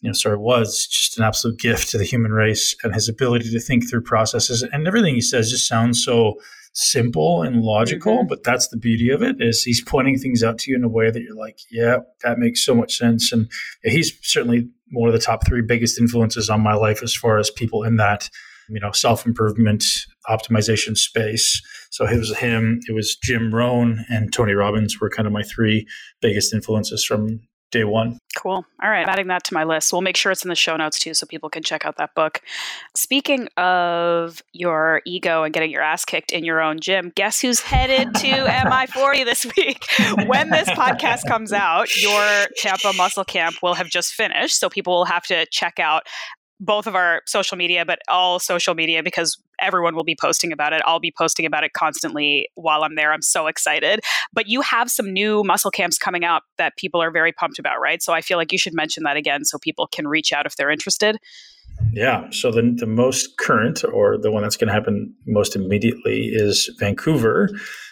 you 0.00 0.08
know, 0.08 0.12
sort 0.12 0.34
of 0.34 0.40
was 0.40 0.86
just 0.86 1.18
an 1.18 1.24
absolute 1.24 1.58
gift 1.58 1.90
to 1.90 1.98
the 1.98 2.04
human 2.04 2.32
race 2.32 2.74
and 2.84 2.94
his 2.94 3.08
ability 3.08 3.50
to 3.50 3.60
think 3.60 3.90
through 3.90 4.02
processes 4.02 4.62
and 4.62 4.86
everything 4.86 5.14
he 5.14 5.20
says 5.20 5.50
just 5.50 5.66
sounds 5.66 6.02
so 6.02 6.40
simple 6.72 7.42
and 7.42 7.62
logical, 7.62 8.18
mm-hmm. 8.18 8.28
but 8.28 8.44
that's 8.44 8.68
the 8.68 8.76
beauty 8.76 9.10
of 9.10 9.22
it 9.22 9.36
is 9.40 9.62
he's 9.62 9.82
pointing 9.82 10.18
things 10.18 10.42
out 10.42 10.58
to 10.58 10.70
you 10.70 10.76
in 10.76 10.84
a 10.84 10.88
way 10.88 11.10
that 11.10 11.22
you're 11.22 11.36
like, 11.36 11.58
yeah, 11.70 11.98
that 12.22 12.38
makes 12.38 12.64
so 12.64 12.74
much 12.74 12.96
sense. 12.96 13.32
And 13.32 13.50
he's 13.82 14.12
certainly 14.22 14.68
one 14.92 15.08
of 15.08 15.12
the 15.12 15.20
top 15.20 15.46
three 15.46 15.62
biggest 15.62 16.00
influences 16.00 16.48
on 16.48 16.60
my 16.60 16.74
life 16.74 17.02
as 17.02 17.14
far 17.14 17.38
as 17.38 17.50
people 17.50 17.82
in 17.82 17.96
that, 17.96 18.28
you 18.68 18.80
know, 18.80 18.92
self 18.92 19.26
improvement 19.26 19.84
optimization 20.28 20.96
space. 20.96 21.60
So 21.90 22.06
it 22.06 22.18
was 22.18 22.36
him, 22.36 22.80
it 22.88 22.92
was 22.92 23.16
Jim 23.16 23.52
Rohn 23.52 24.04
and 24.08 24.32
Tony 24.32 24.52
Robbins 24.52 25.00
were 25.00 25.10
kind 25.10 25.26
of 25.26 25.32
my 25.32 25.42
three 25.42 25.86
biggest 26.20 26.54
influences 26.54 27.04
from 27.04 27.40
day 27.72 27.84
one. 27.84 28.18
Cool. 28.36 28.64
All 28.82 28.88
right. 28.88 29.02
I'm 29.02 29.08
adding 29.08 29.26
that 29.26 29.42
to 29.44 29.54
my 29.54 29.64
list. 29.64 29.92
We'll 29.92 30.02
make 30.02 30.16
sure 30.16 30.30
it's 30.30 30.44
in 30.44 30.48
the 30.48 30.54
show 30.54 30.76
notes 30.76 31.00
too 31.00 31.14
so 31.14 31.26
people 31.26 31.50
can 31.50 31.64
check 31.64 31.84
out 31.84 31.96
that 31.96 32.14
book. 32.14 32.40
Speaking 32.94 33.48
of 33.56 34.40
your 34.52 35.02
ego 35.04 35.42
and 35.42 35.52
getting 35.52 35.70
your 35.70 35.82
ass 35.82 36.04
kicked 36.04 36.30
in 36.30 36.44
your 36.44 36.60
own 36.60 36.78
gym, 36.78 37.12
guess 37.16 37.40
who's 37.40 37.60
headed 37.60 38.14
to 38.14 38.28
MI40 38.28 39.24
this 39.24 39.46
week? 39.56 39.84
When 40.28 40.50
this 40.50 40.68
podcast 40.70 41.26
comes 41.26 41.52
out, 41.52 41.88
your 42.00 42.46
Tampa 42.56 42.92
Muscle 42.96 43.24
Camp 43.24 43.56
will 43.62 43.74
have 43.74 43.88
just 43.88 44.12
finished. 44.12 44.60
So 44.60 44.70
people 44.70 44.94
will 44.94 45.06
have 45.06 45.24
to 45.24 45.44
check 45.50 45.80
out 45.80 46.04
both 46.60 46.86
of 46.86 46.94
our 46.94 47.22
social 47.26 47.56
media, 47.56 47.84
but 47.84 47.98
all 48.08 48.38
social 48.38 48.74
media 48.74 49.02
because 49.02 49.42
everyone 49.60 49.94
will 49.94 50.04
be 50.04 50.16
posting 50.18 50.52
about 50.52 50.72
it. 50.72 50.82
I'll 50.84 51.00
be 51.00 51.12
posting 51.16 51.46
about 51.46 51.64
it 51.64 51.72
constantly 51.72 52.48
while 52.54 52.84
I'm 52.84 52.94
there. 52.94 53.12
I'm 53.12 53.22
so 53.22 53.46
excited. 53.46 54.00
But 54.32 54.48
you 54.48 54.60
have 54.60 54.90
some 54.90 55.12
new 55.12 55.42
muscle 55.42 55.70
camps 55.70 55.98
coming 55.98 56.24
out 56.24 56.42
that 56.58 56.76
people 56.76 57.02
are 57.02 57.10
very 57.10 57.32
pumped 57.32 57.58
about, 57.58 57.80
right? 57.80 58.02
So 58.02 58.12
I 58.12 58.20
feel 58.20 58.36
like 58.36 58.52
you 58.52 58.58
should 58.58 58.74
mention 58.74 59.02
that 59.04 59.16
again 59.16 59.44
so 59.44 59.58
people 59.58 59.86
can 59.86 60.06
reach 60.06 60.32
out 60.32 60.46
if 60.46 60.56
they're 60.56 60.70
interested. 60.70 61.16
Yeah. 61.92 62.28
So 62.30 62.50
the, 62.50 62.74
the 62.76 62.86
most 62.86 63.38
current 63.38 63.82
or 63.84 64.18
the 64.18 64.30
one 64.30 64.42
that's 64.42 64.56
going 64.56 64.68
to 64.68 64.74
happen 64.74 65.14
most 65.26 65.56
immediately 65.56 66.26
is 66.26 66.70
Vancouver. 66.78 67.48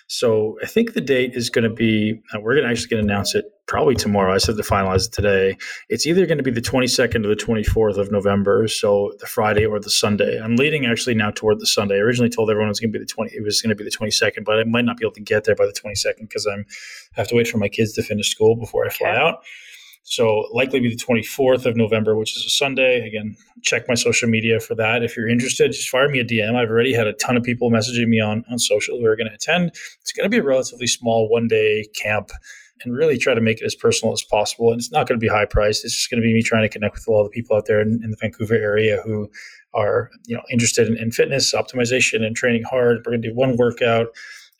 So 0.08 0.58
I 0.62 0.66
think 0.66 0.92
the 0.92 1.00
date 1.00 1.32
is 1.34 1.48
going 1.48 1.64
to 1.64 1.74
be, 1.74 2.20
uh, 2.34 2.40
we're 2.40 2.54
going 2.54 2.64
to 2.64 2.70
actually 2.70 2.88
going 2.88 3.06
to 3.06 3.12
announce 3.12 3.34
it 3.34 3.46
probably 3.68 3.94
tomorrow. 3.94 4.34
I 4.34 4.38
said 4.38 4.56
to 4.56 4.62
finalize 4.62 5.06
it 5.06 5.12
today. 5.12 5.56
It's 5.88 6.06
either 6.06 6.26
going 6.26 6.38
to 6.38 6.44
be 6.44 6.50
the 6.50 6.60
22nd 6.60 7.24
or 7.24 7.28
the 7.28 7.36
24th 7.36 7.98
of 7.98 8.10
November. 8.10 8.66
So 8.66 9.12
the 9.20 9.26
Friday 9.26 9.66
or 9.66 9.78
the 9.78 9.90
Sunday. 9.90 10.40
I'm 10.42 10.56
leading 10.56 10.86
actually 10.86 11.14
now 11.14 11.30
toward 11.30 11.60
the 11.60 11.66
Sunday. 11.66 11.96
I 11.96 11.98
originally 11.98 12.30
told 12.30 12.50
everyone 12.50 12.68
it 12.68 12.70
was 12.70 12.80
going 12.80 12.92
to 12.92 12.98
be 12.98 13.04
the 13.04 13.10
20, 13.10 13.36
it 13.36 13.44
was 13.44 13.62
going 13.62 13.68
to 13.68 13.76
be 13.76 13.84
the 13.84 13.90
22nd, 13.90 14.44
but 14.44 14.58
I 14.58 14.64
might 14.64 14.86
not 14.86 14.96
be 14.96 15.04
able 15.04 15.14
to 15.14 15.20
get 15.20 15.44
there 15.44 15.54
by 15.54 15.66
the 15.66 15.72
22nd 15.72 16.20
because 16.20 16.46
I'm, 16.46 16.64
I 17.16 17.20
have 17.20 17.28
to 17.28 17.36
wait 17.36 17.46
for 17.46 17.58
my 17.58 17.68
kids 17.68 17.92
to 17.92 18.02
finish 18.02 18.30
school 18.30 18.56
before 18.56 18.86
I 18.86 18.88
fly 18.88 19.10
okay. 19.10 19.18
out. 19.18 19.42
So 20.04 20.46
likely 20.52 20.80
be 20.80 20.88
the 20.88 20.96
24th 20.96 21.66
of 21.66 21.76
November, 21.76 22.16
which 22.16 22.34
is 22.34 22.42
a 22.46 22.48
Sunday. 22.48 23.06
Again, 23.06 23.36
check 23.62 23.86
my 23.88 23.94
social 23.94 24.26
media 24.26 24.58
for 24.58 24.74
that. 24.76 25.02
If 25.02 25.14
you're 25.14 25.28
interested, 25.28 25.72
just 25.72 25.90
fire 25.90 26.08
me 26.08 26.20
a 26.20 26.24
DM. 26.24 26.56
I've 26.56 26.70
already 26.70 26.94
had 26.94 27.06
a 27.06 27.12
ton 27.12 27.36
of 27.36 27.42
people 27.42 27.70
messaging 27.70 28.08
me 28.08 28.18
on, 28.18 28.42
on 28.50 28.58
social 28.58 28.98
who 28.98 29.04
are 29.04 29.16
going 29.16 29.28
to 29.28 29.34
attend. 29.34 29.72
It's 30.00 30.12
going 30.12 30.24
to 30.24 30.30
be 30.30 30.38
a 30.38 30.42
relatively 30.42 30.86
small 30.86 31.28
one 31.28 31.46
day 31.46 31.84
camp 31.94 32.30
and 32.84 32.94
really 32.94 33.18
try 33.18 33.34
to 33.34 33.40
make 33.40 33.60
it 33.60 33.64
as 33.64 33.74
personal 33.74 34.12
as 34.12 34.22
possible. 34.22 34.70
And 34.70 34.78
it's 34.78 34.92
not 34.92 35.06
going 35.06 35.18
to 35.18 35.24
be 35.24 35.28
high 35.28 35.44
priced. 35.44 35.84
It's 35.84 35.94
just 35.94 36.10
going 36.10 36.20
to 36.22 36.26
be 36.26 36.32
me 36.32 36.42
trying 36.42 36.62
to 36.62 36.68
connect 36.68 36.94
with 36.94 37.08
all 37.08 37.24
the 37.24 37.30
people 37.30 37.56
out 37.56 37.66
there 37.66 37.80
in, 37.80 38.00
in 38.02 38.10
the 38.10 38.16
Vancouver 38.20 38.54
area 38.54 39.00
who 39.04 39.30
are, 39.74 40.10
you 40.26 40.36
know, 40.36 40.42
interested 40.50 40.88
in, 40.88 40.96
in 40.96 41.10
fitness, 41.10 41.54
optimization, 41.54 42.22
and 42.24 42.34
training 42.34 42.64
hard. 42.64 42.98
We're 42.98 43.12
going 43.12 43.22
to 43.22 43.28
do 43.28 43.34
one 43.34 43.56
workout 43.56 44.08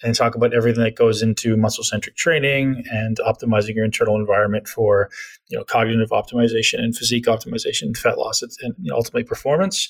and 0.02 0.14
talk 0.14 0.34
about 0.34 0.54
everything 0.54 0.84
that 0.84 0.94
goes 0.94 1.22
into 1.22 1.56
muscle 1.56 1.82
centric 1.82 2.16
training 2.16 2.84
and 2.90 3.18
optimizing 3.26 3.74
your 3.74 3.84
internal 3.84 4.16
environment 4.16 4.68
for 4.68 5.10
you 5.48 5.58
know 5.58 5.64
cognitive 5.64 6.10
optimization 6.10 6.78
and 6.78 6.96
physique 6.96 7.26
optimization, 7.26 7.96
fat 7.96 8.18
loss, 8.18 8.42
and 8.42 8.52
you 8.80 8.90
know, 8.90 8.96
ultimately 8.96 9.24
performance. 9.24 9.88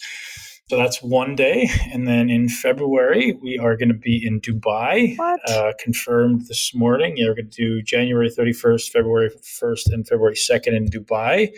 So 0.70 0.76
that's 0.76 1.02
one 1.02 1.35
day, 1.35 1.70
and 1.94 2.07
then 2.07 2.28
in 2.28 2.50
February 2.50 3.38
we 3.40 3.57
are 3.57 3.74
going 3.74 3.88
to 3.88 3.94
be 3.94 4.22
in 4.22 4.38
Dubai. 4.38 5.16
Uh, 5.48 5.72
confirmed 5.83 6.46
this 6.46 6.74
morning. 6.74 7.14
Yeah, 7.16 7.28
we're 7.28 7.37
going 7.37 7.48
to 7.48 7.57
do 7.57 7.81
January 7.81 8.28
thirty 8.28 8.52
first, 8.52 8.92
February 8.92 9.31
first, 9.59 9.88
and 9.88 10.07
February 10.07 10.37
second 10.37 10.74
in 10.74 10.90
Dubai. 10.90 11.48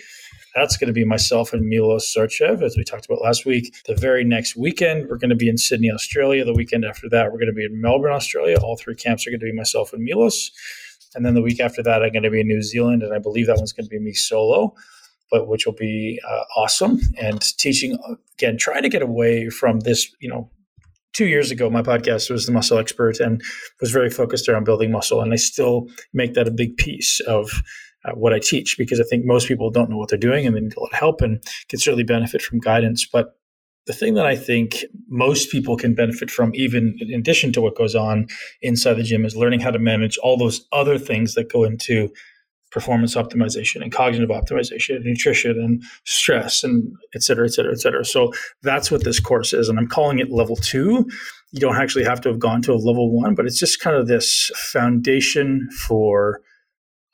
That's 0.54 0.76
going 0.76 0.86
to 0.86 0.92
be 0.92 1.04
myself 1.04 1.52
and 1.52 1.68
Milos 1.68 2.14
Sarcev, 2.16 2.62
as 2.62 2.76
we 2.76 2.84
talked 2.84 3.06
about 3.06 3.20
last 3.20 3.44
week. 3.44 3.74
The 3.86 3.96
very 3.96 4.22
next 4.22 4.54
weekend, 4.54 5.08
we're 5.08 5.18
going 5.18 5.30
to 5.30 5.36
be 5.36 5.48
in 5.48 5.58
Sydney, 5.58 5.90
Australia. 5.90 6.44
The 6.44 6.54
weekend 6.54 6.84
after 6.84 7.08
that, 7.08 7.32
we're 7.32 7.38
going 7.38 7.48
to 7.48 7.52
be 7.52 7.64
in 7.64 7.80
Melbourne, 7.80 8.12
Australia. 8.12 8.58
All 8.62 8.76
three 8.76 8.94
camps 8.94 9.26
are 9.26 9.30
going 9.30 9.40
to 9.40 9.46
be 9.46 9.52
myself 9.52 9.92
and 9.92 10.04
Milos. 10.04 10.52
And 11.16 11.26
then 11.26 11.34
the 11.34 11.42
week 11.42 11.58
after 11.58 11.82
that, 11.82 12.04
I'm 12.04 12.12
going 12.12 12.22
to 12.22 12.30
be 12.30 12.40
in 12.40 12.46
New 12.46 12.62
Zealand, 12.62 13.02
and 13.02 13.12
I 13.12 13.18
believe 13.18 13.48
that 13.48 13.56
one's 13.56 13.72
going 13.72 13.86
to 13.86 13.90
be 13.90 13.98
me 13.98 14.12
solo, 14.12 14.72
but 15.30 15.48
which 15.48 15.66
will 15.66 15.74
be 15.74 16.20
uh, 16.28 16.42
awesome. 16.56 17.00
And 17.20 17.40
teaching 17.58 17.98
again, 18.36 18.56
trying 18.58 18.82
to 18.82 18.88
get 18.88 19.02
away 19.02 19.48
from 19.48 19.80
this, 19.80 20.10
you 20.20 20.28
know, 20.28 20.50
two 21.12 21.26
years 21.26 21.50
ago, 21.50 21.70
my 21.70 21.82
podcast 21.82 22.30
was 22.30 22.46
the 22.46 22.52
muscle 22.52 22.78
expert 22.78 23.20
and 23.20 23.42
was 23.80 23.90
very 23.90 24.10
focused 24.10 24.48
around 24.48 24.64
building 24.64 24.90
muscle. 24.90 25.20
And 25.20 25.32
I 25.32 25.36
still 25.36 25.88
make 26.12 26.34
that 26.34 26.48
a 26.48 26.52
big 26.52 26.76
piece 26.76 27.20
of 27.20 27.62
uh, 28.04 28.12
what 28.12 28.32
I 28.32 28.38
teach 28.38 28.76
because 28.78 29.00
I 29.00 29.04
think 29.04 29.24
most 29.24 29.48
people 29.48 29.70
don't 29.70 29.90
know 29.90 29.96
what 29.96 30.08
they're 30.08 30.18
doing 30.18 30.46
and 30.46 30.56
they 30.56 30.60
need 30.60 30.76
a 30.76 30.80
lot 30.80 30.92
of 30.92 30.98
help 30.98 31.20
and 31.20 31.42
can 31.68 31.78
certainly 31.78 32.04
benefit 32.04 32.42
from 32.42 32.58
guidance. 32.58 33.06
But 33.06 33.36
the 33.86 33.92
thing 33.92 34.14
that 34.14 34.26
I 34.26 34.36
think 34.36 34.84
most 35.08 35.50
people 35.50 35.76
can 35.76 35.94
benefit 35.94 36.30
from, 36.30 36.54
even 36.54 36.96
in 37.00 37.18
addition 37.18 37.52
to 37.52 37.60
what 37.60 37.76
goes 37.76 37.94
on 37.94 38.28
inside 38.62 38.94
the 38.94 39.02
gym, 39.02 39.24
is 39.24 39.36
learning 39.36 39.60
how 39.60 39.70
to 39.70 39.78
manage 39.78 40.16
all 40.18 40.36
those 40.36 40.66
other 40.72 40.98
things 40.98 41.34
that 41.34 41.50
go 41.50 41.64
into 41.64 42.10
performance 42.70 43.14
optimization 43.14 43.82
and 43.82 43.92
cognitive 43.92 44.28
optimization 44.28 44.96
and 44.96 45.04
nutrition 45.04 45.52
and 45.52 45.82
stress 46.04 46.62
and 46.62 46.92
et 47.14 47.22
cetera, 47.22 47.46
et 47.46 47.52
cetera, 47.52 47.72
et 47.72 47.80
cetera. 47.80 48.04
So 48.04 48.32
that's 48.62 48.90
what 48.90 49.04
this 49.04 49.20
course 49.20 49.52
is. 49.52 49.68
And 49.68 49.78
I'm 49.78 49.88
calling 49.88 50.18
it 50.18 50.30
level 50.30 50.56
two. 50.56 51.08
You 51.52 51.60
don't 51.60 51.76
actually 51.76 52.04
have 52.04 52.20
to 52.22 52.28
have 52.28 52.38
gone 52.38 52.62
to 52.62 52.72
a 52.72 52.74
level 52.74 53.10
one, 53.10 53.34
but 53.34 53.46
it's 53.46 53.58
just 53.58 53.80
kind 53.80 53.96
of 53.96 54.06
this 54.06 54.50
foundation 54.54 55.68
for 55.86 56.40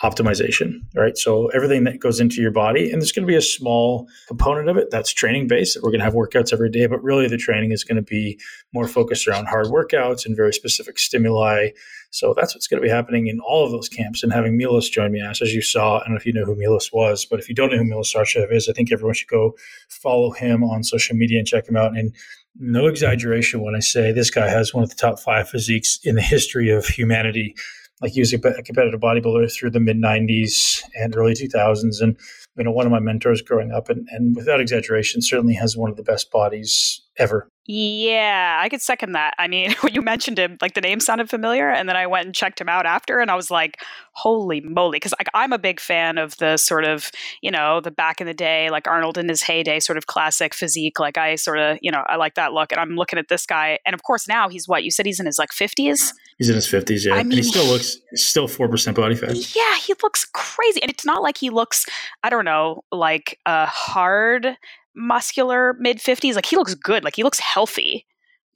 optimization, 0.02 0.80
right? 0.94 1.16
So 1.16 1.48
everything 1.48 1.84
that 1.84 2.00
goes 2.00 2.20
into 2.20 2.42
your 2.42 2.50
body, 2.50 2.90
and 2.90 3.00
there's 3.00 3.12
going 3.12 3.26
to 3.26 3.30
be 3.30 3.36
a 3.36 3.42
small 3.42 4.06
component 4.28 4.68
of 4.68 4.76
it 4.76 4.90
that's 4.90 5.12
training 5.12 5.48
based. 5.48 5.78
We're 5.82 5.90
going 5.90 6.00
to 6.00 6.04
have 6.04 6.12
workouts 6.12 6.52
every 6.52 6.70
day, 6.70 6.86
but 6.86 7.02
really 7.02 7.28
the 7.28 7.38
training 7.38 7.72
is 7.72 7.82
going 7.82 7.96
to 7.96 8.02
be 8.02 8.38
more 8.74 8.86
focused 8.86 9.26
around 9.26 9.46
hard 9.46 9.66
workouts 9.66 10.26
and 10.26 10.36
very 10.36 10.52
specific 10.52 10.98
stimuli. 10.98 11.68
So 12.10 12.34
that's 12.36 12.54
what's 12.54 12.66
going 12.66 12.82
to 12.82 12.86
be 12.86 12.92
happening 12.92 13.26
in 13.26 13.40
all 13.40 13.64
of 13.64 13.70
those 13.70 13.88
camps. 13.88 14.22
And 14.22 14.32
having 14.32 14.58
Milos 14.58 14.90
join 14.90 15.12
me, 15.12 15.22
as 15.22 15.40
you 15.40 15.62
saw, 15.62 15.96
I 15.96 16.00
don't 16.00 16.10
know 16.10 16.16
if 16.16 16.26
you 16.26 16.32
know 16.32 16.44
who 16.44 16.56
Milos 16.56 16.92
was, 16.92 17.24
but 17.24 17.40
if 17.40 17.48
you 17.48 17.54
don't 17.54 17.70
know 17.70 17.78
who 17.78 17.84
Milos 17.84 18.12
Sarcev 18.12 18.52
is, 18.52 18.68
I 18.68 18.74
think 18.74 18.92
everyone 18.92 19.14
should 19.14 19.28
go 19.28 19.54
follow 19.88 20.30
him 20.30 20.62
on 20.62 20.84
social 20.84 21.16
media 21.16 21.38
and 21.38 21.48
check 21.48 21.66
him 21.66 21.76
out. 21.76 21.96
And 21.96 22.14
no 22.58 22.86
exaggeration 22.86 23.62
when 23.62 23.74
I 23.74 23.80
say 23.80 24.12
this 24.12 24.30
guy 24.30 24.48
has 24.48 24.74
one 24.74 24.82
of 24.82 24.90
the 24.90 24.96
top 24.96 25.18
five 25.18 25.48
physiques 25.48 25.98
in 26.04 26.16
the 26.16 26.22
history 26.22 26.70
of 26.70 26.86
humanity 26.86 27.54
like 28.00 28.12
he 28.12 28.20
was 28.20 28.32
a 28.32 28.38
competitive 28.38 29.00
bodybuilder 29.00 29.52
through 29.52 29.70
the 29.70 29.80
mid 29.80 29.96
90s 29.96 30.82
and 30.94 31.16
early 31.16 31.34
2000s 31.34 32.00
and 32.00 32.16
you 32.56 32.64
know 32.64 32.72
one 32.72 32.86
of 32.86 32.92
my 32.92 33.00
mentors 33.00 33.42
growing 33.42 33.72
up 33.72 33.88
and, 33.88 34.06
and 34.10 34.36
without 34.36 34.60
exaggeration 34.60 35.22
certainly 35.22 35.54
has 35.54 35.76
one 35.76 35.90
of 35.90 35.96
the 35.96 36.02
best 36.02 36.30
bodies 36.30 37.00
ever 37.18 37.48
yeah, 37.68 38.60
I 38.62 38.68
could 38.68 38.80
second 38.80 39.12
that. 39.12 39.34
I 39.38 39.48
mean, 39.48 39.74
when 39.80 39.92
you 39.94 40.00
mentioned 40.00 40.38
him, 40.38 40.56
like 40.60 40.74
the 40.74 40.80
name 40.80 41.00
sounded 41.00 41.28
familiar, 41.28 41.68
and 41.68 41.88
then 41.88 41.96
I 41.96 42.06
went 42.06 42.26
and 42.26 42.34
checked 42.34 42.60
him 42.60 42.68
out 42.68 42.86
after, 42.86 43.18
and 43.18 43.30
I 43.30 43.34
was 43.34 43.50
like, 43.50 43.80
"Holy 44.12 44.60
moly!" 44.60 44.96
Because 44.96 45.14
like 45.18 45.28
I'm 45.34 45.52
a 45.52 45.58
big 45.58 45.80
fan 45.80 46.16
of 46.16 46.36
the 46.36 46.56
sort 46.56 46.84
of 46.84 47.10
you 47.42 47.50
know 47.50 47.80
the 47.80 47.90
back 47.90 48.20
in 48.20 48.26
the 48.26 48.34
day, 48.34 48.70
like 48.70 48.86
Arnold 48.86 49.18
in 49.18 49.28
his 49.28 49.42
heyday, 49.42 49.80
sort 49.80 49.98
of 49.98 50.06
classic 50.06 50.54
physique. 50.54 51.00
Like 51.00 51.18
I 51.18 51.34
sort 51.34 51.58
of 51.58 51.78
you 51.82 51.90
know 51.90 52.04
I 52.06 52.16
like 52.16 52.34
that 52.34 52.52
look, 52.52 52.70
and 52.70 52.80
I'm 52.80 52.94
looking 52.94 53.18
at 53.18 53.28
this 53.28 53.46
guy, 53.46 53.80
and 53.84 53.94
of 53.94 54.04
course 54.04 54.28
now 54.28 54.48
he's 54.48 54.68
what 54.68 54.84
you 54.84 54.90
said 54.92 55.06
he's 55.06 55.18
in 55.18 55.26
his 55.26 55.38
like 55.38 55.50
50s. 55.50 56.12
He's 56.38 56.50
in 56.50 56.54
his 56.54 56.66
50s, 56.66 57.06
yeah, 57.06 57.14
I 57.14 57.22
mean, 57.22 57.26
and 57.26 57.32
he 57.32 57.42
still 57.42 57.64
looks 57.64 57.98
still 58.14 58.46
four 58.46 58.68
percent 58.68 58.96
body 58.96 59.16
fat. 59.16 59.34
Yeah, 59.56 59.76
he 59.78 59.94
looks 60.02 60.24
crazy, 60.24 60.80
and 60.82 60.90
it's 60.90 61.04
not 61.04 61.22
like 61.22 61.38
he 61.38 61.50
looks 61.50 61.84
I 62.22 62.30
don't 62.30 62.44
know 62.44 62.84
like 62.92 63.40
a 63.44 63.66
hard 63.66 64.56
muscular 64.96 65.74
mid 65.78 65.98
50s. 65.98 66.34
Like 66.34 66.46
he 66.46 66.56
looks 66.56 66.74
good. 66.74 67.04
Like 67.04 67.16
he 67.16 67.22
looks 67.22 67.38
healthy. 67.38 68.06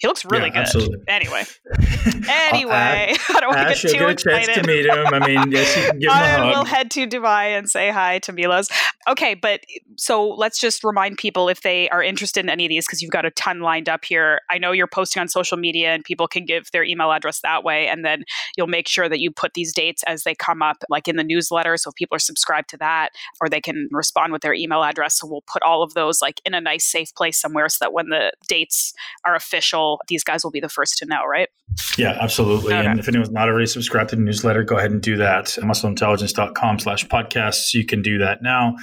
He 0.00 0.08
looks 0.08 0.24
really 0.24 0.46
yeah, 0.46 0.48
good. 0.48 0.60
Absolutely. 0.60 0.98
Anyway, 1.08 1.44
anyway, 2.28 3.14
I 3.28 3.40
don't 3.40 3.54
want 3.54 3.68
to 3.68 3.74
get 3.74 3.92
too 3.92 3.98
get 3.98 4.08
excited. 4.08 4.54
to 4.54 4.66
meet 4.66 4.86
him. 4.86 5.06
I 5.12 5.26
mean, 5.26 5.52
yes, 5.52 5.76
you 5.76 5.82
can 5.90 5.98
give 5.98 6.10
him 6.10 6.16
I 6.16 6.28
a 6.28 6.38
hug. 6.38 6.56
will 6.56 6.64
head 6.64 6.90
to 6.92 7.06
Dubai 7.06 7.58
and 7.58 7.68
say 7.68 7.90
hi 7.90 8.18
to 8.20 8.32
Milos. 8.32 8.68
Okay, 9.06 9.34
but 9.34 9.60
so 9.98 10.26
let's 10.26 10.58
just 10.58 10.84
remind 10.84 11.18
people 11.18 11.50
if 11.50 11.60
they 11.60 11.90
are 11.90 12.02
interested 12.02 12.42
in 12.42 12.48
any 12.48 12.64
of 12.64 12.70
these 12.70 12.86
because 12.86 13.02
you've 13.02 13.10
got 13.10 13.26
a 13.26 13.30
ton 13.32 13.60
lined 13.60 13.90
up 13.90 14.06
here. 14.06 14.40
I 14.48 14.56
know 14.56 14.72
you're 14.72 14.86
posting 14.86 15.20
on 15.20 15.28
social 15.28 15.58
media 15.58 15.90
and 15.90 16.02
people 16.02 16.26
can 16.26 16.46
give 16.46 16.70
their 16.72 16.82
email 16.82 17.12
address 17.12 17.40
that 17.42 17.62
way, 17.62 17.86
and 17.86 18.02
then 18.02 18.24
you'll 18.56 18.68
make 18.68 18.88
sure 18.88 19.06
that 19.06 19.20
you 19.20 19.30
put 19.30 19.52
these 19.52 19.74
dates 19.74 20.02
as 20.04 20.22
they 20.22 20.34
come 20.34 20.62
up, 20.62 20.78
like 20.88 21.08
in 21.08 21.16
the 21.16 21.24
newsletter, 21.24 21.76
so 21.76 21.90
if 21.90 21.94
people 21.94 22.16
are 22.16 22.20
subscribed 22.20 22.70
to 22.70 22.78
that, 22.78 23.10
or 23.38 23.50
they 23.50 23.60
can 23.60 23.86
respond 23.90 24.32
with 24.32 24.40
their 24.40 24.54
email 24.54 24.82
address. 24.82 25.18
So 25.18 25.26
we'll 25.26 25.44
put 25.46 25.62
all 25.62 25.82
of 25.82 25.92
those 25.92 26.22
like 26.22 26.40
in 26.46 26.54
a 26.54 26.60
nice, 26.60 26.90
safe 26.90 27.14
place 27.14 27.38
somewhere, 27.38 27.68
so 27.68 27.84
that 27.84 27.92
when 27.92 28.08
the 28.08 28.32
dates 28.48 28.94
are 29.26 29.34
official 29.34 29.89
these 30.08 30.24
guys 30.24 30.42
will 30.42 30.50
be 30.50 30.60
the 30.60 30.68
first 30.68 30.96
to 30.98 31.06
know, 31.06 31.24
right? 31.26 31.48
Yeah, 31.98 32.16
absolutely. 32.20 32.74
Okay. 32.74 32.86
And 32.86 32.98
if 32.98 33.06
anyone's 33.06 33.30
not 33.30 33.48
already 33.48 33.66
subscribed 33.66 34.10
to 34.10 34.16
the 34.16 34.22
newsletter, 34.22 34.64
go 34.64 34.76
ahead 34.76 34.90
and 34.90 35.02
do 35.02 35.16
that. 35.18 35.46
Muscleintelligence.com 35.46 36.78
slash 36.78 37.06
podcasts. 37.06 37.74
You 37.74 37.84
can 37.84 38.00
do 38.02 38.18
that 38.18 38.42
now. 38.42 38.76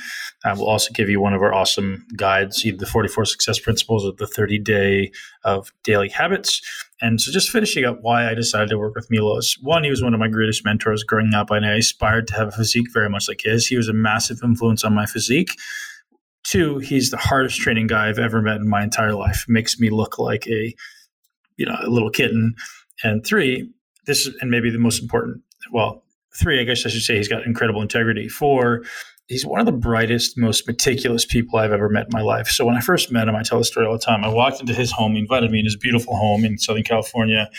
Uh, 0.45 0.53
we'll 0.55 0.69
also 0.69 0.93
give 0.93 1.07
give 1.07 1.11
you 1.11 1.21
one 1.21 1.33
of 1.33 1.41
our 1.41 1.53
awesome 1.53 2.05
guides, 2.17 2.65
either 2.65 2.77
the 2.77 2.85
44 2.85 3.25
success 3.25 3.59
principles 3.59 4.05
or 4.05 4.11
the 4.11 4.27
30 4.27 4.59
day 4.59 5.11
of 5.43 5.71
daily 5.83 6.09
habits. 6.09 6.61
And 7.01 7.21
so 7.21 7.31
just 7.31 7.49
finishing 7.49 7.85
up 7.85 7.99
why 8.01 8.29
I 8.29 8.33
decided 8.33 8.69
to 8.69 8.77
work 8.77 8.95
with 8.95 9.09
Milos. 9.09 9.57
One, 9.61 9.83
he 9.83 9.89
was 9.89 10.03
one 10.03 10.13
of 10.13 10.19
my 10.19 10.27
greatest 10.27 10.65
mentors 10.65 11.03
growing 11.03 11.33
up, 11.33 11.49
and 11.49 11.65
I 11.65 11.75
aspired 11.75 12.27
to 12.27 12.33
have 12.35 12.49
a 12.49 12.51
physique 12.51 12.91
very 12.91 13.09
much 13.09 13.27
like 13.27 13.41
his. 13.43 13.67
He 13.67 13.77
was 13.77 13.87
a 13.87 13.93
massive 13.93 14.39
influence 14.43 14.83
on 14.83 14.93
my 14.93 15.05
physique. 15.05 15.51
Two, 16.43 16.79
he's 16.79 17.09
the 17.09 17.17
hardest 17.17 17.59
training 17.59 17.87
guy 17.87 18.09
I've 18.09 18.19
ever 18.19 18.41
met 18.41 18.57
in 18.57 18.67
my 18.67 18.83
entire 18.83 19.13
life. 19.13 19.45
Makes 19.47 19.79
me 19.79 19.89
look 19.89 20.19
like 20.19 20.47
a, 20.47 20.75
you 21.57 21.65
know, 21.65 21.75
a 21.81 21.89
little 21.89 22.09
kitten. 22.09 22.55
And 23.03 23.25
three, 23.25 23.69
this 24.05 24.25
is, 24.25 24.35
and 24.41 24.49
maybe 24.49 24.69
the 24.69 24.79
most 24.79 25.01
important, 25.01 25.41
well, 25.71 26.03
three, 26.35 26.59
I 26.59 26.63
guess 26.63 26.85
I 26.85 26.89
should 26.89 27.01
say 27.01 27.17
he's 27.17 27.27
got 27.27 27.45
incredible 27.45 27.81
integrity. 27.81 28.29
Four, 28.29 28.83
he's 29.27 29.45
one 29.45 29.59
of 29.59 29.65
the 29.65 29.71
brightest, 29.71 30.37
most 30.37 30.67
meticulous 30.67 31.25
people 31.25 31.59
I've 31.59 31.71
ever 31.71 31.89
met 31.89 32.05
in 32.05 32.11
my 32.13 32.21
life. 32.21 32.47
So 32.47 32.65
when 32.65 32.75
I 32.75 32.79
first 32.79 33.11
met 33.11 33.27
him, 33.27 33.35
I 33.35 33.43
tell 33.43 33.57
the 33.57 33.65
story 33.65 33.85
all 33.85 33.93
the 33.93 33.99
time. 33.99 34.23
I 34.23 34.29
walked 34.29 34.61
into 34.61 34.73
his 34.73 34.91
home, 34.91 35.13
he 35.13 35.19
invited 35.19 35.51
me 35.51 35.59
in 35.59 35.65
his 35.65 35.75
beautiful 35.75 36.15
home 36.15 36.45
in 36.45 36.57
Southern 36.57 36.83
California. 36.83 37.49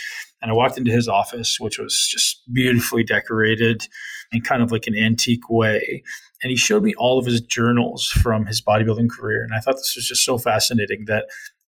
And 0.41 0.51
I 0.51 0.55
walked 0.55 0.79
into 0.79 0.93
his 0.93 1.09
office, 1.09 1.59
which 1.59 1.79
was 1.79 2.09
just 2.11 2.43
beautifully 2.53 3.03
decorated 3.03 3.87
in 4.33 4.41
kind 4.41 4.63
of 4.63 4.71
like 4.71 4.87
an 4.87 4.97
antique 4.97 5.51
way. 5.51 6.03
And 6.43 6.51
he 6.51 6.57
showed 6.57 6.85
me 6.85 6.95
all 6.95 7.19
of 7.19 7.27
his 7.27 7.41
journals 7.41 8.07
from 8.07 8.47
his 8.47 8.63
bodybuilding 8.63 9.11
career. 9.11 9.43
And 9.43 9.53
I 9.53 9.59
thought 9.59 9.75
this 9.75 9.97
was 9.97 10.07
just 10.07 10.25
so 10.25 10.39
fascinating 10.39 11.07
that 11.07 11.27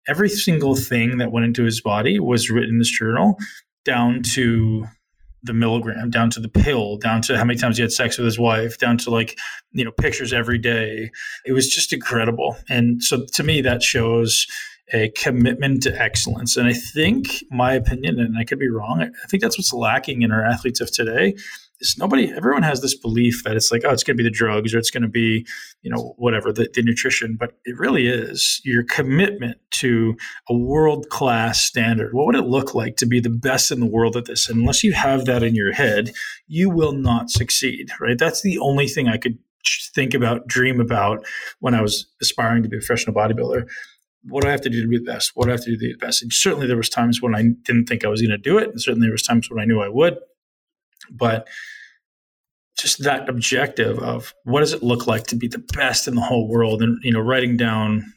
every 0.08 0.28
single 0.28 0.74
thing 0.74 1.18
that 1.18 1.32
went 1.32 1.46
into 1.46 1.64
his 1.64 1.80
body 1.80 2.18
was 2.18 2.50
written 2.50 2.70
in 2.70 2.78
this 2.78 2.90
journal 2.90 3.36
down 3.84 4.22
to 4.22 4.86
the 5.42 5.54
milligram 5.54 6.10
down 6.10 6.28
to 6.28 6.38
the 6.38 6.48
pill 6.48 6.98
down 6.98 7.22
to 7.22 7.36
how 7.36 7.44
many 7.44 7.58
times 7.58 7.78
he 7.78 7.82
had 7.82 7.92
sex 7.92 8.18
with 8.18 8.26
his 8.26 8.38
wife 8.38 8.76
down 8.78 8.98
to 8.98 9.10
like 9.10 9.38
you 9.72 9.84
know 9.84 9.90
pictures 9.90 10.32
every 10.32 10.58
day. 10.58 11.10
It 11.46 11.52
was 11.52 11.68
just 11.68 11.92
incredible. 11.92 12.56
And 12.68 13.02
so 13.02 13.24
to 13.34 13.42
me 13.42 13.62
that 13.62 13.82
shows 13.82 14.46
a 14.92 15.10
commitment 15.10 15.82
to 15.84 16.00
excellence. 16.00 16.56
And 16.56 16.66
i 16.66 16.72
think 16.72 17.28
my 17.50 17.72
opinion 17.72 18.18
and 18.18 18.36
i 18.36 18.44
could 18.44 18.58
be 18.58 18.68
wrong 18.68 19.02
i 19.02 19.28
think 19.28 19.42
that's 19.42 19.56
what's 19.56 19.72
lacking 19.72 20.22
in 20.22 20.32
our 20.32 20.44
athletes 20.44 20.80
of 20.80 20.92
today 20.92 21.36
is 21.80 21.96
nobody 21.98 22.32
everyone 22.32 22.62
has 22.62 22.80
this 22.80 22.94
belief 22.94 23.42
that 23.44 23.56
it's 23.56 23.72
like 23.72 23.82
oh 23.84 23.90
it's 23.90 24.02
going 24.02 24.16
to 24.16 24.22
be 24.22 24.28
the 24.28 24.34
drugs 24.34 24.74
or 24.74 24.78
it's 24.78 24.90
going 24.90 25.02
to 25.02 25.08
be 25.08 25.46
you 25.82 25.90
know 25.90 26.14
whatever 26.16 26.52
the, 26.52 26.68
the 26.74 26.82
nutrition 26.82 27.36
but 27.38 27.52
it 27.64 27.78
really 27.78 28.06
is 28.06 28.60
your 28.64 28.82
commitment 28.84 29.58
to 29.70 30.16
a 30.48 30.54
world 30.54 31.08
class 31.10 31.62
standard 31.62 32.12
what 32.12 32.26
would 32.26 32.36
it 32.36 32.46
look 32.46 32.74
like 32.74 32.96
to 32.96 33.06
be 33.06 33.20
the 33.20 33.30
best 33.30 33.70
in 33.70 33.80
the 33.80 33.86
world 33.86 34.16
at 34.16 34.26
this 34.26 34.48
and 34.48 34.60
unless 34.60 34.84
you 34.84 34.92
have 34.92 35.24
that 35.24 35.42
in 35.42 35.54
your 35.54 35.72
head 35.72 36.12
you 36.46 36.70
will 36.70 36.92
not 36.92 37.30
succeed 37.30 37.90
right 38.00 38.18
that's 38.18 38.42
the 38.42 38.58
only 38.58 38.86
thing 38.86 39.08
i 39.08 39.16
could 39.16 39.38
think 39.94 40.14
about 40.14 40.46
dream 40.46 40.80
about 40.80 41.24
when 41.60 41.74
i 41.74 41.82
was 41.82 42.06
aspiring 42.20 42.62
to 42.62 42.68
be 42.68 42.76
a 42.76 42.80
professional 42.80 43.14
bodybuilder 43.14 43.66
what 44.24 44.42
do 44.42 44.48
I 44.48 44.50
have 44.50 44.60
to 44.62 44.70
do 44.70 44.82
to 44.82 44.88
be 44.88 44.98
the 44.98 45.04
best? 45.04 45.32
What 45.34 45.44
do 45.44 45.50
I 45.50 45.52
have 45.52 45.64
to 45.64 45.70
do 45.70 45.76
to 45.76 45.78
be 45.78 45.92
the 45.92 45.98
best? 45.98 46.22
And 46.22 46.32
certainly 46.32 46.66
there 46.66 46.76
was 46.76 46.90
times 46.90 47.22
when 47.22 47.34
I 47.34 47.42
didn't 47.62 47.86
think 47.86 48.04
I 48.04 48.08
was 48.08 48.20
going 48.20 48.30
to 48.30 48.38
do 48.38 48.58
it, 48.58 48.68
and 48.68 48.80
certainly 48.80 49.06
there 49.06 49.12
was 49.12 49.22
times 49.22 49.50
when 49.50 49.60
I 49.60 49.64
knew 49.64 49.80
I 49.80 49.88
would. 49.88 50.18
But 51.10 51.48
just 52.78 53.02
that 53.04 53.28
objective 53.28 53.98
of 53.98 54.34
what 54.44 54.60
does 54.60 54.72
it 54.72 54.82
look 54.82 55.06
like 55.06 55.24
to 55.28 55.36
be 55.36 55.48
the 55.48 55.62
best 55.74 56.08
in 56.08 56.14
the 56.14 56.22
whole 56.22 56.48
world? 56.48 56.82
And 56.82 56.98
you 57.02 57.12
know 57.12 57.20
writing 57.20 57.56
down 57.56 58.12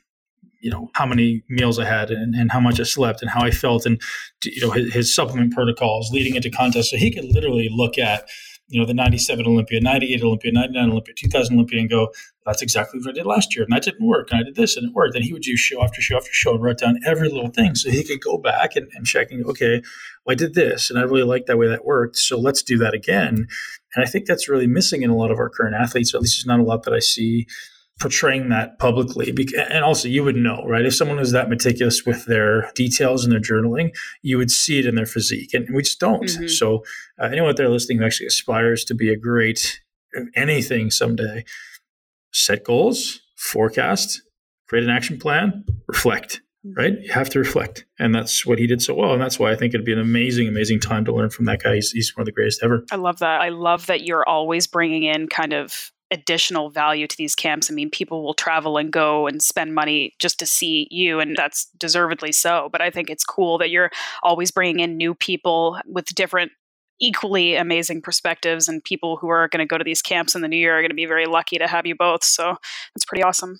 you 0.61 0.71
know 0.71 0.89
how 0.93 1.05
many 1.05 1.43
meals 1.49 1.77
i 1.77 1.83
had 1.83 2.09
and, 2.09 2.33
and 2.33 2.49
how 2.49 2.59
much 2.59 2.79
i 2.79 2.83
slept 2.83 3.21
and 3.21 3.29
how 3.29 3.41
i 3.41 3.51
felt 3.51 3.85
and 3.85 4.01
you 4.45 4.61
know 4.61 4.71
his, 4.71 4.93
his 4.93 5.13
supplement 5.13 5.53
protocols 5.53 6.09
leading 6.11 6.35
into 6.35 6.49
contests. 6.49 6.89
So 6.91 6.97
he 6.97 7.11
could 7.11 7.25
literally 7.25 7.69
look 7.69 7.97
at 7.97 8.25
you 8.73 8.79
know 8.79 8.85
the 8.85 8.93
97 8.93 9.45
olympia 9.45 9.79
98 9.79 10.23
olympia 10.23 10.51
99 10.51 10.89
olympia 10.89 11.13
2000 11.15 11.55
olympia 11.55 11.79
and 11.79 11.89
go 11.89 12.09
that's 12.45 12.61
exactly 12.61 12.99
what 12.99 13.09
i 13.09 13.13
did 13.13 13.25
last 13.25 13.55
year 13.55 13.63
and 13.63 13.71
that 13.71 13.83
didn't 13.83 14.05
work 14.05 14.29
and 14.31 14.39
i 14.39 14.43
did 14.43 14.55
this 14.55 14.75
and 14.75 14.89
it 14.89 14.93
worked. 14.93 15.15
And 15.15 15.23
he 15.23 15.31
would 15.31 15.43
do 15.43 15.55
show 15.55 15.83
after 15.83 16.01
show 16.01 16.17
after 16.17 16.29
show 16.31 16.55
and 16.55 16.63
write 16.63 16.79
down 16.79 16.99
every 17.05 17.29
little 17.29 17.49
thing 17.49 17.75
so 17.75 17.89
he 17.89 18.03
could 18.03 18.21
go 18.21 18.37
back 18.37 18.75
and, 18.75 18.89
and 18.95 19.05
check 19.05 19.31
and 19.31 19.45
okay 19.45 19.81
well, 20.25 20.33
i 20.33 20.35
did 20.35 20.55
this 20.55 20.89
and 20.89 20.97
i 20.97 21.03
really 21.03 21.23
like 21.23 21.45
that 21.45 21.57
way 21.57 21.67
that 21.67 21.85
worked 21.85 22.17
so 22.17 22.39
let's 22.39 22.63
do 22.63 22.77
that 22.77 22.93
again. 22.93 23.47
And 23.95 24.03
I 24.03 24.07
think 24.07 24.25
that's 24.25 24.49
really 24.49 24.67
missing 24.67 25.03
in 25.03 25.09
a 25.09 25.15
lot 25.15 25.31
of 25.31 25.37
our 25.37 25.49
current 25.49 25.75
athletes, 25.75 26.13
or 26.13 26.17
at 26.17 26.23
least 26.23 26.37
there's 26.37 26.47
not 26.47 26.59
a 26.59 26.67
lot 26.67 26.83
that 26.83 26.93
I 26.93 26.99
see 26.99 27.47
portraying 28.03 28.49
that 28.49 28.77
publicly. 28.79 29.33
And 29.57 29.81
also, 29.81 30.09
you 30.09 30.25
would 30.25 30.35
know, 30.35 30.61
right? 30.67 30.85
If 30.85 30.93
someone 30.93 31.19
is 31.19 31.31
that 31.31 31.47
meticulous 31.47 32.05
with 32.05 32.25
their 32.25 32.69
details 32.75 33.23
and 33.23 33.31
their 33.31 33.39
journaling, 33.39 33.91
you 34.23 34.37
would 34.37 34.51
see 34.51 34.77
it 34.77 34.85
in 34.85 34.95
their 34.95 35.05
physique. 35.05 35.53
And 35.53 35.73
we 35.73 35.83
just 35.83 36.01
don't. 36.01 36.25
Mm-hmm. 36.25 36.47
So, 36.47 36.83
uh, 37.17 37.27
anyone 37.31 37.51
out 37.51 37.55
there 37.55 37.69
listening 37.69 37.99
who 37.99 38.03
actually 38.03 38.27
aspires 38.27 38.83
to 38.85 38.93
be 38.93 39.09
a 39.09 39.15
great 39.15 39.79
anything 40.35 40.91
someday, 40.91 41.45
set 42.33 42.65
goals, 42.65 43.21
forecast, 43.37 44.21
create 44.67 44.83
an 44.83 44.89
action 44.89 45.17
plan, 45.17 45.63
reflect 45.87 46.41
right? 46.77 46.93
You 47.01 47.11
have 47.11 47.29
to 47.31 47.39
reflect. 47.39 47.85
And 47.99 48.15
that's 48.15 48.45
what 48.45 48.57
he 48.57 48.67
did 48.67 48.81
so 48.81 48.93
well. 48.93 49.11
And 49.11 49.21
that's 49.21 49.37
why 49.37 49.51
I 49.51 49.55
think 49.55 49.73
it'd 49.73 49.85
be 49.85 49.93
an 49.93 49.99
amazing, 49.99 50.47
amazing 50.47 50.79
time 50.79 51.03
to 51.05 51.13
learn 51.13 51.29
from 51.29 51.45
that 51.45 51.61
guy. 51.61 51.75
He's, 51.75 51.91
he's 51.91 52.15
one 52.15 52.21
of 52.21 52.25
the 52.25 52.31
greatest 52.31 52.63
ever. 52.63 52.85
I 52.91 52.95
love 52.95 53.19
that. 53.19 53.41
I 53.41 53.49
love 53.49 53.87
that 53.87 54.03
you're 54.05 54.27
always 54.27 54.67
bringing 54.67 55.03
in 55.03 55.27
kind 55.27 55.53
of 55.53 55.91
additional 56.11 56.69
value 56.69 57.07
to 57.07 57.17
these 57.17 57.35
camps. 57.35 57.71
I 57.71 57.73
mean, 57.73 57.89
people 57.89 58.23
will 58.23 58.33
travel 58.33 58.77
and 58.77 58.91
go 58.91 59.27
and 59.27 59.41
spend 59.41 59.73
money 59.73 60.13
just 60.19 60.39
to 60.39 60.45
see 60.45 60.87
you, 60.91 61.19
and 61.19 61.35
that's 61.35 61.65
deservedly 61.77 62.31
so. 62.31 62.69
But 62.71 62.81
I 62.81 62.89
think 62.89 63.09
it's 63.09 63.23
cool 63.23 63.57
that 63.57 63.69
you're 63.69 63.91
always 64.21 64.51
bringing 64.51 64.79
in 64.79 64.97
new 64.97 65.15
people 65.15 65.79
with 65.85 66.05
different 66.13 66.51
equally 66.99 67.55
amazing 67.55 68.01
perspectives 68.01 68.69
and 68.69 68.83
people 68.83 69.17
who 69.17 69.27
are 69.27 69.47
going 69.47 69.59
to 69.59 69.65
go 69.65 69.77
to 69.77 69.83
these 69.83 70.01
camps 70.01 70.35
in 70.35 70.41
the 70.41 70.47
new 70.47 70.57
year 70.57 70.77
are 70.77 70.81
going 70.81 70.89
to 70.89 70.95
be 70.95 71.05
very 71.05 71.25
lucky 71.25 71.57
to 71.57 71.67
have 71.67 71.85
you 71.85 71.95
both 71.95 72.23
so 72.23 72.55
that's 72.93 73.05
pretty 73.05 73.23
awesome 73.23 73.59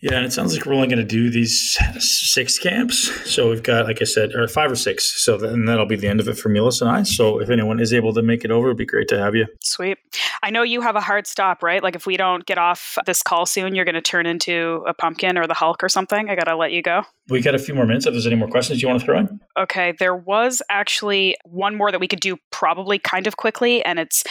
yeah, 0.00 0.14
and 0.14 0.24
it 0.24 0.32
sounds 0.32 0.56
like 0.56 0.64
we're 0.64 0.74
only 0.74 0.88
going 0.88 0.98
to 0.98 1.04
do 1.04 1.30
these 1.30 1.78
six 1.98 2.58
camps. 2.58 3.10
So 3.30 3.50
we've 3.50 3.62
got, 3.62 3.86
like 3.86 4.00
I 4.00 4.04
said, 4.04 4.34
or 4.34 4.48
five 4.48 4.70
or 4.70 4.76
six. 4.76 5.22
So 5.22 5.36
then 5.36 5.66
that'll 5.66 5.86
be 5.86 5.96
the 5.96 6.08
end 6.08 6.20
of 6.20 6.28
it 6.28 6.38
for 6.38 6.48
Milos 6.48 6.80
and 6.80 6.90
I. 6.90 7.02
So 7.02 7.40
if 7.40 7.50
anyone 7.50 7.80
is 7.80 7.92
able 7.92 8.14
to 8.14 8.22
make 8.22 8.44
it 8.44 8.50
over, 8.50 8.68
it'd 8.68 8.78
be 8.78 8.86
great 8.86 9.08
to 9.08 9.18
have 9.18 9.34
you. 9.34 9.46
Sweet. 9.62 9.98
I 10.42 10.50
know 10.50 10.62
you 10.62 10.80
have 10.80 10.96
a 10.96 11.00
hard 11.00 11.26
stop, 11.26 11.62
right? 11.62 11.82
Like 11.82 11.96
if 11.96 12.06
we 12.06 12.16
don't 12.16 12.46
get 12.46 12.56
off 12.56 12.96
this 13.04 13.22
call 13.22 13.44
soon, 13.44 13.74
you're 13.74 13.84
going 13.84 13.94
to 13.94 14.00
turn 14.00 14.24
into 14.24 14.82
a 14.86 14.94
pumpkin 14.94 15.36
or 15.36 15.46
the 15.46 15.54
Hulk 15.54 15.82
or 15.82 15.88
something. 15.88 16.30
I 16.30 16.34
got 16.34 16.44
to 16.44 16.56
let 16.56 16.72
you 16.72 16.82
go. 16.82 17.02
We 17.28 17.42
got 17.42 17.54
a 17.54 17.58
few 17.58 17.74
more 17.74 17.86
minutes. 17.86 18.06
If 18.06 18.12
there's 18.12 18.26
any 18.26 18.36
more 18.36 18.48
questions 18.48 18.80
you 18.80 18.88
want 18.88 19.00
to 19.00 19.06
throw 19.06 19.18
in. 19.18 19.40
Okay. 19.58 19.92
There 19.98 20.16
was 20.16 20.62
actually 20.70 21.36
one 21.44 21.76
more 21.76 21.92
that 21.92 22.00
we 22.00 22.08
could 22.08 22.20
do 22.20 22.38
probably 22.50 22.98
kind 22.98 23.26
of 23.26 23.36
quickly, 23.36 23.84
and 23.84 23.98
it's 23.98 24.24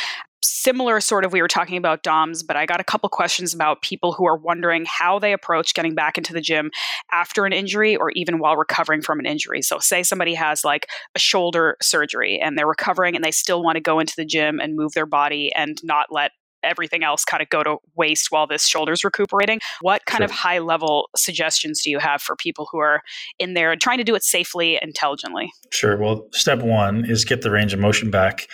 similar 0.69 1.01
sort 1.01 1.25
of 1.25 1.33
we 1.33 1.41
were 1.41 1.47
talking 1.47 1.77
about 1.77 2.03
DOMS, 2.03 2.43
but 2.43 2.55
I 2.55 2.67
got 2.67 2.79
a 2.79 2.83
couple 2.83 3.09
questions 3.09 3.55
about 3.55 3.81
people 3.81 4.13
who 4.13 4.27
are 4.27 4.37
wondering 4.37 4.85
how 4.85 5.17
they 5.17 5.33
approach 5.33 5.73
getting 5.73 5.95
back 5.95 6.15
into 6.15 6.31
the 6.31 6.41
gym 6.41 6.69
after 7.11 7.47
an 7.47 7.53
injury 7.53 7.95
or 7.95 8.11
even 8.11 8.37
while 8.37 8.55
recovering 8.55 9.01
from 9.01 9.17
an 9.17 9.25
injury. 9.25 9.63
So 9.63 9.79
say 9.79 10.03
somebody 10.03 10.35
has 10.35 10.63
like 10.63 10.85
a 11.15 11.19
shoulder 11.19 11.75
surgery 11.81 12.39
and 12.39 12.55
they're 12.55 12.67
recovering 12.67 13.15
and 13.15 13.25
they 13.25 13.31
still 13.31 13.63
want 13.63 13.77
to 13.77 13.81
go 13.81 13.99
into 13.99 14.13
the 14.15 14.25
gym 14.25 14.59
and 14.59 14.75
move 14.75 14.91
their 14.93 15.07
body 15.07 15.51
and 15.55 15.79
not 15.83 16.05
let 16.11 16.33
everything 16.61 17.03
else 17.03 17.25
kind 17.25 17.41
of 17.41 17.49
go 17.49 17.63
to 17.63 17.77
waste 17.95 18.27
while 18.29 18.45
this 18.45 18.67
shoulder's 18.67 19.03
recuperating. 19.03 19.59
What 19.81 20.05
kind 20.05 20.19
sure. 20.19 20.25
of 20.25 20.31
high 20.31 20.59
level 20.59 21.09
suggestions 21.15 21.81
do 21.81 21.89
you 21.89 21.97
have 21.97 22.21
for 22.21 22.35
people 22.35 22.67
who 22.71 22.77
are 22.77 23.01
in 23.39 23.55
there 23.55 23.75
trying 23.75 23.97
to 23.97 24.03
do 24.03 24.13
it 24.13 24.23
safely, 24.23 24.77
intelligently? 24.81 25.51
Sure. 25.71 25.97
Well, 25.97 26.27
step 26.31 26.59
one 26.59 27.05
is 27.05 27.25
get 27.25 27.41
the 27.41 27.49
range 27.49 27.73
of 27.73 27.79
motion 27.79 28.11
back 28.11 28.47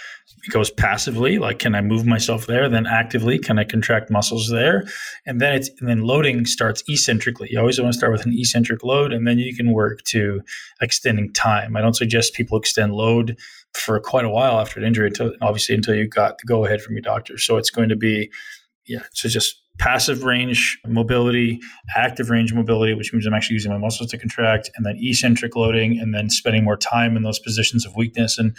goes 0.49 0.69
passively, 0.69 1.38
like 1.39 1.60
can 1.60 1.75
I 1.75 1.81
move 1.81 2.05
myself 2.05 2.45
there? 2.47 2.69
Then 2.69 2.86
actively, 2.86 3.39
can 3.39 3.60
I 3.60 3.63
contract 3.63 4.10
muscles 4.10 4.49
there? 4.49 4.86
And 5.25 5.41
then 5.41 5.55
it's 5.55 5.69
and 5.79 5.89
then 5.89 6.01
loading 6.01 6.45
starts 6.45 6.84
eccentrically. 6.89 7.49
You 7.51 7.60
always 7.60 7.79
want 7.79 7.93
to 7.93 7.97
start 7.97 8.12
with 8.12 8.25
an 8.25 8.34
eccentric 8.34 8.84
load, 8.84 9.13
and 9.13 9.27
then 9.27 9.39
you 9.39 9.55
can 9.55 9.71
work 9.71 10.03
to 10.05 10.41
extending 10.81 11.34
time. 11.34 11.75
I 11.75 11.81
don't 11.81 11.95
suggest 11.95 12.34
people 12.34 12.58
extend 12.58 12.93
load 12.93 13.38
for 13.73 13.99
quite 13.99 14.25
a 14.25 14.29
while 14.29 14.60
after 14.60 14.79
an 14.79 14.86
injury, 14.86 15.08
until 15.08 15.34
obviously 15.41 15.75
until 15.75 15.95
you 15.95 16.08
got 16.08 16.38
the 16.38 16.45
go 16.47 16.65
ahead 16.65 16.81
from 16.81 16.95
your 16.95 17.01
doctor. 17.01 17.38
So 17.38 17.58
it's 17.58 17.69
going 17.69 17.89
to 17.89 17.95
be, 17.95 18.31
yeah, 18.86 19.03
so 19.13 19.27
just 19.27 19.62
passive 19.77 20.23
range 20.23 20.79
mobility, 20.88 21.59
active 21.95 22.29
range 22.29 22.53
mobility, 22.53 22.93
which 22.93 23.11
means 23.13 23.25
I'm 23.25 23.33
actually 23.33 23.55
using 23.55 23.71
my 23.71 23.77
muscles 23.77 24.09
to 24.11 24.17
contract, 24.17 24.69
and 24.75 24.85
then 24.85 24.97
eccentric 24.99 25.55
loading, 25.55 25.99
and 25.99 26.13
then 26.13 26.29
spending 26.29 26.63
more 26.63 26.77
time 26.77 27.17
in 27.17 27.23
those 27.23 27.39
positions 27.39 27.85
of 27.85 27.95
weakness. 27.95 28.38
And 28.38 28.55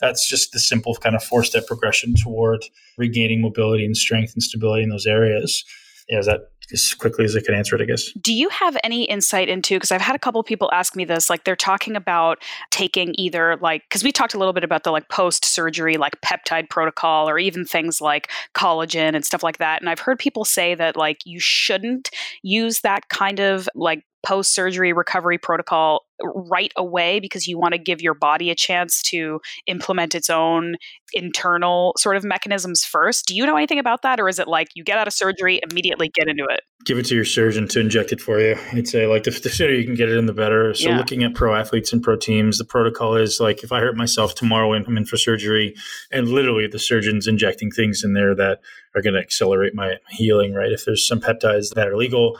that's 0.00 0.28
just 0.28 0.52
the 0.52 0.60
simple 0.60 0.94
kind 0.94 1.14
of 1.14 1.22
four 1.22 1.44
step 1.44 1.66
progression 1.66 2.14
toward 2.14 2.64
regaining 2.96 3.42
mobility 3.42 3.84
and 3.84 3.96
strength 3.96 4.32
and 4.34 4.42
stability 4.42 4.82
in 4.82 4.90
those 4.90 5.06
areas. 5.06 5.64
Is 6.08 6.26
that 6.26 6.50
as 6.72 6.94
quickly 6.94 7.24
as 7.24 7.36
I 7.36 7.40
can 7.40 7.54
answer 7.54 7.76
it, 7.76 7.82
I 7.82 7.84
guess. 7.84 8.12
Do 8.12 8.34
you 8.34 8.48
have 8.50 8.76
any 8.84 9.04
insight 9.04 9.48
into 9.48 9.76
because 9.76 9.92
I've 9.92 10.00
had 10.00 10.16
a 10.16 10.18
couple 10.18 10.42
people 10.42 10.70
ask 10.72 10.96
me 10.96 11.04
this, 11.04 11.30
like 11.30 11.44
they're 11.44 11.56
talking 11.56 11.96
about 11.96 12.42
taking 12.70 13.14
either 13.18 13.56
like 13.60 13.82
because 13.88 14.04
we 14.04 14.12
talked 14.12 14.34
a 14.34 14.38
little 14.38 14.52
bit 14.52 14.64
about 14.64 14.84
the 14.84 14.90
like 14.90 15.08
post 15.08 15.44
surgery 15.44 15.96
like 15.96 16.20
peptide 16.20 16.68
protocol 16.68 17.28
or 17.28 17.38
even 17.38 17.64
things 17.64 18.00
like 18.00 18.30
collagen 18.54 19.14
and 19.14 19.24
stuff 19.24 19.42
like 19.42 19.58
that. 19.58 19.80
And 19.80 19.88
I've 19.88 20.00
heard 20.00 20.18
people 20.18 20.44
say 20.44 20.74
that 20.74 20.96
like 20.96 21.18
you 21.24 21.40
shouldn't 21.40 22.10
use 22.42 22.80
that 22.80 23.08
kind 23.08 23.40
of 23.40 23.68
like 23.74 24.04
post 24.22 24.54
surgery 24.54 24.92
recovery 24.92 25.38
protocol 25.38 26.02
right 26.34 26.72
away 26.76 27.20
because 27.20 27.46
you 27.46 27.58
want 27.58 27.72
to 27.72 27.78
give 27.78 28.00
your 28.00 28.14
body 28.14 28.50
a 28.50 28.54
chance 28.54 29.02
to 29.02 29.40
implement 29.66 30.14
its 30.14 30.28
own 30.28 30.76
internal 31.12 31.94
sort 31.96 32.16
of 32.16 32.24
mechanisms 32.24 32.84
first. 32.84 33.26
Do 33.26 33.34
you 33.34 33.46
know 33.46 33.56
anything 33.56 33.78
about 33.78 34.02
that? 34.02 34.20
Or 34.20 34.28
is 34.28 34.38
it 34.38 34.46
like 34.46 34.68
you 34.74 34.84
get 34.84 34.98
out 34.98 35.06
of 35.06 35.12
surgery, 35.12 35.60
immediately 35.70 36.10
get 36.14 36.28
into 36.28 36.44
it? 36.44 36.60
Give 36.84 36.98
it 36.98 37.06
to 37.06 37.14
your 37.14 37.24
surgeon 37.24 37.68
to 37.68 37.80
inject 37.80 38.12
it 38.12 38.20
for 38.20 38.38
you. 38.38 38.56
I'd 38.72 38.88
say 38.88 39.06
like 39.06 39.24
the, 39.24 39.30
the 39.30 39.50
sooner 39.50 39.72
you 39.72 39.84
can 39.84 39.94
get 39.94 40.08
it 40.08 40.16
in, 40.16 40.26
the 40.26 40.32
better. 40.32 40.74
So 40.74 40.90
yeah. 40.90 40.98
looking 40.98 41.22
at 41.22 41.34
pro 41.34 41.54
athletes 41.54 41.92
and 41.92 42.02
pro 42.02 42.16
teams, 42.16 42.58
the 42.58 42.64
protocol 42.64 43.16
is 43.16 43.40
like 43.40 43.64
if 43.64 43.72
I 43.72 43.80
hurt 43.80 43.96
myself 43.96 44.34
tomorrow 44.34 44.72
and 44.72 44.86
I'm 44.86 44.96
in 44.96 45.04
for 45.04 45.16
surgery, 45.16 45.74
and 46.10 46.28
literally 46.28 46.66
the 46.66 46.78
surgeon's 46.78 47.26
injecting 47.26 47.70
things 47.70 48.04
in 48.04 48.14
there 48.14 48.34
that 48.34 48.60
are 48.94 49.02
going 49.02 49.14
to 49.14 49.20
accelerate 49.20 49.74
my 49.74 49.96
healing, 50.10 50.54
right? 50.54 50.72
If 50.72 50.84
there's 50.84 51.06
some 51.06 51.20
peptides 51.20 51.74
that 51.74 51.88
are 51.88 51.96
legal, 51.96 52.38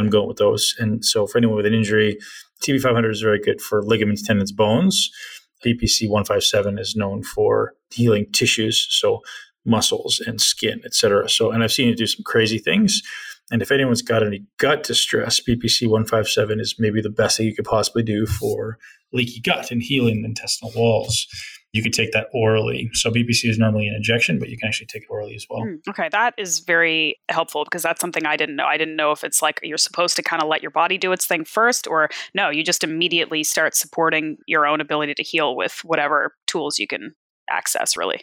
I'm 0.00 0.10
going 0.10 0.28
with 0.28 0.38
those. 0.38 0.74
And 0.78 1.04
so 1.04 1.26
for 1.26 1.38
anyone 1.38 1.56
with 1.56 1.66
an 1.66 1.74
injury, 1.74 2.18
TB500 2.62 3.10
is 3.10 3.20
very 3.20 3.40
good 3.40 3.60
for 3.60 3.82
ligaments, 3.82 4.22
tendons, 4.22 4.52
bones. 4.52 5.10
BPC 5.64 6.08
157 6.08 6.78
is 6.78 6.94
known 6.94 7.22
for 7.22 7.74
healing 7.90 8.26
tissues, 8.32 8.86
so 8.90 9.20
muscles 9.64 10.20
and 10.20 10.40
skin, 10.40 10.82
etc. 10.84 11.28
So, 11.28 11.50
and 11.50 11.62
I've 11.62 11.72
seen 11.72 11.88
it 11.88 11.96
do 11.96 12.06
some 12.06 12.22
crazy 12.24 12.58
things. 12.58 13.02
And 13.50 13.62
if 13.62 13.70
anyone's 13.70 14.02
got 14.02 14.22
any 14.22 14.44
gut 14.58 14.82
distress, 14.82 15.40
BPC 15.40 15.88
157 15.88 16.60
is 16.60 16.76
maybe 16.78 17.00
the 17.00 17.10
best 17.10 17.36
thing 17.36 17.46
you 17.46 17.54
could 17.54 17.64
possibly 17.64 18.02
do 18.02 18.26
for 18.26 18.78
leaky 19.12 19.40
gut 19.40 19.70
and 19.70 19.82
healing 19.82 20.24
intestinal 20.24 20.72
walls 20.74 21.26
you 21.74 21.82
could 21.82 21.92
take 21.92 22.12
that 22.12 22.28
orally. 22.32 22.88
So 22.92 23.10
BPC 23.10 23.50
is 23.50 23.58
normally 23.58 23.88
an 23.88 23.96
injection, 23.96 24.38
but 24.38 24.48
you 24.48 24.56
can 24.56 24.68
actually 24.68 24.86
take 24.86 25.02
it 25.02 25.08
orally 25.10 25.34
as 25.34 25.44
well. 25.50 25.62
Mm, 25.62 25.80
okay, 25.88 26.08
that 26.12 26.32
is 26.38 26.60
very 26.60 27.18
helpful 27.28 27.64
because 27.64 27.82
that's 27.82 28.00
something 28.00 28.24
I 28.24 28.36
didn't 28.36 28.54
know. 28.54 28.64
I 28.64 28.76
didn't 28.76 28.94
know 28.94 29.10
if 29.10 29.24
it's 29.24 29.42
like 29.42 29.58
you're 29.60 29.76
supposed 29.76 30.14
to 30.16 30.22
kind 30.22 30.40
of 30.40 30.48
let 30.48 30.62
your 30.62 30.70
body 30.70 30.98
do 30.98 31.10
its 31.10 31.26
thing 31.26 31.44
first, 31.44 31.88
or 31.88 32.08
no, 32.32 32.48
you 32.48 32.62
just 32.62 32.84
immediately 32.84 33.42
start 33.42 33.74
supporting 33.74 34.36
your 34.46 34.68
own 34.68 34.80
ability 34.80 35.14
to 35.14 35.24
heal 35.24 35.56
with 35.56 35.80
whatever 35.82 36.36
tools 36.46 36.78
you 36.78 36.86
can 36.86 37.16
access, 37.50 37.96
really. 37.96 38.20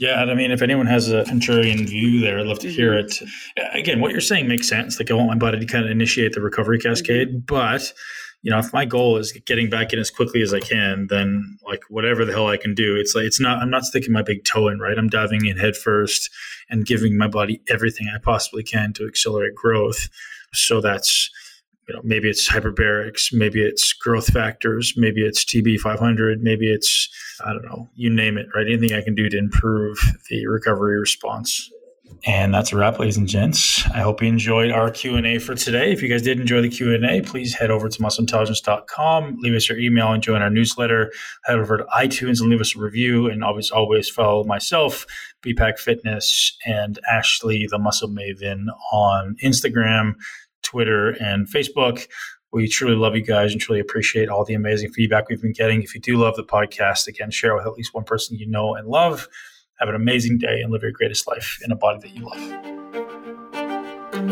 Yeah, 0.00 0.22
I 0.22 0.34
mean, 0.34 0.50
if 0.50 0.60
anyone 0.60 0.86
has 0.86 1.08
a 1.08 1.22
contrarian 1.24 1.88
view 1.88 2.20
there, 2.20 2.40
I'd 2.40 2.46
love 2.46 2.58
to 2.60 2.70
hear 2.70 2.94
mm-hmm. 2.94 3.24
it. 3.24 3.78
Again, 3.78 4.00
what 4.00 4.10
you're 4.10 4.20
saying 4.20 4.48
makes 4.48 4.66
sense. 4.68 4.98
Like, 4.98 5.10
I 5.10 5.14
want 5.14 5.28
my 5.28 5.36
body 5.36 5.60
to 5.60 5.66
kind 5.66 5.84
of 5.84 5.90
initiate 5.92 6.32
the 6.32 6.40
recovery 6.40 6.80
cascade, 6.80 7.28
mm-hmm. 7.28 7.38
but 7.46 7.92
you 8.42 8.50
know, 8.50 8.58
if 8.58 8.72
my 8.72 8.84
goal 8.84 9.16
is 9.18 9.32
getting 9.46 9.70
back 9.70 9.92
in 9.92 10.00
as 10.00 10.10
quickly 10.10 10.42
as 10.42 10.52
I 10.52 10.58
can, 10.58 11.06
then 11.08 11.58
like 11.64 11.82
whatever 11.88 12.24
the 12.24 12.32
hell 12.32 12.48
I 12.48 12.56
can 12.56 12.74
do, 12.74 12.96
it's 12.96 13.14
like 13.14 13.24
it's 13.24 13.40
not. 13.40 13.62
I'm 13.62 13.70
not 13.70 13.84
sticking 13.84 14.12
my 14.12 14.22
big 14.22 14.44
toe 14.44 14.68
in, 14.68 14.80
right? 14.80 14.98
I'm 14.98 15.08
diving 15.08 15.46
in 15.46 15.56
head 15.56 15.76
first 15.76 16.28
and 16.68 16.84
giving 16.84 17.16
my 17.16 17.28
body 17.28 17.62
everything 17.70 18.08
I 18.12 18.18
possibly 18.18 18.64
can 18.64 18.92
to 18.94 19.06
accelerate 19.06 19.54
growth. 19.54 20.08
So 20.52 20.80
that's 20.80 21.30
you 21.88 21.94
know 21.94 22.00
maybe 22.02 22.28
it's 22.28 22.48
hyperbarics, 22.48 23.32
maybe 23.32 23.62
it's 23.62 23.92
growth 23.92 24.32
factors, 24.32 24.94
maybe 24.96 25.24
it's 25.24 25.44
TB 25.44 25.78
500, 25.78 26.42
maybe 26.42 26.72
it's 26.72 27.08
I 27.44 27.52
don't 27.52 27.64
know, 27.64 27.88
you 27.94 28.10
name 28.10 28.36
it, 28.38 28.46
right? 28.56 28.66
Anything 28.66 28.92
I 28.92 29.02
can 29.02 29.14
do 29.14 29.28
to 29.28 29.38
improve 29.38 29.98
the 30.30 30.48
recovery 30.48 30.98
response. 30.98 31.70
And 32.24 32.54
that's 32.54 32.72
a 32.72 32.76
wrap, 32.76 32.98
ladies 32.98 33.16
and 33.16 33.28
gents. 33.28 33.84
I 33.90 34.00
hope 34.00 34.22
you 34.22 34.28
enjoyed 34.28 34.70
our 34.70 34.90
Q&A 34.90 35.38
for 35.38 35.54
today. 35.54 35.92
If 35.92 36.02
you 36.02 36.08
guys 36.08 36.22
did 36.22 36.38
enjoy 36.38 36.62
the 36.62 36.68
Q&A, 36.68 37.20
please 37.22 37.54
head 37.54 37.70
over 37.70 37.88
to 37.88 37.98
muscleintelligence.com, 37.98 39.38
leave 39.40 39.54
us 39.54 39.68
your 39.68 39.78
email 39.78 40.12
and 40.12 40.22
join 40.22 40.40
our 40.40 40.50
newsletter. 40.50 41.12
Head 41.44 41.58
over 41.58 41.78
to 41.78 41.84
iTunes 41.84 42.40
and 42.40 42.48
leave 42.48 42.60
us 42.60 42.76
a 42.76 42.78
review. 42.78 43.28
And 43.28 43.42
always, 43.42 43.70
always 43.70 44.08
follow 44.08 44.44
myself, 44.44 45.04
BPAC 45.42 45.78
Fitness, 45.78 46.56
and 46.64 46.98
Ashleigh, 47.12 47.68
the 47.68 47.78
Muscle 47.78 48.08
Maven, 48.08 48.66
on 48.92 49.36
Instagram, 49.42 50.14
Twitter, 50.62 51.10
and 51.20 51.48
Facebook. 51.48 52.06
We 52.52 52.68
truly 52.68 52.96
love 52.96 53.16
you 53.16 53.24
guys 53.24 53.52
and 53.52 53.60
truly 53.60 53.80
appreciate 53.80 54.28
all 54.28 54.44
the 54.44 54.54
amazing 54.54 54.92
feedback 54.92 55.28
we've 55.28 55.40
been 55.40 55.52
getting. 55.52 55.82
If 55.82 55.94
you 55.94 56.00
do 56.00 56.18
love 56.18 56.36
the 56.36 56.44
podcast, 56.44 57.06
again, 57.06 57.30
share 57.30 57.56
with 57.56 57.66
at 57.66 57.72
least 57.72 57.94
one 57.94 58.04
person 58.04 58.36
you 58.36 58.46
know 58.46 58.74
and 58.74 58.86
love. 58.86 59.26
Have 59.82 59.88
an 59.88 59.96
amazing 59.96 60.38
day 60.38 60.62
and 60.62 60.70
live 60.70 60.82
your 60.82 60.92
greatest 60.92 61.26
life 61.26 61.58
in 61.64 61.72
a 61.72 61.74
body 61.74 61.98
that 61.98 62.14
you 62.14 62.24
love. 62.24 62.38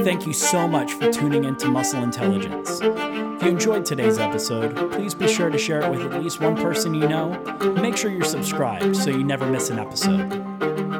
Thank 0.05 0.24
you 0.24 0.32
so 0.32 0.68
much 0.68 0.92
for 0.92 1.12
tuning 1.12 1.42
in 1.42 1.57
to 1.57 1.66
Muscle 1.66 2.05
Intelligence. 2.05 2.78
If 2.80 3.42
you 3.42 3.48
enjoyed 3.48 3.84
today's 3.84 4.20
episode, 4.20 4.92
please 4.92 5.12
be 5.12 5.26
sure 5.26 5.51
to 5.51 5.59
share 5.59 5.80
it 5.80 5.90
with 5.90 6.03
at 6.03 6.22
least 6.22 6.40
one 6.40 6.55
person 6.55 6.94
you 6.94 7.09
know. 7.09 7.30
Make 7.82 7.96
sure 7.96 8.12
you're 8.12 8.22
subscribed 8.22 8.94
so 8.94 9.11
you 9.11 9.24
never 9.24 9.44
miss 9.44 9.70
an 9.70 9.80
episode. 9.80 10.99